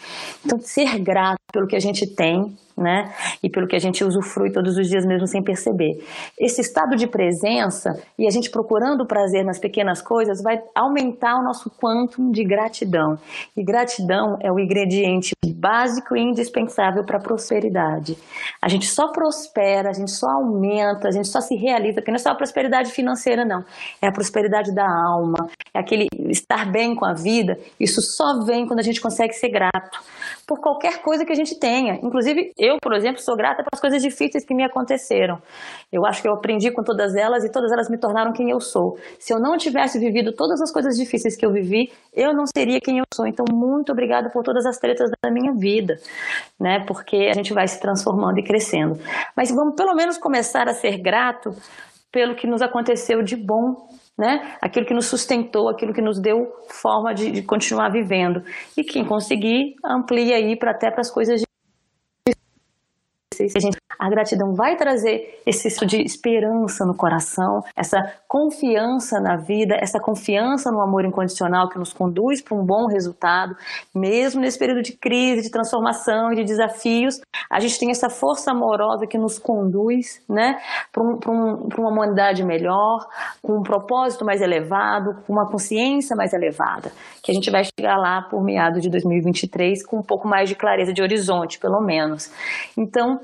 Então, 0.43 0.59
ser 0.59 0.99
grato 1.01 1.42
pelo 1.53 1.67
que 1.67 1.77
a 1.77 1.81
gente 1.81 2.07
tem, 2.07 2.57
né? 2.77 3.13
E 3.43 3.51
pelo 3.51 3.67
que 3.67 3.77
a 3.77 3.79
gente 3.79 4.03
usufrui 4.05 4.51
todos 4.51 4.77
os 4.77 4.89
dias 4.89 5.05
mesmo 5.05 5.27
sem 5.27 5.43
perceber. 5.43 6.03
Esse 6.39 6.61
estado 6.61 6.97
de 6.97 7.07
presença 7.07 7.91
e 8.19 8.27
a 8.27 8.31
gente 8.31 8.51
procurando 8.51 9.07
prazer 9.07 9.45
nas 9.45 9.59
pequenas 9.59 10.01
coisas 10.01 10.43
vai 10.43 10.61
aumentar 10.75 11.39
o 11.39 11.45
nosso 11.45 11.71
quantum 11.71 12.31
de 12.31 12.45
gratidão. 12.45 13.19
E 13.57 13.63
gratidão 13.63 14.39
é 14.41 14.51
o 14.51 14.59
ingrediente 14.59 15.33
básico 15.55 16.17
e 16.17 16.21
indispensável 16.21 17.05
para 17.05 17.19
a 17.19 17.23
prosperidade. 17.23 18.17
A 18.61 18.69
gente 18.69 18.87
só 18.87 19.13
prospera, 19.13 19.91
a 19.91 19.93
gente 19.93 20.11
só 20.11 20.29
aumenta, 20.29 21.09
a 21.09 21.13
gente 21.13 21.29
só 21.29 21.41
se 21.41 21.55
realiza, 21.55 21.97
porque 21.97 22.11
não 22.11 22.17
é 22.17 22.19
só 22.19 22.31
a 22.31 22.35
prosperidade 22.35 22.91
financeira, 22.91 23.45
não. 23.45 23.63
É 24.01 24.09
a 24.09 24.13
prosperidade 24.13 24.75
da 24.75 24.85
alma, 24.85 25.49
é 25.75 25.79
aquele 25.79 26.07
estar 26.31 26.71
bem 26.71 26.95
com 26.95 27.05
a 27.05 27.13
vida. 27.13 27.59
Isso 27.79 28.01
só 28.01 28.45
vem 28.45 28.67
quando 28.67 28.81
a 28.81 28.83
gente 28.83 29.01
consegue 29.01 29.35
ser 29.35 29.51
grato 29.51 30.01
por 30.47 30.61
qualquer 30.61 31.01
coisa 31.01 31.25
que 31.25 31.33
a 31.33 31.35
gente 31.35 31.42
tenha. 31.59 31.95
Inclusive, 32.03 32.53
eu, 32.59 32.77
por 32.81 32.95
exemplo, 32.95 33.21
sou 33.21 33.37
grata 33.37 33.63
pelas 33.63 33.81
coisas 33.81 34.03
difíceis 34.03 34.45
que 34.45 34.55
me 34.55 34.65
aconteceram. 34.65 35.39
Eu 35.93 36.05
acho 36.07 36.23
que 36.23 36.29
eu 36.29 36.33
aprendi 36.33 36.71
com 36.73 36.83
todas 36.83 37.15
elas 37.15 37.45
e 37.45 37.51
todas 37.51 37.71
elas 37.73 37.89
me 37.91 37.99
tornaram 37.99 38.33
quem 38.33 38.51
eu 38.51 38.61
sou. 38.61 38.97
Se 39.19 39.33
eu 39.33 39.41
não 39.41 39.57
tivesse 39.57 39.99
vivido 39.99 40.33
todas 40.33 40.61
as 40.61 40.73
coisas 40.73 40.97
difíceis 40.97 41.37
que 41.37 41.45
eu 41.45 41.53
vivi, 41.53 41.91
eu 42.15 42.33
não 42.33 42.45
seria 42.47 42.81
quem 42.81 42.99
eu 42.99 43.05
sou. 43.15 43.27
Então, 43.27 43.45
muito 43.53 43.93
obrigada 43.93 44.31
por 44.31 44.43
todas 44.43 44.65
as 44.67 44.79
tretas 44.79 45.11
da 45.23 45.31
minha 45.31 45.53
vida, 45.53 45.97
né? 46.59 46.85
Porque 46.87 47.29
a 47.31 47.35
gente 47.35 47.53
vai 47.53 47.67
se 47.67 47.81
transformando 47.81 48.39
e 48.39 48.45
crescendo. 48.45 48.99
Mas 49.37 49.51
vamos 49.51 49.75
pelo 49.77 49.95
menos 49.95 50.19
começar 50.19 50.69
a 50.69 50.75
ser 50.75 50.99
grato 50.99 51.51
pelo 52.13 52.35
que 52.35 52.47
nos 52.47 52.61
aconteceu 52.61 53.23
de 53.23 53.37
bom 53.37 53.89
né? 54.19 54.57
Aquilo 54.61 54.87
que 54.87 54.95
nos 54.95 55.07
sustentou, 55.07 55.69
aquilo 55.69 55.93
que 55.93 56.03
nos 56.03 56.21
deu 56.21 56.53
forma 56.69 57.15
de, 57.15 57.31
de 57.31 57.43
continuar 57.43 57.91
vivendo. 57.91 58.43
E 58.77 58.85
quem 58.85 59.05
conseguir, 59.05 59.75
amplia 59.85 60.37
aí 60.37 60.57
para 60.57 60.71
até 60.71 60.91
para 60.91 61.01
as 61.01 61.11
coisas 61.11 61.43
a, 63.41 63.61
gente, 63.61 63.77
a 63.99 64.11
gratidão 64.11 64.55
vai 64.55 64.77
trazer 64.77 65.41
esse 65.47 65.71
senso 65.71 65.87
de 65.87 66.03
esperança 66.03 66.85
no 66.85 66.95
coração, 66.95 67.61
essa 67.77 67.99
confiança 68.29 69.21
na 69.21 69.37
vida, 69.37 69.77
essa 69.81 69.99
confiança 70.01 70.71
no 70.71 70.81
amor 70.81 71.05
incondicional 71.05 71.69
que 71.69 71.79
nos 71.79 71.93
conduz 71.93 72.43
para 72.43 72.57
um 72.57 72.65
bom 72.65 72.87
resultado, 72.87 73.55
mesmo 73.95 74.41
nesse 74.41 74.59
período 74.59 74.83
de 74.83 74.97
crise, 74.97 75.43
de 75.43 75.51
transformação 75.51 76.33
e 76.33 76.37
de 76.37 76.45
desafios, 76.45 77.21
a 77.51 77.61
gente 77.61 77.79
tem 77.79 77.91
essa 77.91 78.09
força 78.09 78.51
amorosa 78.51 79.07
que 79.07 79.19
nos 79.19 79.39
conduz 79.39 80.23
né, 80.29 80.59
para 80.93 81.03
um, 81.03 81.19
um, 81.29 81.69
uma 81.79 81.91
humanidade 81.91 82.45
melhor, 82.45 83.07
com 83.43 83.59
um 83.59 83.63
propósito 83.63 84.25
mais 84.25 84.41
elevado, 84.41 85.23
com 85.27 85.33
uma 85.33 85.51
consciência 85.51 86.17
mais 86.17 86.33
elevada, 86.33 86.93
que 87.23 87.31
a 87.31 87.35
gente 87.35 87.51
vai 87.51 87.63
chegar 87.65 87.97
lá 87.97 88.23
por 88.23 88.43
meados 88.43 88.83
de 88.83 88.91
2023 88.91 89.85
com 89.87 89.99
um 89.99 90.03
pouco 90.03 90.29
mais 90.29 90.49
de 90.49 90.55
clareza 90.55 90.93
de 90.93 91.03
horizonte, 91.03 91.59
pelo 91.59 91.81
menos. 91.81 92.31
Então, 92.77 93.21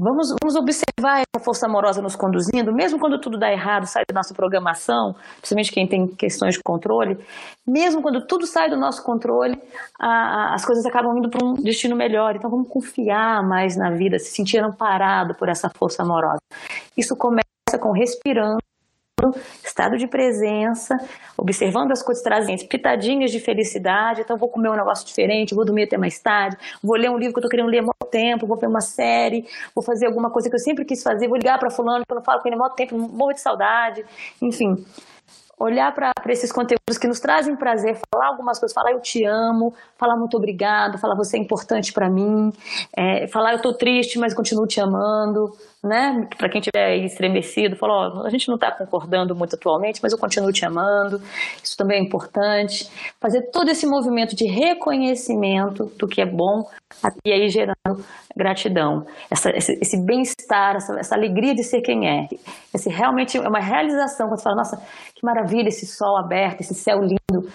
Vamos, 0.00 0.28
vamos 0.40 0.54
observar 0.54 1.22
essa 1.22 1.44
força 1.44 1.66
amorosa 1.66 2.00
nos 2.00 2.14
conduzindo, 2.14 2.72
mesmo 2.72 3.00
quando 3.00 3.20
tudo 3.20 3.36
dá 3.36 3.50
errado, 3.50 3.84
sai 3.84 4.04
da 4.08 4.14
nossa 4.14 4.32
programação, 4.32 5.14
principalmente 5.38 5.72
quem 5.72 5.88
tem 5.88 6.06
questões 6.06 6.54
de 6.54 6.62
controle, 6.62 7.18
mesmo 7.66 8.00
quando 8.00 8.24
tudo 8.24 8.46
sai 8.46 8.70
do 8.70 8.76
nosso 8.76 9.02
controle, 9.02 9.60
a, 9.98 10.06
a, 10.06 10.54
as 10.54 10.64
coisas 10.64 10.86
acabam 10.86 11.18
indo 11.18 11.28
para 11.28 11.44
um 11.44 11.54
destino 11.54 11.96
melhor. 11.96 12.36
Então 12.36 12.48
vamos 12.48 12.68
confiar 12.68 13.42
mais 13.42 13.76
na 13.76 13.90
vida, 13.90 14.18
se 14.20 14.30
sentir 14.30 14.62
amparado 14.62 15.34
por 15.34 15.48
essa 15.48 15.68
força 15.68 16.02
amorosa. 16.02 16.38
Isso 16.96 17.16
começa 17.16 17.42
com 17.80 17.90
respirando 17.90 18.58
estado 19.64 19.96
de 19.96 20.06
presença, 20.06 20.96
observando 21.36 21.92
as 21.92 22.02
coisas 22.02 22.22
trazendo 22.22 22.66
pitadinhas 22.68 23.30
de 23.30 23.40
felicidade. 23.40 24.20
Então, 24.22 24.36
vou 24.36 24.48
comer 24.48 24.70
um 24.70 24.76
negócio 24.76 25.06
diferente, 25.06 25.54
vou 25.54 25.64
dormir 25.64 25.84
até 25.84 25.96
mais 25.96 26.18
tarde, 26.18 26.56
vou 26.82 26.96
ler 26.96 27.10
um 27.10 27.16
livro 27.16 27.34
que 27.34 27.38
eu 27.38 27.46
estou 27.46 27.50
querendo 27.50 27.68
ler 27.68 27.78
há 27.78 27.82
muito 27.82 28.10
tempo, 28.10 28.46
vou 28.46 28.56
ver 28.56 28.66
uma 28.66 28.80
série, 28.80 29.44
vou 29.74 29.84
fazer 29.84 30.06
alguma 30.06 30.30
coisa 30.30 30.48
que 30.48 30.54
eu 30.54 30.60
sempre 30.60 30.84
quis 30.84 31.02
fazer, 31.02 31.28
vou 31.28 31.36
ligar 31.36 31.58
para 31.58 31.70
fulano 31.70 32.04
que 32.06 32.12
eu 32.12 32.16
não 32.16 32.24
falo 32.24 32.40
com 32.40 32.48
ele 32.48 32.56
há 32.56 32.58
muito 32.58 32.74
tempo, 32.74 32.96
morro 32.96 33.32
de 33.32 33.40
saudade. 33.40 34.04
Enfim, 34.40 34.74
olhar 35.58 35.92
para 35.92 36.12
esses 36.28 36.52
conteúdos 36.52 36.77
que 36.96 37.08
nos 37.08 37.20
trazem 37.20 37.56
prazer, 37.56 37.98
falar 38.14 38.28
algumas 38.28 38.58
coisas, 38.58 38.72
falar 38.72 38.92
eu 38.92 39.00
te 39.00 39.24
amo, 39.24 39.74
falar 39.98 40.16
muito 40.16 40.36
obrigado, 40.36 40.98
falar 40.98 41.16
você 41.16 41.36
é 41.36 41.40
importante 41.40 41.92
para 41.92 42.08
mim, 42.08 42.52
é, 42.96 43.26
falar 43.26 43.52
eu 43.52 43.56
estou 43.56 43.74
triste, 43.74 44.18
mas 44.18 44.32
continuo 44.32 44.66
te 44.66 44.80
amando, 44.80 45.52
né? 45.82 46.28
Para 46.36 46.48
quem 46.48 46.60
tiver 46.60 46.96
estremecido, 47.04 47.76
falou, 47.76 48.20
oh, 48.22 48.26
a 48.26 48.30
gente 48.30 48.48
não 48.48 48.56
está 48.56 48.70
concordando 48.72 49.34
muito 49.34 49.54
atualmente, 49.54 50.00
mas 50.02 50.12
eu 50.12 50.18
continuo 50.18 50.52
te 50.52 50.64
amando. 50.64 51.20
Isso 51.62 51.76
também 51.76 51.98
é 51.98 52.02
importante. 52.02 52.90
Fazer 53.20 53.50
todo 53.50 53.68
esse 53.68 53.86
movimento 53.86 54.34
de 54.34 54.46
reconhecimento 54.46 55.86
do 55.98 56.08
que 56.08 56.20
é 56.20 56.26
bom 56.26 56.64
e 57.24 57.32
aí 57.32 57.48
gerando 57.48 58.04
gratidão, 58.36 59.04
essa, 59.30 59.50
esse, 59.50 59.78
esse 59.80 60.04
bem-estar, 60.04 60.76
essa, 60.76 60.98
essa, 60.98 61.14
alegria 61.14 61.54
de 61.54 61.62
ser 61.62 61.80
quem 61.80 62.08
é. 62.08 62.28
Esse 62.72 62.88
realmente 62.88 63.36
é 63.36 63.48
uma 63.48 63.60
realização 63.60 64.28
quando 64.28 64.38
você 64.38 64.44
fala, 64.44 64.56
nossa, 64.56 64.76
que 65.14 65.24
maravilha 65.24 65.68
esse 65.68 65.86
sol 65.86 66.16
aberto, 66.16 66.60
esse 66.60 66.74
céu 66.78 67.00
lindo 67.00 67.48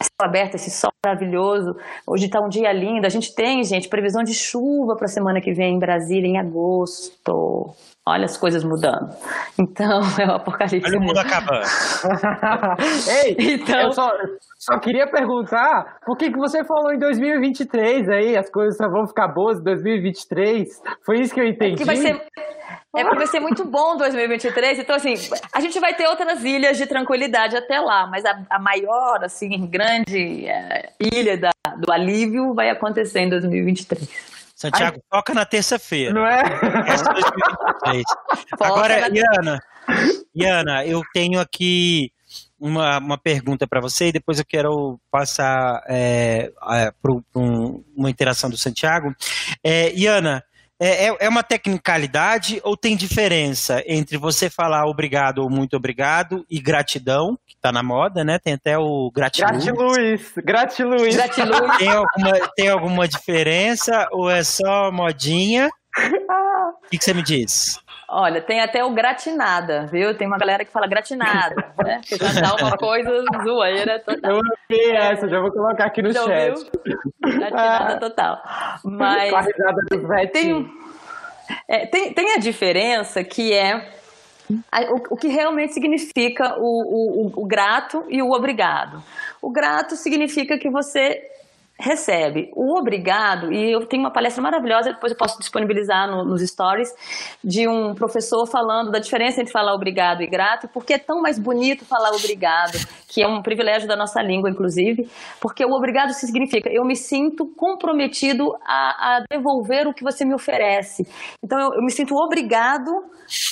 céu 0.00 0.28
aberto, 0.28 0.54
esse 0.54 0.70
sol 0.70 0.90
maravilhoso. 1.04 1.76
Hoje 2.06 2.26
está 2.26 2.40
um 2.40 2.48
dia 2.48 2.72
lindo. 2.72 3.06
A 3.06 3.10
gente 3.10 3.34
tem, 3.34 3.62
gente, 3.64 3.88
previsão 3.88 4.22
de 4.22 4.34
chuva 4.34 4.96
para 4.96 5.06
a 5.06 5.08
semana 5.08 5.40
que 5.40 5.52
vem 5.52 5.76
em 5.76 5.78
Brasília, 5.78 6.26
em 6.26 6.38
agosto. 6.38 7.74
Olha 8.08 8.24
as 8.24 8.36
coisas 8.36 8.64
mudando. 8.64 9.14
Então, 9.58 10.00
é 10.20 10.26
o 10.26 10.36
apocalipse. 10.36 10.88
Olha 10.88 10.98
o 10.98 11.02
mundo 11.02 11.18
acabando. 11.18 11.64
Ei, 13.22 13.36
então... 13.38 13.80
eu 13.80 13.92
só, 13.92 14.10
só 14.58 14.78
queria 14.78 15.06
perguntar 15.06 15.98
por 16.04 16.16
que, 16.16 16.30
que 16.30 16.38
você 16.38 16.64
falou 16.64 16.92
em 16.92 16.98
2023 16.98 18.08
aí? 18.08 18.36
As 18.36 18.50
coisas 18.50 18.76
só 18.76 18.88
vão 18.88 19.06
ficar 19.06 19.28
boas 19.28 19.58
em 19.60 19.64
2023? 19.64 20.68
Foi 21.04 21.20
isso 21.20 21.34
que 21.34 21.40
eu 21.40 21.46
entendi. 21.46 21.74
É 21.74 21.76
que 21.76 21.84
vai 21.84 21.96
ser 21.96 22.20
é 22.96 23.02
porque 23.02 23.18
vai 23.18 23.26
ser 23.26 23.40
muito 23.40 23.64
bom 23.64 23.96
2023. 23.96 24.78
Então, 24.78 24.96
assim, 24.96 25.14
a 25.52 25.60
gente 25.60 25.78
vai 25.78 25.94
ter 25.94 26.06
outras 26.06 26.42
ilhas 26.42 26.76
de 26.76 26.86
tranquilidade 26.86 27.56
até 27.56 27.78
lá, 27.78 28.06
mas 28.06 28.24
a, 28.24 28.42
a 28.50 28.58
maior, 28.58 29.22
assim, 29.22 29.48
grande 29.68 30.46
é, 30.46 30.92
ilha 30.98 31.36
da, 31.36 31.50
do 31.76 31.92
alívio 31.92 32.54
vai 32.54 32.70
acontecer 32.70 33.20
em 33.20 33.28
2023. 33.28 34.37
Santiago, 34.58 34.96
Ai. 34.96 35.02
toca 35.08 35.32
na 35.32 35.44
terça-feira. 35.44 36.12
Não 36.12 36.26
é? 36.26 36.42
Agora, 38.60 39.08
na... 39.08 39.16
Iana, 39.16 39.60
Iana, 40.34 40.84
eu 40.84 41.00
tenho 41.14 41.38
aqui 41.38 42.10
uma, 42.58 42.98
uma 42.98 43.16
pergunta 43.16 43.68
para 43.68 43.80
você 43.80 44.08
e 44.08 44.12
depois 44.12 44.40
eu 44.40 44.44
quero 44.44 44.98
passar 45.12 45.84
é, 45.86 46.50
para 46.60 47.12
um, 47.36 47.84
uma 47.96 48.10
interação 48.10 48.50
do 48.50 48.56
Santiago. 48.56 49.14
É, 49.62 49.94
Iana, 49.94 50.42
é, 50.80 51.06
é, 51.06 51.16
é 51.20 51.28
uma 51.28 51.42
tecnicalidade 51.42 52.60
ou 52.62 52.76
tem 52.76 52.96
diferença 52.96 53.82
entre 53.86 54.16
você 54.16 54.48
falar 54.48 54.86
obrigado 54.86 55.38
ou 55.38 55.50
muito 55.50 55.76
obrigado 55.76 56.44
e 56.48 56.60
gratidão, 56.60 57.36
que 57.46 57.54
está 57.54 57.72
na 57.72 57.82
moda, 57.82 58.22
né? 58.22 58.38
Tem 58.38 58.54
até 58.54 58.78
o 58.78 59.10
gratiluz. 59.12 59.64
Gratiluz, 59.64 60.32
gratiluz. 60.36 61.16
gratiluz. 61.16 61.78
Tem, 61.78 61.88
alguma, 61.88 62.48
tem 62.54 62.68
alguma 62.68 63.08
diferença 63.08 64.08
ou 64.12 64.30
é 64.30 64.44
só 64.44 64.90
modinha? 64.92 65.68
O 66.68 66.90
que, 66.90 66.96
que 66.96 67.04
você 67.04 67.12
me 67.12 67.22
diz? 67.22 67.78
Olha, 68.10 68.40
tem 68.40 68.60
até 68.60 68.82
o 68.82 68.90
gratinada, 68.90 69.86
viu? 69.86 70.16
Tem 70.16 70.26
uma 70.26 70.38
galera 70.38 70.64
que 70.64 70.72
fala 70.72 70.86
gratinada, 70.86 71.72
né? 71.84 72.00
Que 72.02 72.16
já 72.16 72.40
dá 72.40 72.54
uma 72.54 72.76
coisa 72.78 73.22
zoeira 73.44 73.98
total. 73.98 74.30
Eu 74.30 74.40
amei 74.40 74.96
essa, 74.96 75.28
já 75.28 75.38
vou 75.40 75.52
colocar 75.52 75.84
aqui 75.84 76.00
no 76.00 76.10
já 76.10 76.24
chat. 76.24 76.70
Gratinada 77.20 77.94
ah. 77.94 77.98
total. 77.98 78.42
Mas. 78.82 79.30
do 79.90 80.08
tem, 80.32 80.72
é, 81.68 81.86
tem, 81.86 82.14
tem 82.14 82.34
a 82.34 82.38
diferença 82.38 83.22
que 83.22 83.52
é 83.52 83.92
o, 84.90 85.14
o 85.14 85.16
que 85.16 85.28
realmente 85.28 85.74
significa 85.74 86.56
o, 86.58 87.26
o, 87.26 87.42
o 87.42 87.46
grato 87.46 88.04
e 88.08 88.22
o 88.22 88.30
obrigado. 88.30 89.02
O 89.42 89.50
grato 89.50 89.96
significa 89.96 90.58
que 90.58 90.70
você 90.70 91.22
recebe. 91.78 92.50
O 92.54 92.78
obrigado, 92.78 93.52
e 93.52 93.72
eu 93.72 93.86
tenho 93.86 94.02
uma 94.02 94.12
palestra 94.12 94.42
maravilhosa, 94.42 94.92
depois 94.92 95.12
eu 95.12 95.18
posso 95.18 95.38
disponibilizar 95.38 96.10
no, 96.10 96.24
nos 96.24 96.42
stories, 96.42 96.88
de 97.42 97.68
um 97.68 97.94
professor 97.94 98.46
falando 98.46 98.90
da 98.90 98.98
diferença 98.98 99.40
entre 99.40 99.52
falar 99.52 99.74
obrigado 99.74 100.22
e 100.22 100.26
grato, 100.26 100.68
porque 100.68 100.94
é 100.94 100.98
tão 100.98 101.22
mais 101.22 101.38
bonito 101.38 101.84
falar 101.84 102.10
obrigado, 102.10 102.78
que 103.08 103.22
é 103.22 103.28
um 103.28 103.42
privilégio 103.42 103.86
da 103.86 103.96
nossa 103.96 104.20
língua, 104.20 104.50
inclusive, 104.50 105.08
porque 105.40 105.64
o 105.64 105.70
obrigado 105.70 106.12
significa 106.12 106.68
eu 106.72 106.84
me 106.84 106.96
sinto 106.96 107.46
comprometido 107.56 108.54
a, 108.66 109.16
a 109.16 109.24
devolver 109.30 109.86
o 109.86 109.94
que 109.94 110.02
você 110.02 110.24
me 110.24 110.34
oferece. 110.34 111.06
Então 111.44 111.58
eu, 111.58 111.74
eu 111.74 111.82
me 111.82 111.92
sinto 111.92 112.14
obrigado 112.16 112.90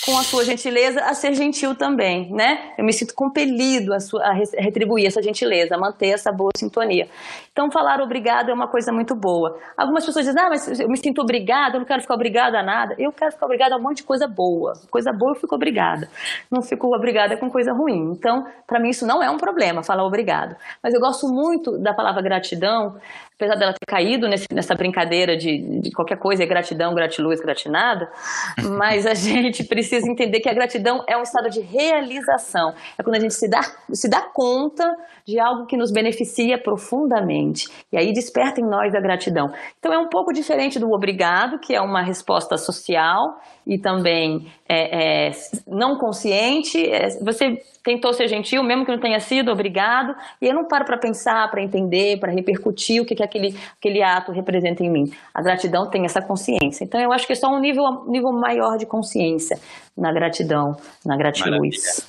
com 0.04 0.18
a 0.18 0.22
sua 0.22 0.44
gentileza 0.44 1.00
a 1.00 1.14
ser 1.14 1.34
gentil 1.34 1.74
também, 1.74 2.30
né? 2.32 2.72
Eu 2.76 2.84
me 2.84 2.92
sinto 2.92 3.14
compelido 3.14 3.94
a, 3.94 4.00
sua, 4.00 4.22
a 4.22 4.32
retribuir 4.32 5.06
essa 5.06 5.22
gentileza, 5.22 5.74
a 5.74 5.78
manter 5.78 6.08
essa 6.08 6.32
boa 6.32 6.50
sintonia. 6.56 7.08
Então 7.52 7.70
falar 7.70 8.00
obrigado 8.00 8.16
obrigado 8.26 8.50
é 8.50 8.54
uma 8.54 8.68
coisa 8.68 8.92
muito 8.92 9.14
boa. 9.14 9.58
Algumas 9.76 10.04
pessoas 10.04 10.24
dizem, 10.24 10.40
ah, 10.42 10.48
mas 10.48 10.80
eu 10.80 10.88
me 10.88 10.96
sinto 10.96 11.20
obrigada, 11.20 11.76
eu 11.76 11.80
não 11.80 11.86
quero 11.86 12.02
ficar 12.02 12.14
obrigada 12.14 12.58
a 12.58 12.62
nada. 12.62 12.94
Eu 12.98 13.12
quero 13.12 13.32
ficar 13.32 13.46
obrigada 13.46 13.74
a 13.74 13.78
um 13.78 13.82
monte 13.82 13.98
de 13.98 14.04
coisa 14.04 14.26
boa. 14.26 14.72
Coisa 14.90 15.12
boa 15.12 15.32
eu 15.32 15.40
fico 15.40 15.54
obrigada. 15.54 16.08
Não 16.50 16.62
fico 16.62 16.94
obrigada 16.94 17.36
com 17.36 17.50
coisa 17.50 17.72
ruim. 17.72 18.12
Então, 18.12 18.46
para 18.66 18.80
mim 18.80 18.90
isso 18.90 19.06
não 19.06 19.22
é 19.22 19.30
um 19.30 19.36
problema, 19.36 19.82
falar 19.82 20.04
obrigado. 20.04 20.56
Mas 20.82 20.94
eu 20.94 21.00
gosto 21.00 21.28
muito 21.28 21.78
da 21.78 21.94
palavra 21.94 22.22
gratidão, 22.22 22.96
apesar 23.36 23.54
dela 23.56 23.74
ter 23.74 23.86
caído 23.86 24.26
nesse, 24.28 24.46
nessa 24.52 24.74
brincadeira 24.74 25.36
de, 25.36 25.80
de 25.80 25.90
qualquer 25.90 26.18
coisa 26.18 26.42
é 26.42 26.46
gratidão, 26.46 26.94
gratiluz, 26.94 27.38
gratinada, 27.40 28.10
mas 28.78 29.06
a 29.06 29.14
gente 29.14 29.62
precisa 29.64 30.10
entender 30.10 30.40
que 30.40 30.48
a 30.48 30.54
gratidão 30.54 31.04
é 31.06 31.16
um 31.16 31.22
estado 31.22 31.50
de 31.50 31.60
realização. 31.60 32.72
É 32.98 33.02
quando 33.02 33.16
a 33.16 33.20
gente 33.20 33.34
se 33.34 33.48
dá, 33.48 33.60
se 33.92 34.08
dá 34.08 34.22
conta 34.22 34.90
de 35.26 35.38
algo 35.38 35.66
que 35.66 35.76
nos 35.76 35.92
beneficia 35.92 36.58
profundamente. 36.58 37.68
E 37.92 37.98
aí 37.98 38.12
desperta 38.12 38.60
em 38.60 38.64
nós 38.64 38.94
a 38.94 39.00
gratidão. 39.00 39.52
Então 39.78 39.92
é 39.92 39.98
um 39.98 40.08
pouco 40.08 40.32
diferente 40.32 40.78
do 40.78 40.90
obrigado, 40.90 41.58
que 41.58 41.74
é 41.74 41.80
uma 41.80 42.02
resposta 42.02 42.56
social 42.56 43.38
e 43.66 43.78
também 43.78 44.46
é, 44.68 45.28
é, 45.28 45.30
não 45.66 45.98
consciente. 45.98 46.88
É, 46.88 47.08
você 47.20 47.58
tentou 47.84 48.12
ser 48.12 48.28
gentil, 48.28 48.62
mesmo 48.62 48.84
que 48.84 48.92
não 48.92 49.00
tenha 49.00 49.20
sido, 49.20 49.50
obrigado. 49.50 50.14
E 50.40 50.46
eu 50.46 50.54
não 50.54 50.66
paro 50.66 50.84
para 50.84 50.96
pensar, 50.96 51.50
para 51.50 51.62
entender, 51.62 52.18
para 52.18 52.32
repercutir 52.32 53.02
o 53.02 53.04
que, 53.04 53.14
que 53.14 53.22
aquele, 53.26 53.56
aquele 53.78 54.02
ato 54.02 54.32
representa 54.32 54.82
em 54.82 54.90
mim. 54.90 55.04
A 55.34 55.42
gratidão 55.42 55.90
tem 55.90 56.04
essa 56.04 56.22
consciência. 56.22 56.84
Então 56.84 57.00
eu 57.00 57.12
acho 57.12 57.26
que 57.26 57.32
é 57.32 57.36
só 57.36 57.48
um 57.48 57.60
nível, 57.60 57.84
nível 58.08 58.32
maior 58.32 58.78
de 58.78 58.86
consciência 58.86 59.58
na 59.96 60.12
gratidão, 60.12 60.76
na 61.04 61.16
gratiluz. 61.16 62.06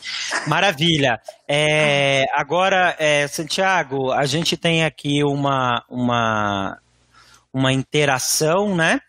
Maravilha. 0.47 0.78
Maravilha. 0.78 1.22
É, 1.47 2.26
agora, 2.34 2.95
é, 2.99 3.28
Santiago, 3.28 4.11
a 4.11 4.26
gente 4.26 4.57
tem 4.57 4.84
aqui 4.84 5.24
uma, 5.24 5.84
uma, 5.89 6.78
uma 7.53 7.72
interação, 7.72 8.76
né? 8.76 8.99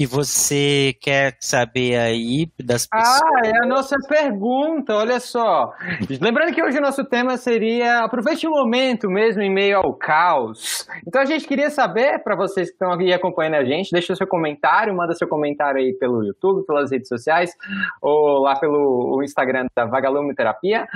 Que 0.00 0.06
você 0.06 0.94
quer 0.98 1.36
saber 1.38 1.94
aí 1.98 2.50
das 2.58 2.86
pessoas. 2.86 3.20
Ah, 3.20 3.40
é 3.44 3.64
a 3.64 3.68
nossa 3.68 3.96
pergunta, 4.08 4.94
olha 4.94 5.20
só. 5.20 5.74
Lembrando 6.18 6.54
que 6.54 6.64
hoje 6.64 6.78
o 6.78 6.80
nosso 6.80 7.04
tema 7.04 7.36
seria 7.36 7.98
aproveite 7.98 8.46
o 8.46 8.50
momento 8.50 9.10
mesmo 9.10 9.42
em 9.42 9.52
meio 9.52 9.76
ao 9.76 9.92
caos. 9.92 10.88
Então 11.06 11.20
a 11.20 11.26
gente 11.26 11.46
queria 11.46 11.68
saber, 11.68 12.18
para 12.20 12.34
vocês 12.34 12.68
que 12.68 12.72
estão 12.72 12.90
aqui 12.90 13.12
acompanhando 13.12 13.56
a 13.56 13.64
gente, 13.66 13.92
deixa 13.92 14.14
o 14.14 14.16
seu 14.16 14.26
comentário, 14.26 14.96
manda 14.96 15.12
seu 15.12 15.28
comentário 15.28 15.78
aí 15.78 15.92
pelo 15.92 16.24
YouTube, 16.24 16.64
pelas 16.64 16.90
redes 16.90 17.08
sociais, 17.08 17.54
ou 18.00 18.38
lá 18.38 18.58
pelo 18.58 19.20
Instagram 19.22 19.66
da 19.76 19.84
Vagalume 19.84 20.34
Terapia. 20.34 20.88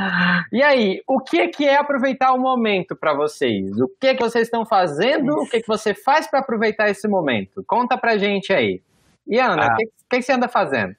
E 0.51 0.63
aí, 0.63 1.03
o 1.07 1.21
que, 1.21 1.49
que 1.49 1.69
é 1.69 1.77
aproveitar 1.77 2.33
o 2.33 2.41
momento 2.41 2.97
para 2.97 3.13
vocês? 3.13 3.79
O 3.79 3.89
que, 4.01 4.15
que 4.15 4.23
vocês 4.23 4.47
estão 4.47 4.65
fazendo? 4.65 5.35
O 5.43 5.47
que, 5.47 5.61
que 5.61 5.69
você 5.69 5.93
faz 5.93 6.27
para 6.27 6.41
aproveitar 6.41 6.89
esse 6.89 7.07
momento? 7.07 7.63
Conta 7.67 7.99
pra 7.99 8.17
gente 8.17 8.51
aí. 8.51 8.81
E 9.27 9.39
Ana, 9.39 9.63
o 9.63 9.67
ah. 9.67 9.77
que, 9.77 9.87
que, 10.11 10.23
você 10.23 10.33
anda 10.33 10.49
fazendo? 10.49 10.95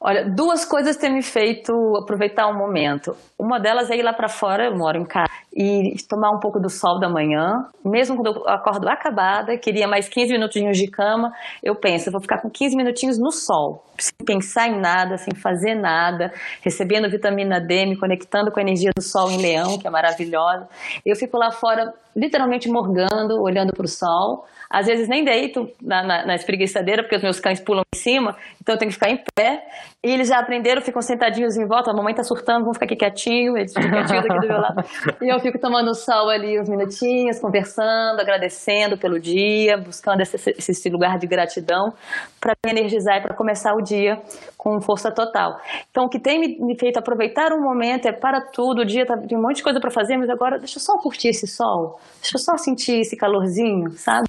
Olha, 0.00 0.30
duas 0.30 0.64
coisas 0.64 0.96
têm 0.96 1.12
me 1.12 1.22
feito 1.22 1.72
aproveitar 1.96 2.46
o 2.46 2.56
momento. 2.56 3.16
Uma 3.36 3.58
delas 3.58 3.90
é 3.90 3.96
ir 3.96 4.02
lá 4.02 4.12
para 4.12 4.28
fora, 4.28 4.66
eu 4.66 4.76
moro 4.76 4.96
em 4.96 5.04
casa, 5.04 5.28
e 5.52 5.96
tomar 6.08 6.30
um 6.30 6.38
pouco 6.38 6.60
do 6.60 6.70
sol 6.70 7.00
da 7.00 7.08
manhã. 7.08 7.66
Mesmo 7.84 8.14
quando 8.14 8.36
eu 8.36 8.48
acordo 8.48 8.88
acabada, 8.88 9.58
queria 9.58 9.88
mais 9.88 10.08
15 10.08 10.32
minutinhos 10.32 10.78
de 10.78 10.88
cama, 10.88 11.32
eu 11.62 11.74
penso, 11.74 12.08
eu 12.08 12.12
vou 12.12 12.20
ficar 12.20 12.40
com 12.40 12.48
15 12.48 12.76
minutinhos 12.76 13.18
no 13.18 13.32
sol, 13.32 13.84
sem 13.98 14.24
pensar 14.24 14.68
em 14.68 14.78
nada, 14.80 15.16
sem 15.18 15.34
fazer 15.34 15.74
nada, 15.74 16.32
recebendo 16.62 17.10
vitamina 17.10 17.60
D, 17.60 17.86
me 17.86 17.96
conectando 17.96 18.52
com 18.52 18.60
a 18.60 18.62
energia 18.62 18.92
do 18.96 19.02
sol 19.02 19.30
em 19.32 19.38
leão, 19.38 19.78
que 19.78 19.86
é 19.88 19.90
maravilhosa. 19.90 20.68
Eu 21.04 21.16
fico 21.16 21.36
lá 21.36 21.50
fora, 21.50 21.92
literalmente 22.14 22.68
morgando, 22.68 23.42
olhando 23.42 23.72
para 23.72 23.84
o 23.84 23.88
sol. 23.88 24.46
Às 24.70 24.86
vezes 24.86 25.08
nem 25.08 25.24
deito 25.24 25.70
na, 25.80 26.02
na, 26.02 26.26
na 26.26 26.34
espreguiçadeira, 26.34 27.02
porque 27.02 27.16
os 27.16 27.22
meus 27.22 27.40
cães 27.40 27.60
pulam 27.60 27.82
em 27.94 27.98
cima, 27.98 28.36
então 28.60 28.74
eu 28.74 28.78
tenho 28.78 28.90
que 28.90 28.94
ficar 28.94 29.10
em 29.10 29.22
pé. 29.34 29.64
E 30.04 30.12
eles 30.12 30.28
já 30.28 30.38
aprenderam, 30.38 30.80
ficam 30.80 31.02
sentadinhos 31.02 31.56
em 31.56 31.66
volta. 31.66 31.90
A 31.90 31.94
mamãe 31.94 32.14
tá 32.14 32.22
surtando, 32.22 32.60
vamos 32.60 32.76
ficar 32.76 32.86
aqui 32.86 32.96
quietinho, 32.96 33.56
eles 33.56 33.72
ficam 33.72 33.90
quietinhos 33.90 34.24
aqui 34.24 34.40
do 34.40 34.46
meu 34.46 34.60
lado. 34.60 34.84
E 35.20 35.28
eu 35.28 35.40
fico 35.40 35.58
tomando 35.58 35.94
sol 35.94 36.28
ali 36.28 36.60
uns 36.60 36.68
minutinhos, 36.68 37.40
conversando, 37.40 38.20
agradecendo 38.20 38.96
pelo 38.96 39.18
dia, 39.18 39.76
buscando 39.76 40.20
esse, 40.20 40.36
esse 40.50 40.88
lugar 40.88 41.18
de 41.18 41.26
gratidão 41.26 41.92
para 42.40 42.54
me 42.64 42.72
energizar 42.72 43.18
e 43.18 43.22
para 43.22 43.34
começar 43.34 43.74
o 43.74 43.82
dia 43.82 44.20
com 44.56 44.80
força 44.80 45.10
total. 45.10 45.60
Então, 45.90 46.04
o 46.04 46.08
que 46.08 46.18
tem 46.18 46.58
me 46.60 46.78
feito 46.78 46.98
aproveitar 46.98 47.52
um 47.52 47.60
momento 47.60 48.06
é 48.06 48.12
para 48.12 48.40
tudo, 48.40 48.82
o 48.82 48.84
dia 48.84 49.06
tá, 49.06 49.16
tem 49.16 49.38
um 49.38 49.42
monte 49.42 49.56
de 49.56 49.62
coisa 49.62 49.80
para 49.80 49.90
fazer, 49.90 50.16
mas 50.16 50.28
agora 50.28 50.58
deixa 50.58 50.78
eu 50.78 50.82
só 50.82 50.98
curtir 50.98 51.28
esse 51.28 51.46
sol, 51.46 51.98
deixa 52.20 52.36
eu 52.36 52.40
só 52.40 52.56
sentir 52.56 53.00
esse 53.00 53.16
calorzinho, 53.16 53.92
sabe? 53.92 54.28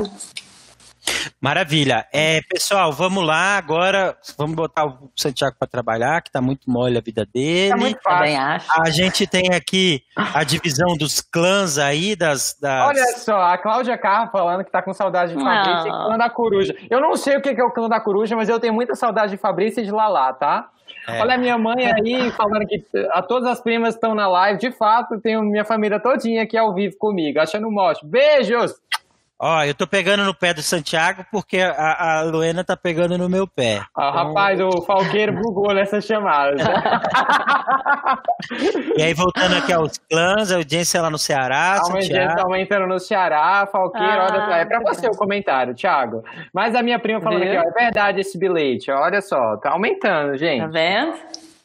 Maravilha. 1.41 2.05
É, 2.14 2.41
pessoal, 2.49 2.91
vamos 2.91 3.26
lá 3.26 3.57
agora. 3.57 4.18
Vamos 4.38 4.55
botar 4.55 4.86
o 4.86 5.12
Santiago 5.16 5.55
para 5.57 5.68
trabalhar, 5.68 6.22
que 6.22 6.30
está 6.30 6.41
muito 6.41 6.70
mole 6.70 6.97
a 6.97 7.01
vida 7.01 7.26
dele. 7.26 7.70
Tá 7.70 7.78
muito 7.78 8.01
fácil. 8.01 8.38
acho. 8.38 8.82
A 8.82 8.89
gente 8.89 9.28
tem 9.28 9.53
aqui 9.53 10.03
a 10.16 10.43
divisão 10.43 10.97
dos 10.97 11.22
clãs 11.22 11.78
aí, 11.78 12.16
das. 12.16 12.57
das... 12.60 12.88
Olha 12.88 13.05
só, 13.18 13.41
a 13.41 13.57
Cláudia 13.57 13.97
Carro 13.97 14.30
falando 14.32 14.64
que 14.64 14.70
está 14.70 14.82
com 14.82 14.93
saudade 14.93 15.34
de 15.34 15.41
Fabrício 15.41 15.88
e 15.88 15.89
clã 15.89 16.18
da 16.18 16.30
coruja. 16.30 16.76
Eu 16.89 16.99
não 16.99 17.16
sei 17.16 17.38
o 17.38 17.41
que 17.41 17.49
é 17.49 17.64
o 17.64 17.72
clã 17.72 17.88
da 17.88 17.99
coruja, 17.99 18.36
mas 18.36 18.49
eu 18.49 18.60
tenho 18.60 18.74
muita 18.74 18.95
saudade 18.95 19.32
de 19.32 19.38
Fabrício 19.38 19.82
e 19.82 19.86
de 19.86 19.91
Lala, 19.91 20.34
tá? 20.34 20.70
É. 21.07 21.22
Olha 21.22 21.36
a 21.36 21.38
minha 21.38 21.57
mãe 21.57 21.86
aí 21.91 22.32
falando 22.38 22.66
que 22.68 22.84
a 23.12 23.22
todas 23.22 23.49
as 23.49 23.62
primas 23.62 23.95
estão 23.95 24.14
na 24.14 24.28
live. 24.28 24.60
De 24.60 24.72
fato, 24.72 25.20
tenho 25.20 25.41
minha 25.43 25.66
família 25.66 25.99
todinha 25.99 26.43
aqui 26.43 26.57
ao 26.57 26.74
vivo 26.74 26.95
comigo, 26.97 27.39
achando 27.39 27.68
um 27.68 27.72
mote. 27.72 28.05
Beijos! 28.05 28.74
Ó, 29.41 29.63
eu 29.63 29.73
tô 29.73 29.87
pegando 29.87 30.25
no 30.25 30.35
pé 30.35 30.53
do 30.53 30.61
Santiago 30.61 31.25
porque 31.31 31.61
a, 31.61 32.19
a 32.19 32.23
Luena 32.23 32.61
tá 32.61 32.75
pegando 32.75 33.17
no 33.17 33.29
meu 33.29 33.47
pé. 33.47 33.79
Ah, 33.95 34.09
então... 34.09 34.11
rapaz, 34.11 34.59
o 34.59 34.81
Falqueiro 34.81 35.31
bugou 35.31 35.73
nessa 35.73 36.01
chamada. 36.01 36.57
e 38.97 39.01
aí, 39.01 39.13
voltando 39.13 39.55
aqui 39.55 39.71
aos 39.71 39.97
clãs, 39.97 40.51
a 40.51 40.57
audiência 40.57 41.01
lá 41.01 41.09
no 41.09 41.17
Ceará. 41.17 41.77
A 41.77 41.79
audiência 41.79 42.41
aumentando 42.41 42.85
no 42.85 42.99
Ceará, 42.99 43.65
Falqueiro, 43.71 44.07
ah, 44.07 44.27
olha 44.29 44.45
só. 44.45 44.51
É 44.51 44.65
pra 44.65 44.81
você 44.81 45.07
o 45.07 45.17
comentário, 45.17 45.73
Thiago. 45.73 46.21
Mas 46.53 46.75
a 46.75 46.83
minha 46.83 46.99
prima 46.99 47.21
falando 47.21 47.43
Viu? 47.43 47.59
aqui, 47.59 47.65
ó, 47.65 47.69
é 47.69 47.83
verdade 47.83 48.19
esse 48.19 48.37
bilhete, 48.37 48.91
olha 48.91 49.21
só, 49.21 49.55
tá 49.57 49.71
aumentando, 49.71 50.35
gente. 50.35 50.63
Tá 50.63 50.67
vendo? 50.67 51.13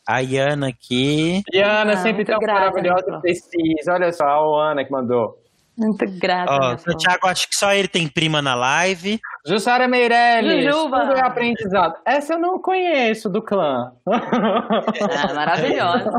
A 0.07 0.21
Iana 0.21 0.69
aqui. 0.69 1.43
Iana, 1.53 1.95
ah, 1.95 1.97
sempre 1.97 2.25
tão 2.25 2.39
maravilhosa 2.41 3.05
e 3.09 3.21
precisa. 3.21 3.95
Olha 3.95 4.13
só, 4.13 4.25
a 4.25 4.71
Ana 4.71 4.85
que 4.85 4.93
mandou. 4.93 5.43
Muito 5.77 6.07
grata. 6.19 6.53
Ó, 6.53 6.77
Santiago, 6.79 7.27
acho 7.27 7.49
que 7.49 7.57
só 7.57 7.73
ele 7.73 7.89
tem 7.89 8.07
prima 8.07 8.41
na 8.41 8.55
live. 8.55 9.21
Jussara 9.47 9.89
Meirelles, 9.89 10.65
Jujuba. 10.65 11.01
tudo 11.01 11.19
é 11.19 11.27
aprendizado. 11.27 11.97
Essa 12.05 12.35
eu 12.35 12.39
não 12.39 12.61
conheço 12.61 13.29
do 13.29 13.43
clã. 13.43 13.93
É, 15.27 15.33
maravilhosa. 15.35 16.11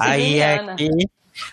Aí 0.00 0.42
aqui, 0.42 0.88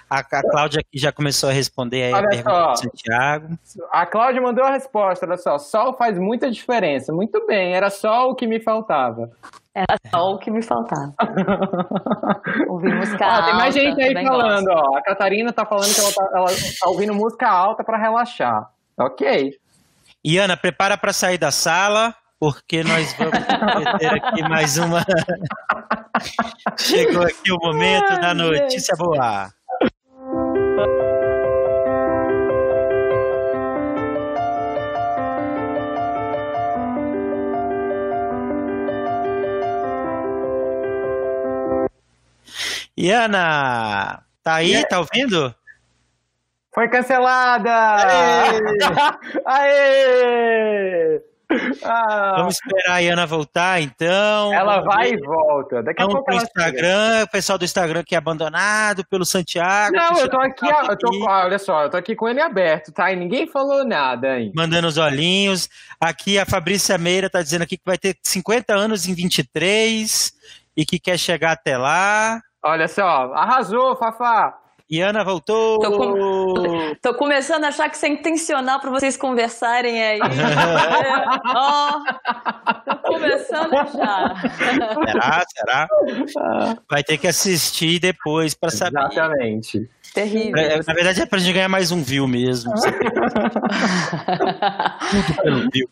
a, 0.09 0.19
a 0.19 0.41
Cláudia 0.49 0.79
aqui 0.81 0.97
já 0.97 1.11
começou 1.11 1.49
a 1.49 1.53
responder 1.53 2.03
aí 2.03 2.13
olha 2.13 2.25
a 2.25 2.29
pergunta 2.29 2.51
só, 2.51 2.71
do 2.71 2.77
Santiago. 2.79 3.59
A 3.91 4.05
Cláudia 4.05 4.41
mandou 4.41 4.63
a 4.63 4.71
resposta, 4.71 5.25
olha 5.25 5.37
só. 5.37 5.57
Sol 5.57 5.95
faz 5.97 6.17
muita 6.17 6.49
diferença. 6.49 7.13
Muito 7.13 7.45
bem, 7.45 7.73
era 7.75 7.89
só 7.89 8.29
o 8.29 8.35
que 8.35 8.47
me 8.47 8.59
faltava. 8.59 9.29
Era 9.73 9.97
só 10.09 10.31
o 10.31 10.39
que 10.39 10.49
me 10.49 10.61
faltava. 10.61 11.13
Ouvir 12.69 12.95
música 12.95 13.25
alta. 13.25 13.45
Tem 13.47 13.55
mais 13.55 13.75
gente 13.75 14.01
aí 14.01 14.13
falando, 14.13 14.67
gosto. 14.67 14.89
ó. 14.93 14.97
A 14.97 15.01
Catarina 15.01 15.51
tá 15.51 15.65
falando 15.65 15.93
que 15.93 15.99
ela 15.99 16.13
tá, 16.13 16.29
ela 16.33 16.47
tá 16.47 16.89
ouvindo 16.89 17.13
música 17.13 17.49
alta 17.49 17.83
para 17.83 17.97
relaxar. 17.97 18.69
Ok. 18.97 19.53
Iana, 20.23 20.55
prepara 20.55 20.97
para 20.97 21.11
sair 21.11 21.37
da 21.37 21.51
sala, 21.51 22.15
porque 22.39 22.83
nós 22.83 23.13
vamos 23.13 23.99
ter 23.99 24.07
aqui 24.07 24.41
mais 24.43 24.77
uma. 24.77 25.05
Chegou 26.79 27.23
aqui 27.23 27.51
o 27.51 27.57
momento 27.61 28.11
Ai, 28.11 28.21
da 28.21 28.33
notícia 28.33 28.95
gente. 28.95 28.97
boa. 28.97 29.49
Iana, 42.97 44.23
tá 44.41 44.55
aí? 44.55 44.85
Tá 44.87 44.99
ouvindo? 44.99 45.53
Foi 46.73 46.87
cancelada! 46.89 47.71
Aê! 48.05 48.59
Aê! 49.45 51.21
Ah. 51.83 52.35
Vamos 52.37 52.55
esperar 52.55 52.95
a 52.95 52.99
Iana 52.99 53.25
voltar, 53.25 53.81
então. 53.81 54.51
Ela 54.53 54.81
vai 54.81 55.11
e 55.11 55.17
volta. 55.17 55.83
Daqui 55.83 56.01
Vamos 56.01 56.15
a 56.15 56.17
pouco 56.17 56.31
pro 56.31 56.35
Instagram, 56.35 57.11
chega. 57.11 57.23
o 57.23 57.29
pessoal 57.29 57.57
do 57.57 57.65
Instagram 57.65 58.03
que 58.03 58.15
é 58.15 58.17
abandonado 58.17 59.05
pelo 59.05 59.25
Santiago. 59.25 59.95
Não, 59.95 60.17
eu 60.17 60.29
tô 60.29 60.39
aqui, 60.39 60.65
eu 60.67 60.97
tô, 60.97 61.25
olha 61.29 61.59
só, 61.59 61.83
eu 61.83 61.89
tô 61.89 61.97
aqui 61.97 62.15
com 62.15 62.27
ele 62.27 62.41
aberto, 62.41 62.91
tá? 62.91 63.11
E 63.11 63.15
ninguém 63.15 63.47
falou 63.47 63.85
nada 63.85 64.33
aí. 64.33 64.51
Mandando 64.55 64.87
os 64.87 64.97
olhinhos. 64.97 65.69
Aqui 65.99 66.39
a 66.39 66.45
Fabrícia 66.45 66.97
Meira 66.97 67.29
tá 67.29 67.41
dizendo 67.41 67.61
aqui 67.61 67.77
que 67.77 67.85
vai 67.85 67.97
ter 67.97 68.17
50 68.23 68.73
anos 68.73 69.07
em 69.07 69.13
23 69.13 70.33
e 70.75 70.85
que 70.85 70.99
quer 70.99 71.17
chegar 71.17 71.51
até 71.51 71.77
lá. 71.77 72.41
Olha 72.65 72.87
só, 72.87 73.31
arrasou, 73.35 73.95
Fafá. 73.95 74.57
Iana 74.89 75.23
voltou! 75.23 75.79
Tô, 75.79 75.91
com... 75.97 76.95
Tô, 76.99 77.13
começando 77.13 77.63
a 77.63 77.67
achar 77.67 77.87
que 77.89 77.95
isso 77.95 78.07
é 78.07 78.09
intencional 78.09 78.79
para 78.79 78.89
vocês 78.89 79.15
conversarem 79.15 80.01
aí. 80.01 80.19
Ó, 81.45 81.91
oh, 81.91 82.03
tô 82.89 82.97
começando 83.13 83.71
a 83.71 83.81
achar. 83.81 84.35
Será? 85.05 85.43
Será? 85.47 85.87
Vai 86.89 87.03
ter 87.03 87.19
que 87.19 87.27
assistir 87.27 87.99
depois 87.99 88.55
para 88.55 88.71
saber. 88.71 88.99
Exatamente. 88.99 89.87
Terrível. 90.15 90.57
É, 90.57 90.77
na 90.77 90.93
verdade 90.93 91.21
é 91.21 91.25
pra 91.27 91.37
gente 91.37 91.53
ganhar 91.53 91.69
mais 91.69 91.91
um 91.91 92.01
view 92.01 92.27
mesmo. 92.27 92.73
Tudo 95.11 95.35
pelo 95.43 95.69
view. 95.69 95.87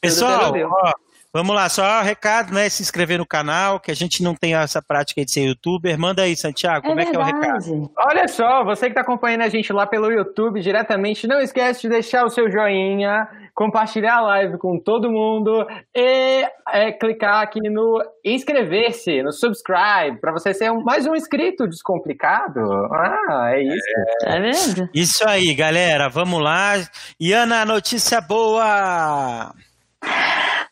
Pessoal, 0.00 0.54
ó, 0.54 0.92
Vamos 1.36 1.54
lá, 1.54 1.68
só 1.68 2.00
recado, 2.00 2.54
né? 2.54 2.66
Se 2.70 2.82
inscrever 2.82 3.18
no 3.18 3.26
canal, 3.26 3.78
que 3.78 3.90
a 3.90 3.94
gente 3.94 4.22
não 4.22 4.34
tem 4.34 4.54
essa 4.54 4.80
prática 4.80 5.22
de 5.22 5.30
ser 5.30 5.42
youtuber. 5.42 5.98
Manda 5.98 6.22
aí, 6.22 6.34
Santiago, 6.34 6.86
como 6.86 6.98
é, 6.98 7.02
é 7.02 7.10
que 7.10 7.14
é 7.14 7.18
o 7.18 7.22
recado? 7.22 7.90
Olha 7.94 8.26
só, 8.26 8.64
você 8.64 8.86
que 8.86 8.92
está 8.92 9.02
acompanhando 9.02 9.42
a 9.42 9.48
gente 9.50 9.70
lá 9.70 9.86
pelo 9.86 10.10
YouTube 10.10 10.62
diretamente, 10.62 11.26
não 11.26 11.38
esquece 11.38 11.82
de 11.82 11.90
deixar 11.90 12.24
o 12.24 12.30
seu 12.30 12.50
joinha, 12.50 13.28
compartilhar 13.54 14.16
a 14.16 14.20
live 14.22 14.56
com 14.56 14.80
todo 14.82 15.12
mundo 15.12 15.66
e 15.94 16.48
é, 16.72 16.92
clicar 16.92 17.42
aqui 17.42 17.60
no 17.68 18.02
inscrever-se, 18.24 19.22
no 19.22 19.30
subscribe, 19.30 20.18
para 20.18 20.32
você 20.32 20.54
ser 20.54 20.72
um, 20.72 20.82
mais 20.82 21.06
um 21.06 21.14
inscrito 21.14 21.68
descomplicado. 21.68 22.60
Ah, 22.90 23.50
é 23.52 23.62
isso. 23.62 24.24
É, 24.24 24.40
vendo? 24.40 24.88
Isso 24.94 25.28
aí, 25.28 25.54
galera, 25.54 26.08
vamos 26.08 26.42
lá. 26.42 26.76
Iana, 27.20 27.66
notícia 27.66 28.22
boa! 28.22 29.52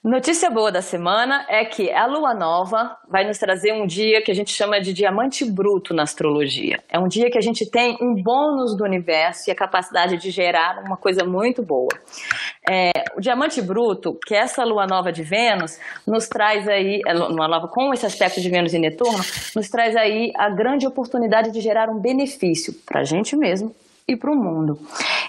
Notícia 0.04 0.50
boa 0.50 0.70
da 0.70 0.82
semana 0.82 1.46
é 1.48 1.64
que 1.64 1.90
a 1.90 2.04
lua 2.04 2.34
nova 2.34 2.94
vai 3.08 3.26
nos 3.26 3.38
trazer 3.38 3.72
um 3.72 3.86
dia 3.86 4.20
que 4.22 4.30
a 4.30 4.34
gente 4.34 4.50
chama 4.50 4.78
de 4.78 4.92
diamante 4.92 5.50
bruto 5.50 5.94
na 5.94 6.02
astrologia. 6.02 6.76
É 6.90 6.98
um 6.98 7.08
dia 7.08 7.30
que 7.30 7.38
a 7.38 7.40
gente 7.40 7.64
tem 7.70 7.96
um 8.02 8.14
bônus 8.22 8.76
do 8.76 8.84
universo 8.84 9.48
e 9.48 9.50
a 9.50 9.54
capacidade 9.54 10.18
de 10.18 10.30
gerar 10.30 10.82
uma 10.84 10.98
coisa 10.98 11.24
muito 11.24 11.62
boa. 11.62 11.88
É, 12.70 12.90
o 13.16 13.20
diamante 13.22 13.62
bruto, 13.62 14.18
que 14.26 14.34
é 14.34 14.40
essa 14.40 14.62
lua 14.62 14.86
nova 14.86 15.10
de 15.10 15.22
Vênus, 15.22 15.80
nos 16.06 16.28
traz 16.28 16.68
aí, 16.68 17.00
é, 17.06 17.14
uma 17.14 17.48
nova 17.48 17.66
com 17.68 17.90
esse 17.94 18.04
aspecto 18.04 18.42
de 18.42 18.50
Vênus 18.50 18.74
e 18.74 18.78
Netuno, 18.78 19.16
nos 19.56 19.70
traz 19.70 19.96
aí 19.96 20.32
a 20.36 20.50
grande 20.50 20.86
oportunidade 20.86 21.50
de 21.50 21.62
gerar 21.62 21.88
um 21.88 21.98
benefício 21.98 22.74
para 22.84 23.00
a 23.00 23.04
gente 23.04 23.34
mesmo 23.38 23.74
e 24.06 24.16
para 24.16 24.30
o 24.30 24.36
mundo. 24.36 24.78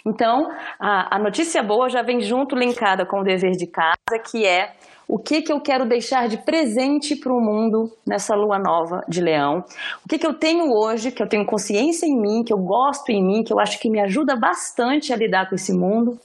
Então, 0.06 0.52
a, 0.80 1.16
a, 1.16 1.20
notícia 1.20 1.64
boa 1.64 1.90
já 1.90 2.02
vem 2.02 2.22
junto 2.22 2.56
linkada 2.56 3.06
com 3.06 3.22
o 3.22 3.24
dever 3.24 3.52
de 3.54 3.66
casa, 3.66 4.20
que 4.24 4.46
é 4.46 4.74
o 5.08 5.20
que, 5.20 5.42
que 5.42 5.52
eu 5.52 5.62
quero 5.62 5.86
deixar 5.86 6.28
de 6.28 6.38
presente 6.38 7.16
para 7.16 7.32
o 7.32 7.40
mundo 7.40 7.92
nessa 8.06 8.36
lua 8.36 8.58
nova 8.58 9.02
de 9.08 9.22
leão. 9.22 9.64
O 10.04 10.10
que, 10.10 10.18
que 10.18 10.26
eu 10.26 10.34
tenho 10.34 10.72
hoje, 10.72 11.12
que 11.12 11.22
eu 11.22 11.28
tenho 11.28 11.46
consciência 11.46 12.06
em 12.06 12.20
mim, 12.20 12.44
que 12.44 12.52
eu 12.52 12.58
gosto 12.58 13.10
em 13.12 13.24
mim, 13.24 13.44
que 13.44 13.54
eu 13.54 13.60
acho 13.60 13.80
que 13.80 13.90
me 13.90 14.00
ajuda 14.00 14.36
bastante 14.36 15.14
a 15.14 15.16
lidar 15.16 15.48
com 15.48 15.56
esse 15.56 15.72
mundo, 15.74 16.20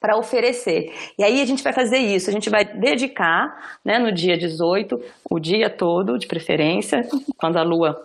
para 0.00 0.16
oferecer. 0.16 0.92
E 1.18 1.24
aí 1.24 1.40
a 1.40 1.44
gente 1.44 1.62
vai 1.62 1.72
fazer 1.72 1.98
isso, 1.98 2.30
a 2.30 2.32
gente 2.32 2.48
vai 2.48 2.64
dedicar 2.64 3.78
né, 3.84 3.98
no 3.98 4.12
dia 4.12 4.38
18, 4.38 5.00
o 5.28 5.38
dia 5.40 5.68
todo, 5.68 6.16
de 6.16 6.26
preferência, 6.26 7.06
quando 7.36 7.56
a 7.56 7.62
lua 7.62 8.00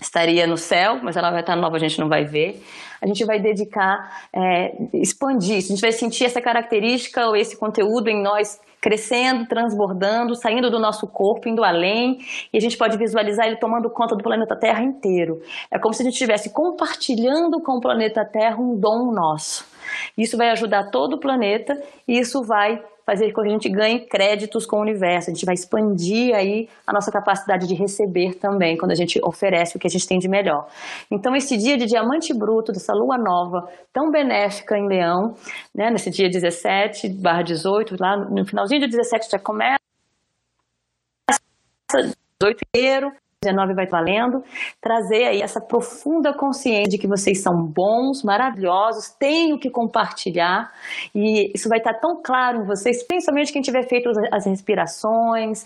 estaria 0.00 0.46
no 0.46 0.56
céu, 0.56 0.98
mas 1.02 1.16
ela 1.16 1.30
vai 1.30 1.40
estar 1.40 1.56
nova, 1.56 1.76
a 1.76 1.80
gente 1.80 1.98
não 1.98 2.08
vai 2.08 2.24
ver 2.24 2.62
a 3.02 3.06
gente 3.06 3.24
vai 3.24 3.40
dedicar, 3.40 4.28
é, 4.34 4.72
expandir 4.94 5.58
isso, 5.58 5.72
a 5.72 5.74
gente 5.74 5.80
vai 5.80 5.92
sentir 5.92 6.24
essa 6.24 6.40
característica 6.40 7.26
ou 7.26 7.36
esse 7.36 7.58
conteúdo 7.58 8.08
em 8.08 8.22
nós 8.22 8.60
crescendo, 8.80 9.46
transbordando, 9.46 10.34
saindo 10.34 10.70
do 10.70 10.80
nosso 10.80 11.06
corpo, 11.06 11.48
indo 11.48 11.62
além, 11.62 12.18
e 12.52 12.56
a 12.56 12.60
gente 12.60 12.76
pode 12.78 12.96
visualizar 12.96 13.46
ele 13.46 13.56
tomando 13.56 13.90
conta 13.90 14.16
do 14.16 14.22
planeta 14.22 14.56
Terra 14.56 14.82
inteiro. 14.82 15.40
É 15.70 15.78
como 15.78 15.92
se 15.92 16.02
a 16.02 16.04
gente 16.04 16.14
estivesse 16.14 16.52
compartilhando 16.52 17.60
com 17.62 17.76
o 17.76 17.80
planeta 17.80 18.24
Terra 18.24 18.56
um 18.58 18.78
dom 18.78 19.12
nosso. 19.12 19.66
Isso 20.16 20.36
vai 20.36 20.50
ajudar 20.50 20.90
todo 20.90 21.14
o 21.14 21.20
planeta 21.20 21.80
e 22.08 22.18
isso 22.18 22.42
vai 22.42 22.82
fazer 23.10 23.32
com 23.32 23.42
que 23.42 23.48
a 23.48 23.50
gente 23.50 23.68
ganhe 23.68 24.06
créditos 24.06 24.64
com 24.64 24.76
o 24.76 24.80
universo. 24.80 25.30
A 25.30 25.34
gente 25.34 25.44
vai 25.44 25.54
expandir 25.54 26.32
aí 26.32 26.68
a 26.86 26.92
nossa 26.92 27.10
capacidade 27.10 27.66
de 27.66 27.74
receber 27.74 28.34
também, 28.34 28.76
quando 28.76 28.92
a 28.92 28.94
gente 28.94 29.18
oferece 29.24 29.76
o 29.76 29.80
que 29.80 29.88
a 29.88 29.90
gente 29.90 30.06
tem 30.06 30.18
de 30.20 30.28
melhor. 30.28 30.68
Então, 31.10 31.34
esse 31.34 31.56
dia 31.56 31.76
de 31.76 31.86
diamante 31.86 32.32
bruto, 32.32 32.70
dessa 32.70 32.92
lua 32.94 33.18
nova, 33.18 33.68
tão 33.92 34.12
benéfica 34.12 34.78
em 34.78 34.86
Leão, 34.86 35.34
né, 35.74 35.90
nesse 35.90 36.08
dia 36.08 36.30
17 36.30 37.08
barra 37.08 37.42
18, 37.42 37.96
lá 37.98 38.16
no 38.16 38.46
finalzinho 38.46 38.82
do 38.82 38.88
17 38.88 39.28
já 39.28 39.38
começa 39.40 39.80
18 42.40 42.60
inteiro, 42.68 43.12
19 43.42 43.72
vai 43.72 43.86
valendo, 43.86 44.44
trazer 44.82 45.24
aí 45.24 45.40
essa 45.40 45.62
profunda 45.62 46.30
consciência 46.30 46.90
de 46.90 46.98
que 46.98 47.08
vocês 47.08 47.42
são 47.42 47.54
bons, 47.56 48.22
maravilhosos, 48.22 49.16
têm 49.18 49.54
o 49.54 49.58
que 49.58 49.70
compartilhar. 49.70 50.70
E 51.14 51.50
isso 51.54 51.66
vai 51.66 51.78
estar 51.78 51.94
tão 51.94 52.20
claro 52.22 52.58
em 52.58 52.66
vocês, 52.66 53.02
principalmente 53.02 53.50
quem 53.50 53.62
tiver 53.62 53.88
feito 53.88 54.10
as 54.30 54.44
respirações, 54.44 55.64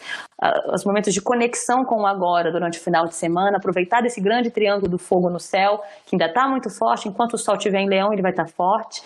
os 0.73 0.85
momentos 0.85 1.13
de 1.13 1.21
conexão 1.21 1.85
com 1.85 2.03
o 2.03 2.07
agora 2.07 2.53
durante 2.53 2.79
o 2.79 2.81
final 2.81 3.07
de 3.07 3.15
semana, 3.17 3.57
aproveitar 3.57 4.03
desse 4.03 4.21
grande 4.21 4.53
triângulo 4.53 4.89
do 4.89 4.99
fogo 4.99 5.29
no 5.29 5.41
céu, 5.41 5.81
que 6.07 6.15
ainda 6.15 6.27
está 6.27 6.47
muito 6.47 6.71
forte, 6.71 7.09
enquanto 7.09 7.35
o 7.35 7.39
sol 7.39 7.57
estiver 7.57 7.81
em 7.81 7.89
leão 7.89 8.13
ele 8.13 8.23
vai 8.23 8.31
estar 8.31 8.47
forte, 8.47 9.03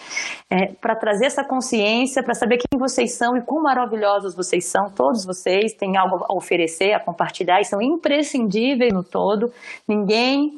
é, 0.51 0.75
para 0.75 0.95
trazer 0.95 1.25
essa 1.25 1.43
consciência, 1.43 2.23
para 2.23 2.35
saber 2.35 2.59
quem 2.59 2.79
vocês 2.79 3.17
são 3.17 3.35
e 3.35 3.41
quão 3.41 3.63
maravilhosos 3.63 4.37
vocês 4.37 4.67
são, 4.67 4.91
todos 4.91 5.25
vocês 5.25 5.73
têm 5.73 5.97
algo 5.97 6.23
a 6.29 6.37
oferecer, 6.37 6.93
a 6.93 7.01
compartilhar 7.01 7.63
e 7.63 7.65
são 7.65 7.81
imprescindíveis 7.81 8.58
no 8.93 9.03
todo, 9.03 9.53
ninguém 9.87 10.53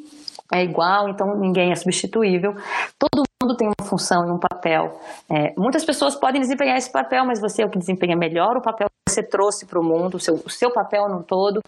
é 0.53 0.64
igual, 0.64 1.09
então 1.09 1.36
ninguém 1.38 1.70
é 1.70 1.74
substituível. 1.76 2.53
Todo 2.98 3.22
mundo 3.42 3.57
tem 3.57 3.68
uma 3.68 3.88
função 3.88 4.26
e 4.26 4.30
um 4.30 4.38
papel. 4.38 4.98
É, 5.30 5.55
muitas 5.57 5.84
pessoas 5.84 6.16
podem 6.16 6.40
desempenhar 6.40 6.76
esse 6.76 6.90
papel, 6.90 7.24
mas 7.24 7.40
você 7.40 7.62
é 7.62 7.66
o 7.66 7.70
que 7.70 7.78
desempenha 7.78 8.16
melhor 8.16 8.57
o 8.57 8.62
papel 8.62 8.88
você 9.11 9.22
trouxe 9.22 9.66
para 9.66 9.78
o 9.78 9.84
mundo, 9.84 10.16
o 10.16 10.20
seu, 10.20 10.34
o 10.34 10.50
seu 10.50 10.72
papel 10.72 11.08
no 11.08 11.22
todo. 11.22 11.61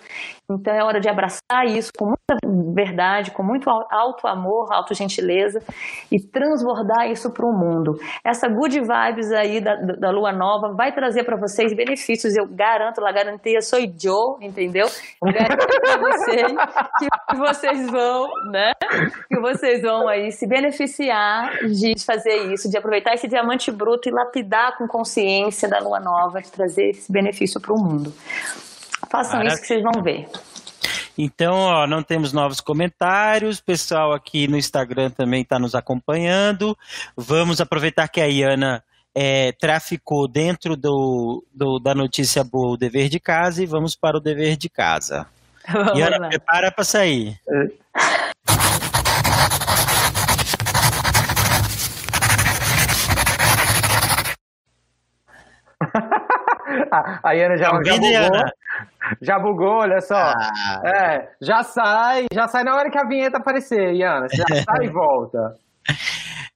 Então 0.51 0.75
é 0.75 0.83
hora 0.83 1.01
de 1.01 1.09
abraçar 1.09 1.67
isso 1.67 1.91
com 1.97 2.07
muita 2.07 2.37
verdade, 2.75 3.31
com 3.31 3.43
muito 3.43 3.69
alto 3.69 4.27
amor, 4.27 4.73
alto 4.73 4.95
gentileza 4.95 5.61
e 6.11 6.21
transbordar 6.21 7.11
isso 7.11 7.33
para 7.33 7.47
o 7.47 7.53
mundo. 7.53 7.95
Essa 8.25 8.49
good 8.49 8.79
vibes 8.81 9.33
aí 9.33 9.61
da, 9.61 9.75
da 9.75 10.11
lua 10.11 10.33
nova 10.33 10.75
vai 10.75 10.93
trazer 10.93 11.25
para 11.25 11.37
vocês 11.37 11.75
benefícios, 11.75 12.37
eu 12.37 12.47
garanto, 12.47 13.01
lá 13.01 13.13
garantia, 13.13 13.61
sou 13.61 13.81
Joe, 13.81 14.37
entendeu? 14.41 14.87
Garanto 15.23 15.81
para 15.81 15.99
vocês 15.99 16.53
que 17.29 17.37
vocês 17.37 17.91
vão, 17.91 18.29
né? 18.51 18.73
Que 19.29 19.41
vocês 19.41 19.83
vão 19.83 20.09
aí 20.09 20.31
se 20.33 20.47
beneficiar 20.47 21.51
de 21.69 21.95
fazer 22.05 22.53
isso, 22.53 22.71
de 22.71 22.77
aproveitar 22.77 23.15
esse 23.15 23.29
diamante 23.29 23.71
bruto 23.71 24.09
e 24.09 24.13
lapidar 24.13 24.77
com 24.77 24.87
consciência 24.87 25.69
da 25.69 25.79
lua 25.79 26.01
nova, 26.01 26.41
de 26.41 26.51
trazer 26.51 26.91
esse 26.91 27.11
benefício 27.11 27.32
para 27.61 27.73
o 27.73 27.79
mundo. 27.79 28.15
Façam 29.11 29.39
Maravilha. 29.39 29.53
isso 29.53 29.63
que 29.63 29.69
vocês 29.69 29.83
vão 29.83 30.03
ver. 30.03 30.29
Então, 31.17 31.55
ó, 31.55 31.87
não 31.87 32.03
temos 32.03 32.33
novos 32.33 32.61
comentários. 32.61 33.59
O 33.59 33.65
pessoal 33.65 34.13
aqui 34.13 34.49
no 34.49 34.57
Instagram 34.57 35.11
também 35.11 35.43
está 35.43 35.59
nos 35.59 35.75
acompanhando. 35.75 36.77
Vamos 37.17 37.61
aproveitar 37.61 38.09
que 38.09 38.21
a 38.21 38.27
Iana 38.27 38.83
é, 39.15 39.53
traficou 39.53 40.27
dentro 40.27 40.77
do, 40.77 41.45
do, 41.53 41.79
da 41.79 41.95
notícia 41.95 42.43
boa 42.43 42.73
o 42.73 42.77
dever 42.77 43.09
de 43.09 43.21
casa 43.21 43.63
e 43.63 43.67
vamos 43.67 43.95
para 43.95 44.17
o 44.17 44.21
dever 44.21 44.57
de 44.57 44.69
casa. 44.69 45.27
Vamos 45.73 45.97
Iana, 45.97 46.19
lá. 46.19 46.29
prepara 46.29 46.73
para 46.73 46.83
sair. 46.83 47.39
a 57.23 57.35
Iana 57.35 57.57
já, 57.57 57.65
já 57.65 57.97
bugou. 57.97 58.43
Já 59.21 59.39
bugou, 59.39 59.81
olha 59.81 60.01
só. 60.01 60.15
Ah. 60.15 60.83
É, 60.85 61.29
já 61.41 61.63
sai, 61.63 62.27
já 62.33 62.47
sai 62.49 62.65
na 62.65 62.75
hora 62.75 62.91
que 62.91 62.99
a 62.99 63.07
vinheta 63.07 63.39
aparecer, 63.39 63.95
Iana. 63.95 64.27
Já 64.33 64.45
sai 64.65 64.87
e 64.87 64.91
volta. 64.91 65.57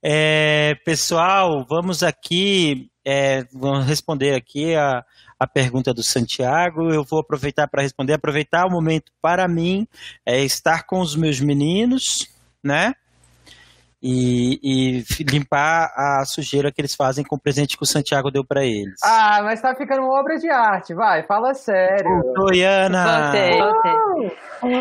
É, 0.03 0.75
pessoal, 0.85 1.64
vamos 1.69 2.03
aqui, 2.03 2.89
é, 3.05 3.45
vamos 3.53 3.87
responder 3.87 4.35
aqui 4.35 4.75
a, 4.75 5.03
a 5.39 5.47
pergunta 5.47 5.93
do 5.93 6.03
Santiago. 6.03 6.93
Eu 6.93 7.05
vou 7.05 7.21
aproveitar 7.21 7.69
para 7.69 7.83
responder, 7.83 8.14
aproveitar 8.14 8.67
o 8.67 8.71
momento 8.71 9.12
para 9.21 9.49
mim, 9.49 9.87
é 10.25 10.43
estar 10.43 10.85
com 10.87 11.01
os 11.01 11.17
meus 11.17 11.41
meninos, 11.41 12.29
né? 12.62 12.93
E, 14.03 14.61
e, 14.62 15.24
limpar 15.24 15.90
a 15.97 16.24
sujeira 16.24 16.70
que 16.70 16.80
eles 16.80 16.94
fazem 16.94 17.24
com 17.24 17.36
o 17.36 17.40
presente 17.40 17.76
que 17.76 17.82
o 17.82 17.86
Santiago 17.86 18.30
deu 18.30 18.44
para 18.44 18.64
eles. 18.64 18.94
Ah, 19.03 19.40
mas 19.42 19.61
tá 19.61 19.74
ficando 19.74 20.03
uma 20.03 20.20
obra 20.20 20.36
de 20.36 20.49
arte, 20.51 20.94
vai, 20.94 21.22
fala 21.26 21.55
sério. 21.55 22.22
Oi, 22.38 22.62
Ana. 22.62 23.22
Voltei, 23.22 23.59
voltei. 23.59 24.36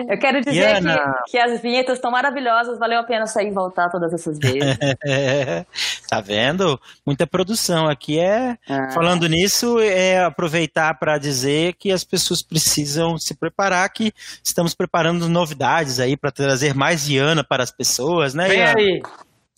Eu 0.10 0.20
quero 0.20 0.42
dizer 0.42 0.82
que, 0.82 1.32
que, 1.32 1.38
as 1.38 1.62
vinhetas 1.62 1.98
estão 1.98 2.12
maravilhosas, 2.12 2.80
valeu 2.80 3.00
a 3.00 3.04
pena 3.04 3.26
sair 3.26 3.48
e 3.48 3.52
voltar 3.52 3.90
todas 3.90 4.14
essas 4.14 4.38
vezes. 4.40 4.78
tá 6.10 6.22
vendo? 6.22 6.80
Muita 7.06 7.28
produção 7.28 7.88
aqui 7.88 8.20
é. 8.20 8.58
Ah. 8.70 8.92
Falando 8.94 9.28
nisso, 9.28 9.80
é 9.80 10.24
aproveitar 10.24 10.98
para 10.98 11.18
dizer 11.18 11.74
que 11.74 11.92
as 11.92 12.04
pessoas 12.04 12.42
precisam 12.42 13.18
se 13.18 13.36
preparar, 13.36 13.90
que 13.90 14.14
estamos 14.44 14.74
preparando 14.74 15.28
novidades 15.28 16.00
aí 16.00 16.16
para 16.16 16.32
trazer 16.32 16.74
mais 16.74 17.08
Iana 17.10 17.44
para 17.44 17.64
as 17.64 17.72
pessoas, 17.72 18.34
né? 18.34 18.48
Vem 18.48 18.64
aí. 18.64 19.02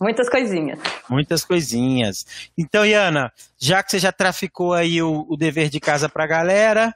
Muitas 0.00 0.28
coisinhas. 0.28 0.78
Muitas 1.08 1.44
coisinhas. 1.44 2.24
Então, 2.56 2.86
Iana, 2.86 3.32
já 3.58 3.82
que 3.82 3.90
você 3.90 3.98
já 3.98 4.12
traficou 4.12 4.72
aí 4.72 5.02
o, 5.02 5.26
o 5.28 5.36
dever 5.36 5.68
de 5.68 5.80
casa 5.80 6.08
para 6.08 6.24
a 6.24 6.26
galera, 6.26 6.94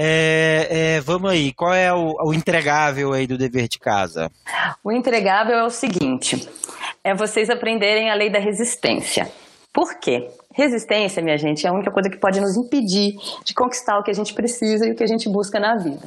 é, 0.00 0.68
é, 0.70 1.00
vamos 1.00 1.28
aí, 1.28 1.52
qual 1.52 1.74
é 1.74 1.92
o, 1.92 2.14
o, 2.22 2.32
entregável 2.32 3.12
aí 3.12 3.26
do 3.26 3.36
dever 3.36 3.66
de 3.66 3.80
casa? 3.80 4.30
O 4.82 4.92
entregável 4.92 5.56
é 5.56 5.64
o 5.64 5.70
seguinte: 5.70 6.48
é 7.02 7.12
vocês 7.14 7.50
aprenderem 7.50 8.08
a 8.08 8.14
lei 8.14 8.30
da 8.30 8.38
resistência. 8.38 9.28
Por 9.72 9.98
quê? 9.98 10.30
Resistência, 10.54 11.22
minha 11.22 11.36
gente, 11.36 11.66
é 11.66 11.70
a 11.70 11.72
única 11.72 11.90
coisa 11.90 12.08
que 12.08 12.16
pode 12.16 12.40
nos 12.40 12.56
impedir 12.56 13.16
de 13.44 13.52
conquistar 13.54 13.98
o 13.98 14.02
que 14.02 14.10
a 14.10 14.14
gente 14.14 14.34
precisa 14.34 14.86
e 14.86 14.92
o 14.92 14.94
que 14.94 15.04
a 15.04 15.06
gente 15.06 15.28
busca 15.28 15.60
na 15.60 15.76
vida. 15.76 16.06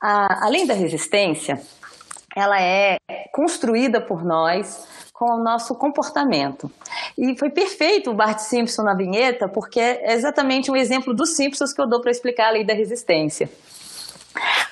A, 0.00 0.46
a 0.46 0.48
lei 0.48 0.66
da 0.66 0.74
resistência, 0.74 1.60
ela 2.34 2.60
é 2.60 2.96
construída 3.32 4.00
por 4.00 4.24
nós 4.24 4.86
com 5.12 5.36
o 5.36 5.42
nosso 5.42 5.74
comportamento. 5.76 6.70
E 7.16 7.38
foi 7.38 7.48
perfeito 7.48 8.10
o 8.10 8.14
Bart 8.14 8.40
Simpson 8.40 8.82
na 8.82 8.94
vinheta, 8.94 9.48
porque 9.48 9.78
é 9.78 10.12
exatamente 10.12 10.70
um 10.70 10.76
exemplo 10.76 11.14
dos 11.14 11.36
Simpsons 11.36 11.72
que 11.72 11.80
eu 11.80 11.86
dou 11.86 12.00
para 12.00 12.10
explicar 12.10 12.48
a 12.48 12.50
lei 12.50 12.64
da 12.64 12.74
resistência. 12.74 13.48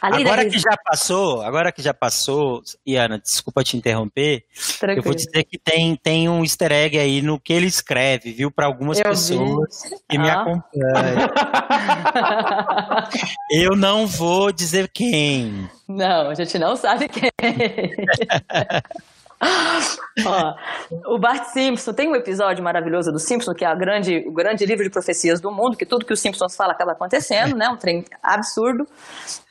Agora 0.00 0.48
que 0.48 0.58
já 0.58 0.76
passou, 0.84 1.42
agora 1.42 1.70
que 1.70 1.80
já 1.80 1.94
passou, 1.94 2.62
Iana, 2.86 3.18
desculpa 3.18 3.62
te 3.62 3.76
interromper, 3.76 4.44
Tranquilo. 4.80 4.98
eu 4.98 5.04
vou 5.04 5.14
dizer 5.14 5.44
que 5.44 5.58
tem, 5.58 5.94
tem 5.96 6.28
um 6.28 6.42
easter 6.42 6.72
egg 6.72 6.98
aí 6.98 7.22
no 7.22 7.38
que 7.38 7.52
ele 7.52 7.66
escreve, 7.66 8.32
viu, 8.32 8.50
para 8.50 8.66
algumas 8.66 8.98
eu 8.98 9.04
pessoas 9.04 9.82
vi. 9.84 9.90
que 10.08 10.16
ah. 10.16 10.20
me 10.20 10.30
acompanham. 10.30 11.30
eu 13.50 13.76
não 13.76 14.06
vou 14.06 14.52
dizer 14.52 14.90
quem. 14.92 15.68
Não, 15.86 16.30
a 16.30 16.34
gente 16.34 16.58
não 16.58 16.74
sabe 16.74 17.08
quem. 17.08 17.30
Ó, 20.24 21.14
o 21.14 21.18
Bart 21.18 21.46
Simpson 21.46 21.92
tem 21.92 22.08
um 22.08 22.14
episódio 22.14 22.62
maravilhoso 22.62 23.10
do 23.10 23.18
Simpson, 23.18 23.52
que 23.54 23.64
é 23.64 23.74
grande, 23.74 24.24
o 24.26 24.32
grande 24.32 24.64
livro 24.64 24.84
de 24.84 24.90
profecias 24.90 25.40
do 25.40 25.50
mundo, 25.50 25.76
que 25.76 25.86
tudo 25.86 26.04
que 26.04 26.12
os 26.12 26.20
Simpsons 26.20 26.54
fala 26.54 26.72
acaba 26.72 26.92
acontecendo, 26.92 27.56
né? 27.56 27.68
Um 27.68 27.76
trem 27.76 28.04
absurdo. 28.22 28.86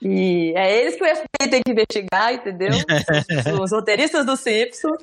E 0.02 0.54
é 0.56 0.82
eles 0.82 0.96
que 0.96 1.04
o 1.04 1.08
FBI 1.08 1.50
tem 1.50 1.62
que 1.64 1.72
investigar, 1.72 2.34
entendeu? 2.34 2.72
Os, 3.62 3.72
roteiristas 3.72 4.26
do 4.26 4.36
Simpson. 4.36 4.96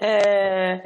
É, 0.00 0.82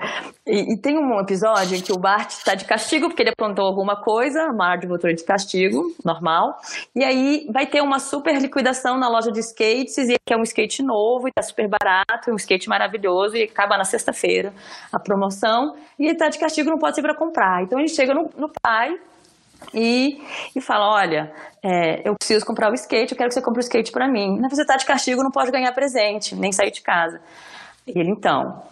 e, 0.47 0.75
e, 0.75 0.77
tem 0.77 0.99
um 0.99 1.21
episódio 1.21 1.77
em 1.77 1.81
que 1.81 1.93
o 1.93 1.99
Bart 1.99 2.31
está 2.31 2.55
de 2.55 2.65
castigo, 2.65 3.09
porque 3.09 3.23
ele 3.23 3.31
aprontou 3.31 3.65
alguma 3.65 3.97
coisa, 3.97 4.45
a 4.45 4.53
Marge 4.53 4.87
botou 4.87 5.13
de 5.13 5.25
castigo, 5.25 5.95
normal. 6.05 6.57
E 6.95 7.05
aí 7.05 7.47
vai 7.53 7.67
ter 7.67 7.83
uma 7.83 7.99
super 7.99 8.41
liquidação 8.41 8.99
na 8.99 9.09
loja 9.09 9.31
de 9.31 9.41
skates, 9.41 9.99
e 9.99 10.17
que 10.27 10.33
é 10.33 10.37
um 10.37 10.43
skate 10.43 10.83
novo, 10.83 11.29
e 11.29 11.33
tá 11.33 11.43
super 11.43 11.69
barato, 11.69 12.31
um 12.31 12.37
skate 12.37 12.69
maravilhoso 12.69 13.28
e 13.35 13.43
acaba 13.43 13.77
na 13.77 13.85
sexta-feira 13.85 14.53
a 14.93 14.99
promoção 14.99 15.77
e 15.99 16.05
ele 16.05 16.13
está 16.13 16.29
de 16.29 16.39
castigo, 16.39 16.71
não 16.71 16.79
pode 16.79 16.97
ser 16.97 17.03
para 17.03 17.15
comprar. 17.15 17.63
Então 17.63 17.79
ele 17.79 17.89
chega 17.89 18.15
no, 18.15 18.31
no 18.37 18.51
pai 18.63 18.95
e, 19.75 20.21
e 20.55 20.61
fala: 20.61 20.95
Olha, 20.95 21.33
é, 21.63 22.09
eu 22.09 22.15
preciso 22.15 22.45
comprar 22.47 22.71
o 22.71 22.75
skate, 22.75 23.13
eu 23.13 23.19
quero 23.19 23.29
que 23.29 23.35
você 23.35 23.43
compre 23.43 23.61
o 23.61 23.65
skate 23.65 23.93
para 23.93 24.09
mim. 24.09 24.39
Mas 24.41 24.55
você 24.55 24.63
está 24.63 24.77
de 24.77 24.87
castigo, 24.87 25.23
não 25.23 25.31
pode 25.31 25.51
ganhar 25.51 25.73
presente, 25.73 26.35
nem 26.35 26.53
sair 26.53 26.71
de 26.71 26.81
casa. 26.81 27.21
E 27.87 27.99
ele, 27.99 28.11
então, 28.11 28.63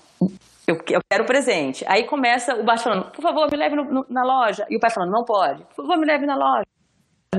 eu, 0.66 0.76
eu 0.88 1.00
quero 1.10 1.24
presente. 1.24 1.84
Aí 1.88 2.04
começa 2.04 2.54
o 2.54 2.64
baixo 2.64 2.84
falando: 2.84 3.10
Por 3.10 3.22
favor, 3.22 3.50
me 3.50 3.56
leve 3.56 3.76
no, 3.76 3.84
no, 3.84 4.06
na 4.08 4.24
loja. 4.24 4.66
E 4.70 4.76
o 4.76 4.80
pai 4.80 4.90
falando: 4.90 5.10
Não 5.10 5.24
pode. 5.24 5.64
Por 5.74 5.86
favor, 5.86 5.98
me 5.98 6.06
leve 6.06 6.26
na 6.26 6.36
loja 6.36 6.75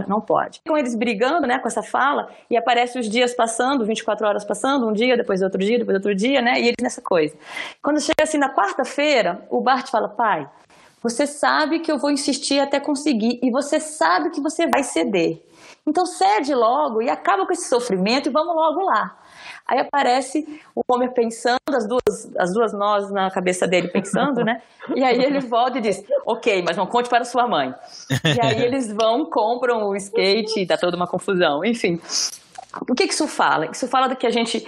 não 0.07 0.21
pode. 0.21 0.61
Com 0.67 0.77
eles 0.77 0.95
brigando, 0.95 1.47
né, 1.47 1.59
com 1.59 1.67
essa 1.67 1.81
fala, 1.81 2.29
e 2.49 2.57
aparece 2.57 2.99
os 2.99 3.09
dias 3.09 3.33
passando, 3.33 3.85
24 3.85 4.27
horas 4.27 4.45
passando, 4.45 4.87
um 4.87 4.93
dia, 4.93 5.17
depois 5.17 5.41
outro 5.41 5.59
dia, 5.59 5.79
depois 5.79 5.95
outro 5.95 6.13
dia, 6.13 6.41
né, 6.41 6.59
e 6.59 6.67
eles 6.67 6.75
nessa 6.81 7.01
coisa. 7.01 7.35
Quando 7.81 7.99
chega 7.99 8.23
assim 8.23 8.37
na 8.37 8.53
quarta-feira, 8.53 9.45
o 9.49 9.61
Bart 9.61 9.89
fala, 9.89 10.09
pai, 10.09 10.47
você 11.01 11.25
sabe 11.25 11.79
que 11.79 11.91
eu 11.91 11.97
vou 11.97 12.11
insistir 12.11 12.59
até 12.59 12.79
conseguir, 12.79 13.39
e 13.41 13.49
você 13.49 13.79
sabe 13.79 14.29
que 14.31 14.41
você 14.41 14.67
vai 14.67 14.83
ceder. 14.83 15.41
Então 15.85 16.05
cede 16.05 16.53
logo 16.53 17.01
e 17.01 17.09
acaba 17.09 17.45
com 17.45 17.53
esse 17.53 17.69
sofrimento 17.69 18.27
e 18.27 18.31
vamos 18.31 18.53
logo 18.53 18.81
lá. 18.81 19.17
Aí 19.67 19.79
aparece 19.79 20.61
o 20.73 20.81
Homer 20.87 21.11
pensando, 21.13 21.59
as 21.69 21.85
duas, 21.87 22.35
as 22.37 22.53
duas 22.53 22.71
nós 22.73 23.11
na 23.11 23.29
cabeça 23.29 23.67
dele 23.67 23.89
pensando, 23.89 24.43
né? 24.43 24.61
E 24.95 25.03
aí 25.03 25.21
ele 25.21 25.41
volta 25.41 25.77
e 25.79 25.81
diz: 25.81 26.03
Ok, 26.25 26.63
mas 26.65 26.77
não 26.77 26.85
conte 26.85 27.09
para 27.09 27.25
sua 27.25 27.47
mãe. 27.47 27.73
E 28.09 28.39
aí 28.45 28.63
eles 28.63 28.91
vão, 28.91 29.25
compram 29.25 29.89
o 29.89 29.95
skate 29.95 30.65
dá 30.65 30.77
toda 30.77 30.95
uma 30.95 31.07
confusão. 31.07 31.65
Enfim, 31.65 31.99
o 32.89 32.93
que 32.93 33.05
isso 33.05 33.27
fala? 33.27 33.69
Isso 33.71 33.87
fala 33.87 34.15
que 34.15 34.27
a 34.27 34.29
gente 34.29 34.65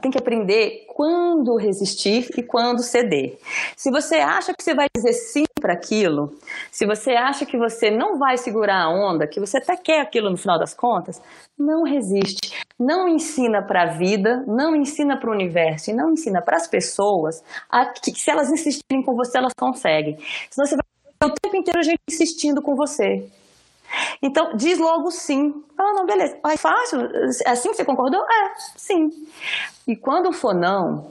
tem 0.00 0.10
que 0.10 0.18
aprender 0.18 0.86
quando 0.88 1.56
resistir 1.56 2.28
e 2.36 2.42
quando 2.42 2.82
ceder. 2.82 3.38
Se 3.76 3.90
você 3.90 4.16
acha 4.16 4.54
que 4.54 4.62
você 4.62 4.74
vai 4.74 4.86
dizer 4.96 5.12
sim 5.12 5.44
para 5.60 5.72
aquilo, 5.72 6.34
se 6.70 6.86
você 6.86 7.12
acha 7.12 7.44
que 7.44 7.56
você 7.56 7.90
não 7.90 8.18
vai 8.18 8.36
segurar 8.36 8.82
a 8.82 8.90
onda, 8.90 9.26
que 9.26 9.40
você 9.40 9.58
até 9.58 9.76
quer 9.76 10.00
aquilo 10.00 10.30
no 10.30 10.36
final 10.36 10.58
das 10.58 10.74
contas, 10.74 11.20
não 11.58 11.82
resiste. 11.82 12.64
Não 12.78 13.08
ensina 13.08 13.62
para 13.62 13.82
a 13.82 13.86
vida, 13.86 14.44
não 14.46 14.74
ensina 14.74 15.16
para 15.16 15.30
o 15.30 15.32
universo 15.32 15.90
e 15.90 15.94
não 15.94 16.12
ensina 16.12 16.42
para 16.42 16.56
as 16.56 16.66
pessoas 16.66 17.42
a 17.70 17.86
que 17.86 18.12
se 18.18 18.30
elas 18.30 18.50
insistirem 18.50 19.04
com 19.04 19.14
você, 19.14 19.38
elas 19.38 19.52
conseguem. 19.56 20.18
Senão 20.50 20.66
você 20.66 20.76
vai 20.76 21.30
o 21.30 21.34
tempo 21.40 21.56
inteiro 21.56 21.78
a 21.78 21.82
gente 21.82 22.00
insistindo 22.10 22.60
com 22.60 22.74
você. 22.74 23.26
Então, 24.22 24.54
diz 24.56 24.78
logo 24.78 25.10
sim. 25.10 25.52
Ah, 25.78 25.92
não, 25.94 26.06
beleza. 26.06 26.38
É 26.46 26.56
fácil? 26.56 27.00
É 27.46 27.50
assim 27.50 27.70
que 27.70 27.76
você 27.76 27.84
concordou? 27.84 28.20
É, 28.20 28.54
sim. 28.76 29.08
E 29.86 29.96
quando 29.96 30.32
for 30.32 30.54
não, 30.54 31.10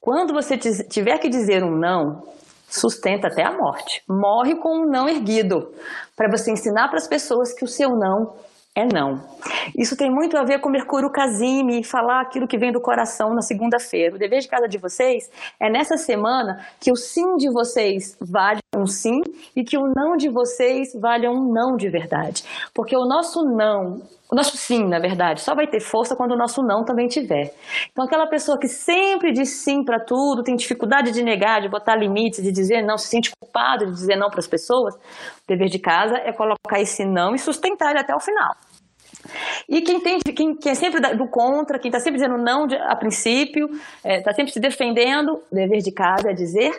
quando 0.00 0.32
você 0.32 0.56
tiver 0.56 1.18
que 1.18 1.28
dizer 1.28 1.62
um 1.62 1.76
não, 1.76 2.22
sustenta 2.68 3.28
até 3.28 3.44
a 3.44 3.52
morte. 3.52 4.02
Morre 4.08 4.56
com 4.56 4.82
um 4.82 4.90
não 4.90 5.08
erguido, 5.08 5.72
para 6.16 6.30
você 6.30 6.52
ensinar 6.52 6.88
para 6.88 6.98
as 6.98 7.08
pessoas 7.08 7.52
que 7.52 7.64
o 7.64 7.68
seu 7.68 7.90
não 7.90 8.34
é 8.78 8.86
não. 8.86 9.20
Isso 9.76 9.96
tem 9.96 10.08
muito 10.08 10.36
a 10.36 10.44
ver 10.44 10.60
com 10.60 10.68
Mercúrio 10.68 11.10
Casime 11.10 11.80
e 11.80 11.84
falar 11.84 12.20
aquilo 12.20 12.46
que 12.46 12.56
vem 12.56 12.70
do 12.70 12.80
coração 12.80 13.34
na 13.34 13.42
segunda-feira. 13.42 14.14
O 14.14 14.18
dever 14.18 14.38
de 14.38 14.46
casa 14.46 14.68
de 14.68 14.78
vocês 14.78 15.28
é 15.58 15.68
nessa 15.68 15.96
semana 15.96 16.64
que 16.78 16.92
o 16.92 16.96
sim 16.96 17.36
de 17.36 17.50
vocês 17.50 18.16
vale 18.20 18.60
um 18.76 18.86
sim 18.86 19.20
e 19.56 19.64
que 19.64 19.76
o 19.76 19.92
não 19.92 20.16
de 20.16 20.28
vocês 20.28 20.92
vale 20.94 21.28
um 21.28 21.52
não 21.52 21.76
de 21.76 21.88
verdade. 21.88 22.44
Porque 22.72 22.96
o 22.96 23.04
nosso 23.04 23.44
não, 23.44 24.00
o 24.30 24.36
nosso 24.36 24.56
sim, 24.56 24.84
na 24.86 24.98
verdade, 24.98 25.40
só 25.40 25.54
vai 25.54 25.66
ter 25.66 25.80
força 25.80 26.14
quando 26.14 26.32
o 26.32 26.36
nosso 26.36 26.62
não 26.62 26.84
também 26.84 27.06
tiver. 27.06 27.54
Então, 27.90 28.04
aquela 28.04 28.26
pessoa 28.26 28.58
que 28.58 28.68
sempre 28.68 29.32
diz 29.32 29.62
sim 29.64 29.82
para 29.82 29.98
tudo, 29.98 30.42
tem 30.42 30.54
dificuldade 30.54 31.12
de 31.12 31.22
negar, 31.22 31.62
de 31.62 31.68
botar 31.68 31.96
limites, 31.96 32.42
de 32.42 32.52
dizer 32.52 32.82
não, 32.82 32.98
se 32.98 33.08
sente 33.08 33.30
culpado 33.40 33.86
de 33.86 33.92
dizer 33.92 34.16
não 34.16 34.28
para 34.28 34.40
as 34.40 34.46
pessoas, 34.46 34.94
o 34.94 34.98
dever 35.46 35.68
de 35.68 35.78
casa 35.78 36.16
é 36.18 36.32
colocar 36.32 36.78
esse 36.78 37.04
não 37.06 37.34
e 37.34 37.38
sustentar 37.38 37.90
ele 37.90 38.00
até 38.00 38.14
o 38.14 38.20
final. 38.20 38.54
E 39.68 39.80
quem, 39.80 40.00
tem, 40.00 40.18
quem, 40.20 40.54
quem 40.54 40.72
é 40.72 40.74
sempre 40.74 41.00
do 41.16 41.28
contra, 41.28 41.78
quem 41.78 41.88
está 41.88 41.98
sempre 41.98 42.20
dizendo 42.20 42.38
não 42.38 42.66
de, 42.66 42.76
a 42.76 42.94
princípio, 42.96 43.66
está 43.68 44.08
é, 44.08 44.22
tá 44.22 44.32
sempre 44.32 44.52
se 44.52 44.60
defendendo, 44.60 45.42
o 45.50 45.54
dever 45.54 45.78
de 45.78 45.92
casa 45.92 46.30
é 46.30 46.34
dizer 46.34 46.72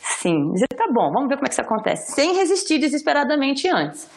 sim. 0.00 0.52
Dizer, 0.52 0.66
tá 0.74 0.86
bom, 0.92 1.10
vamos 1.12 1.28
ver 1.28 1.36
como 1.36 1.46
é 1.46 1.48
que 1.48 1.54
isso 1.54 1.60
acontece. 1.60 2.12
Sem 2.12 2.34
resistir 2.34 2.78
desesperadamente 2.78 3.68
antes. 3.68 4.08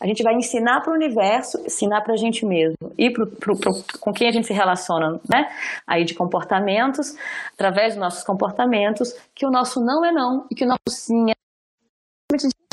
A 0.00 0.06
gente 0.06 0.22
vai 0.22 0.34
ensinar 0.34 0.80
para 0.80 0.92
o 0.92 0.94
universo, 0.94 1.60
ensinar 1.66 2.02
para 2.02 2.14
a 2.14 2.16
gente 2.16 2.46
mesmo 2.46 2.76
e 2.96 3.10
pro, 3.10 3.26
pro, 3.26 3.56
pro, 3.56 3.72
com 4.00 4.12
quem 4.12 4.28
a 4.28 4.32
gente 4.32 4.46
se 4.46 4.52
relaciona, 4.52 5.20
né? 5.28 5.48
Aí 5.86 6.04
de 6.04 6.14
comportamentos, 6.14 7.16
através 7.52 7.94
dos 7.94 8.00
nossos 8.00 8.24
comportamentos, 8.24 9.14
que 9.34 9.46
o 9.46 9.50
nosso 9.50 9.80
não 9.84 10.04
é 10.04 10.12
não 10.12 10.46
e 10.50 10.54
que 10.54 10.64
o 10.64 10.68
nosso 10.68 10.90
sim 10.90 11.30
é 11.30 11.37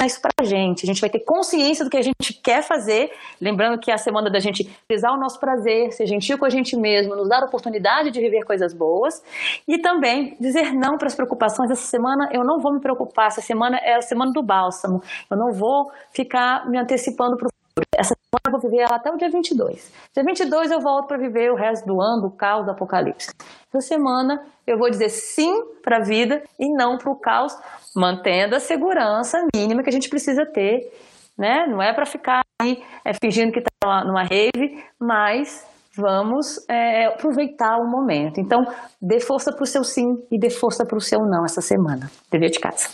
isso 0.05 0.19
pra 0.21 0.43
gente. 0.43 0.83
A 0.83 0.87
gente 0.87 0.99
vai 0.99 1.09
ter 1.09 1.19
consciência 1.19 1.85
do 1.85 1.89
que 1.89 1.95
a 1.95 2.01
gente 2.01 2.33
quer 2.43 2.61
fazer. 2.61 3.09
Lembrando 3.39 3.79
que 3.79 3.89
é 3.89 3.93
a 3.93 3.97
semana 3.97 4.29
da 4.29 4.39
gente 4.39 4.69
pesar 4.85 5.13
o 5.13 5.17
nosso 5.17 5.39
prazer, 5.39 5.93
ser 5.93 6.05
gentil 6.05 6.37
com 6.37 6.43
a 6.43 6.49
gente 6.49 6.75
mesmo, 6.75 7.15
nos 7.15 7.29
dar 7.29 7.41
a 7.41 7.45
oportunidade 7.45 8.11
de 8.11 8.19
viver 8.19 8.43
coisas 8.43 8.73
boas 8.73 9.23
e 9.65 9.77
também 9.77 10.35
dizer 10.41 10.73
não 10.73 10.97
para 10.97 11.07
as 11.07 11.15
preocupações. 11.15 11.71
Essa 11.71 11.87
semana 11.87 12.27
eu 12.33 12.43
não 12.43 12.59
vou 12.59 12.73
me 12.73 12.81
preocupar. 12.81 13.27
Essa 13.27 13.41
semana 13.41 13.77
é 13.77 13.95
a 13.95 14.01
semana 14.01 14.33
do 14.33 14.43
bálsamo. 14.43 15.01
Eu 15.31 15.37
não 15.37 15.53
vou 15.53 15.89
ficar 16.11 16.69
me 16.69 16.77
antecipando 16.77 17.37
para 17.37 17.54
essa 17.97 18.15
semana 18.15 18.41
eu 18.45 18.51
vou 18.51 18.61
viver 18.61 18.83
ela 18.83 18.95
até 18.95 19.11
o 19.11 19.17
dia 19.17 19.29
22. 19.29 19.91
Dia 20.13 20.23
22 20.23 20.71
eu 20.71 20.79
volto 20.79 21.07
para 21.07 21.17
viver 21.17 21.51
o 21.51 21.55
resto 21.55 21.85
do 21.85 22.01
ano, 22.01 22.21
do 22.23 22.31
caos, 22.31 22.65
do 22.65 22.71
apocalipse. 22.71 23.31
Essa 23.73 23.87
semana 23.87 24.45
eu 24.65 24.77
vou 24.77 24.89
dizer 24.89 25.09
sim 25.09 25.53
para 25.83 25.97
a 25.97 26.01
vida 26.01 26.41
e 26.59 26.69
não 26.69 26.97
para 26.97 27.11
o 27.11 27.15
caos, 27.15 27.53
mantendo 27.95 28.55
a 28.55 28.59
segurança 28.59 29.45
mínima 29.53 29.83
que 29.83 29.89
a 29.89 29.93
gente 29.93 30.09
precisa 30.09 30.45
ter. 30.45 30.91
Né? 31.37 31.67
Não 31.67 31.81
é 31.81 31.93
para 31.93 32.05
ficar 32.05 32.41
aí 32.61 32.81
é, 33.03 33.13
fingindo 33.13 33.51
que 33.51 33.59
está 33.59 34.03
numa 34.05 34.23
rave, 34.23 34.83
mas 34.97 35.65
vamos 35.97 36.65
é, 36.69 37.07
aproveitar 37.07 37.77
o 37.77 37.89
momento. 37.89 38.39
Então, 38.39 38.65
dê 39.01 39.19
força 39.19 39.51
para 39.51 39.63
o 39.63 39.67
seu 39.67 39.83
sim 39.83 40.17
e 40.31 40.39
dê 40.39 40.49
força 40.49 40.85
para 40.85 40.97
o 40.97 41.01
seu 41.01 41.19
não 41.25 41.45
essa 41.45 41.61
semana. 41.61 42.09
Dever 42.31 42.49
de 42.49 42.59
casa. 42.59 42.87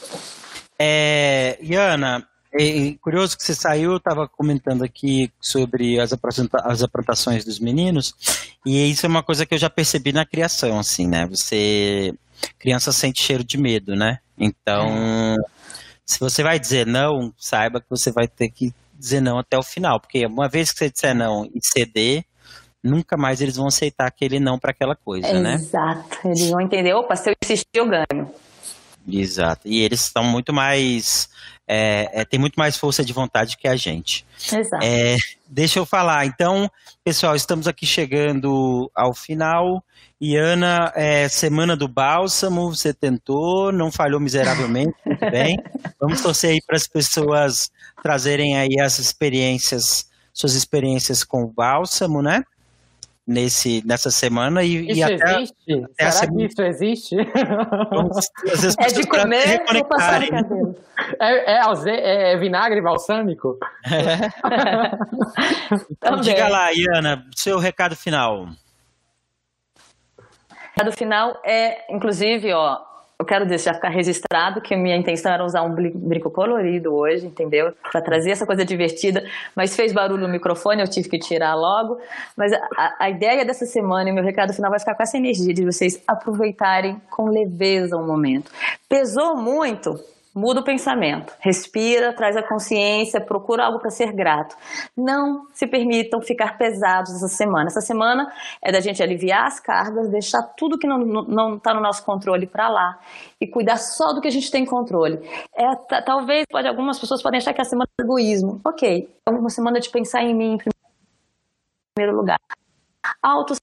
É, 0.79 1.59
Iana, 1.61 2.27
é 2.53 2.93
curioso 3.01 3.37
que 3.37 3.43
você 3.43 3.55
saiu, 3.55 3.95
estava 3.95 4.27
comentando 4.27 4.83
aqui 4.83 5.31
sobre 5.39 5.99
as, 5.99 6.11
as 6.63 6.83
aprontações 6.83 7.45
dos 7.45 7.59
meninos, 7.59 8.13
e 8.65 8.91
isso 8.91 9.05
é 9.05 9.09
uma 9.09 9.23
coisa 9.23 9.45
que 9.45 9.53
eu 9.53 9.57
já 9.57 9.69
percebi 9.69 10.11
na 10.11 10.25
criação, 10.25 10.79
assim, 10.79 11.07
né? 11.07 11.25
Você. 11.27 12.13
Criança 12.57 12.91
sente 12.91 13.21
cheiro 13.21 13.43
de 13.43 13.55
medo, 13.55 13.95
né? 13.95 14.17
Então, 14.35 14.87
é. 14.87 15.37
se 16.03 16.19
você 16.19 16.41
vai 16.41 16.59
dizer 16.59 16.87
não, 16.87 17.31
saiba 17.37 17.79
que 17.79 17.85
você 17.87 18.11
vai 18.11 18.27
ter 18.27 18.49
que 18.49 18.73
dizer 18.97 19.21
não 19.21 19.37
até 19.37 19.57
o 19.57 19.63
final, 19.63 19.99
porque 19.99 20.25
uma 20.25 20.49
vez 20.49 20.71
que 20.71 20.79
você 20.79 20.89
disser 20.89 21.15
não 21.15 21.45
e 21.45 21.59
ceder, 21.61 22.25
nunca 22.83 23.15
mais 23.15 23.41
eles 23.41 23.57
vão 23.57 23.67
aceitar 23.67 24.07
aquele 24.07 24.39
não 24.39 24.57
para 24.57 24.71
aquela 24.71 24.95
coisa, 24.95 25.27
Exato. 25.27 25.43
né? 25.43 25.53
Exato. 25.53 26.17
Eles 26.25 26.49
vão 26.49 26.61
entender, 26.61 26.93
opa, 26.95 27.15
se 27.15 27.29
eu 27.29 27.35
insistir, 27.43 27.67
eu 27.75 27.87
ganho. 27.87 28.31
Exato. 29.07 29.67
E 29.67 29.81
eles 29.81 30.01
estão 30.01 30.23
muito 30.23 30.53
mais. 30.53 31.29
É, 31.73 32.09
é, 32.11 32.25
tem 32.25 32.37
muito 32.37 32.55
mais 32.55 32.75
força 32.75 33.01
de 33.01 33.13
vontade 33.13 33.55
que 33.55 33.65
a 33.65 33.77
gente. 33.77 34.25
Exato. 34.45 34.83
É, 34.83 35.15
deixa 35.47 35.79
eu 35.79 35.85
falar. 35.85 36.25
Então, 36.25 36.69
pessoal, 37.01 37.33
estamos 37.33 37.65
aqui 37.65 37.85
chegando 37.85 38.91
ao 38.93 39.13
final. 39.13 39.81
E 40.19 40.35
Ana, 40.35 40.91
é, 40.97 41.29
semana 41.29 41.73
do 41.77 41.87
bálsamo, 41.87 42.75
você 42.75 42.93
tentou, 42.93 43.71
não 43.71 43.89
falhou 43.89 44.19
miseravelmente, 44.19 44.93
muito 45.05 45.31
bem. 45.31 45.57
Vamos 45.97 46.21
torcer 46.21 46.49
aí 46.49 46.59
para 46.61 46.75
as 46.75 46.87
pessoas 46.87 47.71
trazerem 48.03 48.57
aí 48.57 48.77
as 48.81 48.99
experiências, 48.99 50.09
suas 50.33 50.55
experiências 50.55 51.23
com 51.23 51.41
o 51.41 51.47
bálsamo, 51.47 52.21
né? 52.21 52.43
Nesse, 53.31 53.81
nessa 53.85 54.09
semana 54.11 54.63
e, 54.63 54.91
isso 54.91 54.99
e 54.99 55.03
até, 55.03 55.13
existe? 55.13 55.85
Até 55.93 56.11
Será 56.11 56.31
que 56.31 56.45
isso 56.45 56.61
existe? 56.61 57.15
é 58.79 58.87
de 58.87 59.07
comer 59.07 59.63
ou 59.73 59.85
passar 59.85 60.21
é, 60.23 60.27
é, 61.19 62.33
é, 62.33 62.37
vinagre 62.37 62.81
balsâmico? 62.81 63.57
É. 63.85 64.29
então, 65.91 66.19
diga 66.19 66.49
lá, 66.49 66.71
Iana, 66.73 67.25
seu 67.35 67.57
recado 67.57 67.95
final. 67.95 68.43
O 68.43 68.49
recado 70.75 70.91
final 70.91 71.41
é, 71.45 71.93
inclusive, 71.93 72.51
ó, 72.53 72.90
eu 73.21 73.25
quero 73.25 73.45
deixar 73.45 73.75
ficar 73.75 73.89
registrado 73.89 74.59
que 74.61 74.75
minha 74.75 74.97
intenção 74.97 75.31
era 75.31 75.45
usar 75.45 75.61
um 75.61 75.75
brinco 75.75 76.31
colorido 76.31 76.91
hoje, 76.91 77.27
entendeu? 77.27 77.71
Para 77.91 78.01
trazer 78.01 78.31
essa 78.31 78.47
coisa 78.47 78.65
divertida, 78.65 79.23
mas 79.55 79.75
fez 79.75 79.93
barulho 79.93 80.23
no 80.23 80.27
microfone, 80.27 80.81
eu 80.81 80.87
tive 80.87 81.07
que 81.07 81.19
tirar 81.19 81.53
logo. 81.53 81.99
Mas 82.35 82.51
a, 82.51 82.95
a 82.99 83.09
ideia 83.11 83.45
dessa 83.45 83.67
semana 83.67 84.09
e 84.09 84.11
meu 84.11 84.23
recado 84.23 84.53
final 84.53 84.71
vai 84.71 84.79
ficar 84.79 84.95
com 84.95 85.03
essa 85.03 85.17
energia 85.17 85.53
de 85.53 85.63
vocês 85.63 86.01
aproveitarem 86.07 86.99
com 87.11 87.29
leveza 87.29 87.95
o 87.95 88.05
momento. 88.05 88.51
Pesou 88.89 89.35
muito? 89.37 89.99
Muda 90.33 90.61
o 90.61 90.63
pensamento, 90.63 91.33
respira, 91.39 92.13
traz 92.13 92.37
a 92.37 92.43
consciência, 92.43 93.19
procura 93.19 93.65
algo 93.65 93.79
para 93.79 93.89
ser 93.89 94.13
grato. 94.13 94.55
Não 94.95 95.45
se 95.53 95.67
permitam 95.67 96.21
ficar 96.21 96.57
pesados 96.57 97.13
essa 97.13 97.27
semana. 97.27 97.67
Essa 97.67 97.81
semana 97.81 98.31
é 98.61 98.71
da 98.71 98.79
gente 98.79 99.03
aliviar 99.03 99.45
as 99.45 99.59
cargas, 99.59 100.09
deixar 100.09 100.41
tudo 100.55 100.77
que 100.77 100.87
não 100.87 101.57
está 101.57 101.73
no 101.73 101.81
nosso 101.81 102.05
controle 102.05 102.47
para 102.47 102.69
lá 102.69 102.97
e 103.41 103.45
cuidar 103.45 103.75
só 103.75 104.13
do 104.13 104.21
que 104.21 104.27
a 104.29 104.31
gente 104.31 104.49
tem 104.49 104.65
controle. 104.65 105.19
É, 105.53 105.75
talvez 106.01 106.45
pode, 106.49 106.65
algumas 106.65 106.97
pessoas 106.97 107.21
podem 107.21 107.39
achar 107.39 107.53
que 107.53 107.59
é 107.59 107.63
a 107.63 107.65
semana 107.65 107.89
do 107.99 108.05
egoísmo. 108.05 108.61
Ok, 108.65 109.13
é 109.25 109.29
uma 109.29 109.49
semana 109.49 109.81
de 109.81 109.89
pensar 109.89 110.23
em 110.23 110.33
mim 110.33 110.53
em 110.53 110.57
primeiro 111.93 112.15
lugar. 112.15 112.39
Auto 113.21 113.53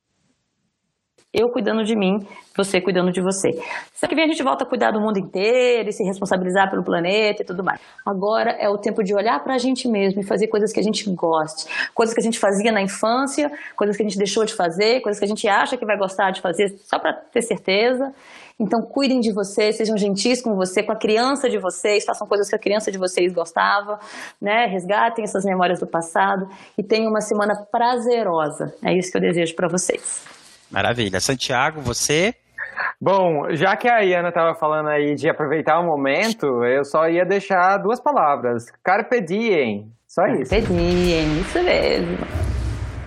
eu 1.38 1.48
cuidando 1.50 1.84
de 1.84 1.96
mim, 1.96 2.18
você 2.56 2.80
cuidando 2.80 3.12
de 3.12 3.20
você. 3.20 3.50
Só 3.94 4.06
que 4.08 4.14
vem 4.14 4.24
a 4.24 4.26
gente 4.26 4.42
volta 4.42 4.64
a 4.64 4.66
cuidar 4.66 4.90
do 4.90 5.00
mundo 5.00 5.18
inteiro 5.18 5.88
e 5.88 5.92
se 5.92 6.02
responsabilizar 6.02 6.68
pelo 6.68 6.82
planeta 6.82 7.42
e 7.42 7.46
tudo 7.46 7.62
mais. 7.62 7.80
Agora 8.04 8.50
é 8.58 8.68
o 8.68 8.76
tempo 8.76 9.02
de 9.04 9.14
olhar 9.14 9.38
para 9.44 9.54
a 9.54 9.58
gente 9.58 9.88
mesmo 9.88 10.20
e 10.20 10.26
fazer 10.26 10.48
coisas 10.48 10.72
que 10.72 10.80
a 10.80 10.82
gente 10.82 11.08
goste. 11.14 11.66
Coisas 11.94 12.14
que 12.14 12.20
a 12.20 12.24
gente 12.24 12.38
fazia 12.38 12.72
na 12.72 12.82
infância, 12.82 13.50
coisas 13.76 13.96
que 13.96 14.02
a 14.02 14.06
gente 14.06 14.18
deixou 14.18 14.44
de 14.44 14.54
fazer, 14.54 15.00
coisas 15.00 15.18
que 15.18 15.24
a 15.24 15.28
gente 15.28 15.46
acha 15.48 15.76
que 15.76 15.86
vai 15.86 15.96
gostar 15.96 16.32
de 16.32 16.40
fazer 16.40 16.76
só 16.84 16.98
para 16.98 17.12
ter 17.14 17.42
certeza. 17.42 18.12
Então, 18.60 18.82
cuidem 18.82 19.20
de 19.20 19.32
vocês, 19.32 19.76
sejam 19.76 19.96
gentis 19.96 20.42
com 20.42 20.56
você, 20.56 20.82
com 20.82 20.90
a 20.90 20.98
criança 20.98 21.48
de 21.48 21.58
vocês, 21.58 22.04
façam 22.04 22.26
coisas 22.26 22.48
que 22.48 22.56
a 22.56 22.58
criança 22.58 22.90
de 22.90 22.98
vocês 22.98 23.32
gostava, 23.32 24.00
né? 24.42 24.66
Resgatem 24.66 25.22
essas 25.22 25.44
memórias 25.44 25.78
do 25.78 25.86
passado 25.86 26.48
e 26.76 26.82
tenham 26.82 27.08
uma 27.08 27.20
semana 27.20 27.54
prazerosa. 27.70 28.74
É 28.84 28.92
isso 28.98 29.12
que 29.12 29.16
eu 29.16 29.22
desejo 29.22 29.54
para 29.54 29.68
vocês. 29.68 30.37
Maravilha. 30.70 31.20
Santiago, 31.20 31.80
você? 31.80 32.34
Bom, 33.00 33.54
já 33.54 33.76
que 33.76 33.88
a 33.88 34.00
Iana 34.00 34.28
estava 34.28 34.54
falando 34.54 34.88
aí 34.88 35.14
de 35.14 35.28
aproveitar 35.28 35.78
o 35.78 35.86
momento, 35.86 36.64
eu 36.64 36.84
só 36.84 37.08
ia 37.08 37.24
deixar 37.24 37.78
duas 37.78 38.00
palavras. 38.00 38.64
Carpe 38.82 39.20
diem. 39.20 39.92
Só 40.06 40.26
isso. 40.26 40.50
Carpe 40.50 40.66
diem, 40.66 41.40
isso 41.40 41.62
mesmo. 41.62 42.18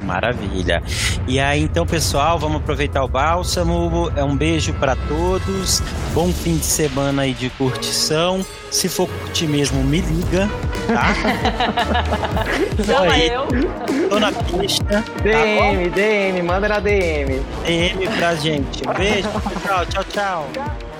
Maravilha. 0.04 0.82
E 1.28 1.40
aí, 1.40 1.62
então, 1.62 1.86
pessoal, 1.86 2.40
vamos 2.40 2.58
aproveitar 2.58 3.04
o 3.04 3.08
bálsamo. 3.08 4.12
É 4.16 4.24
um 4.24 4.36
beijo 4.36 4.74
para 4.74 4.96
todos. 4.96 5.82
Bom 6.14 6.32
fim 6.32 6.58
de 6.58 6.66
semana 6.66 7.24
aí 7.24 7.34
de 7.34 7.50
curtição. 7.52 8.46
Se 8.70 8.88
for 8.88 9.08
curtir 9.08 9.48
mesmo, 9.48 9.84
me 9.84 10.00
liga, 10.00 10.50
tá? 10.88 11.14
Chama 12.86 13.20
eu. 13.20 13.48
Tô 14.10 14.20
na 14.20 14.32
pista. 14.32 15.04
DM, 15.22 15.90
tá 15.90 15.96
DM, 15.96 16.42
manda 16.42 16.70
na 16.70 16.80
DM. 16.80 17.42
DM 17.66 18.08
pra 18.18 18.36
gente. 18.36 18.82
Um 18.88 18.94
beijo, 18.94 19.30
tchau, 19.66 19.86
tchau, 19.86 20.04
tchau. 20.06 20.91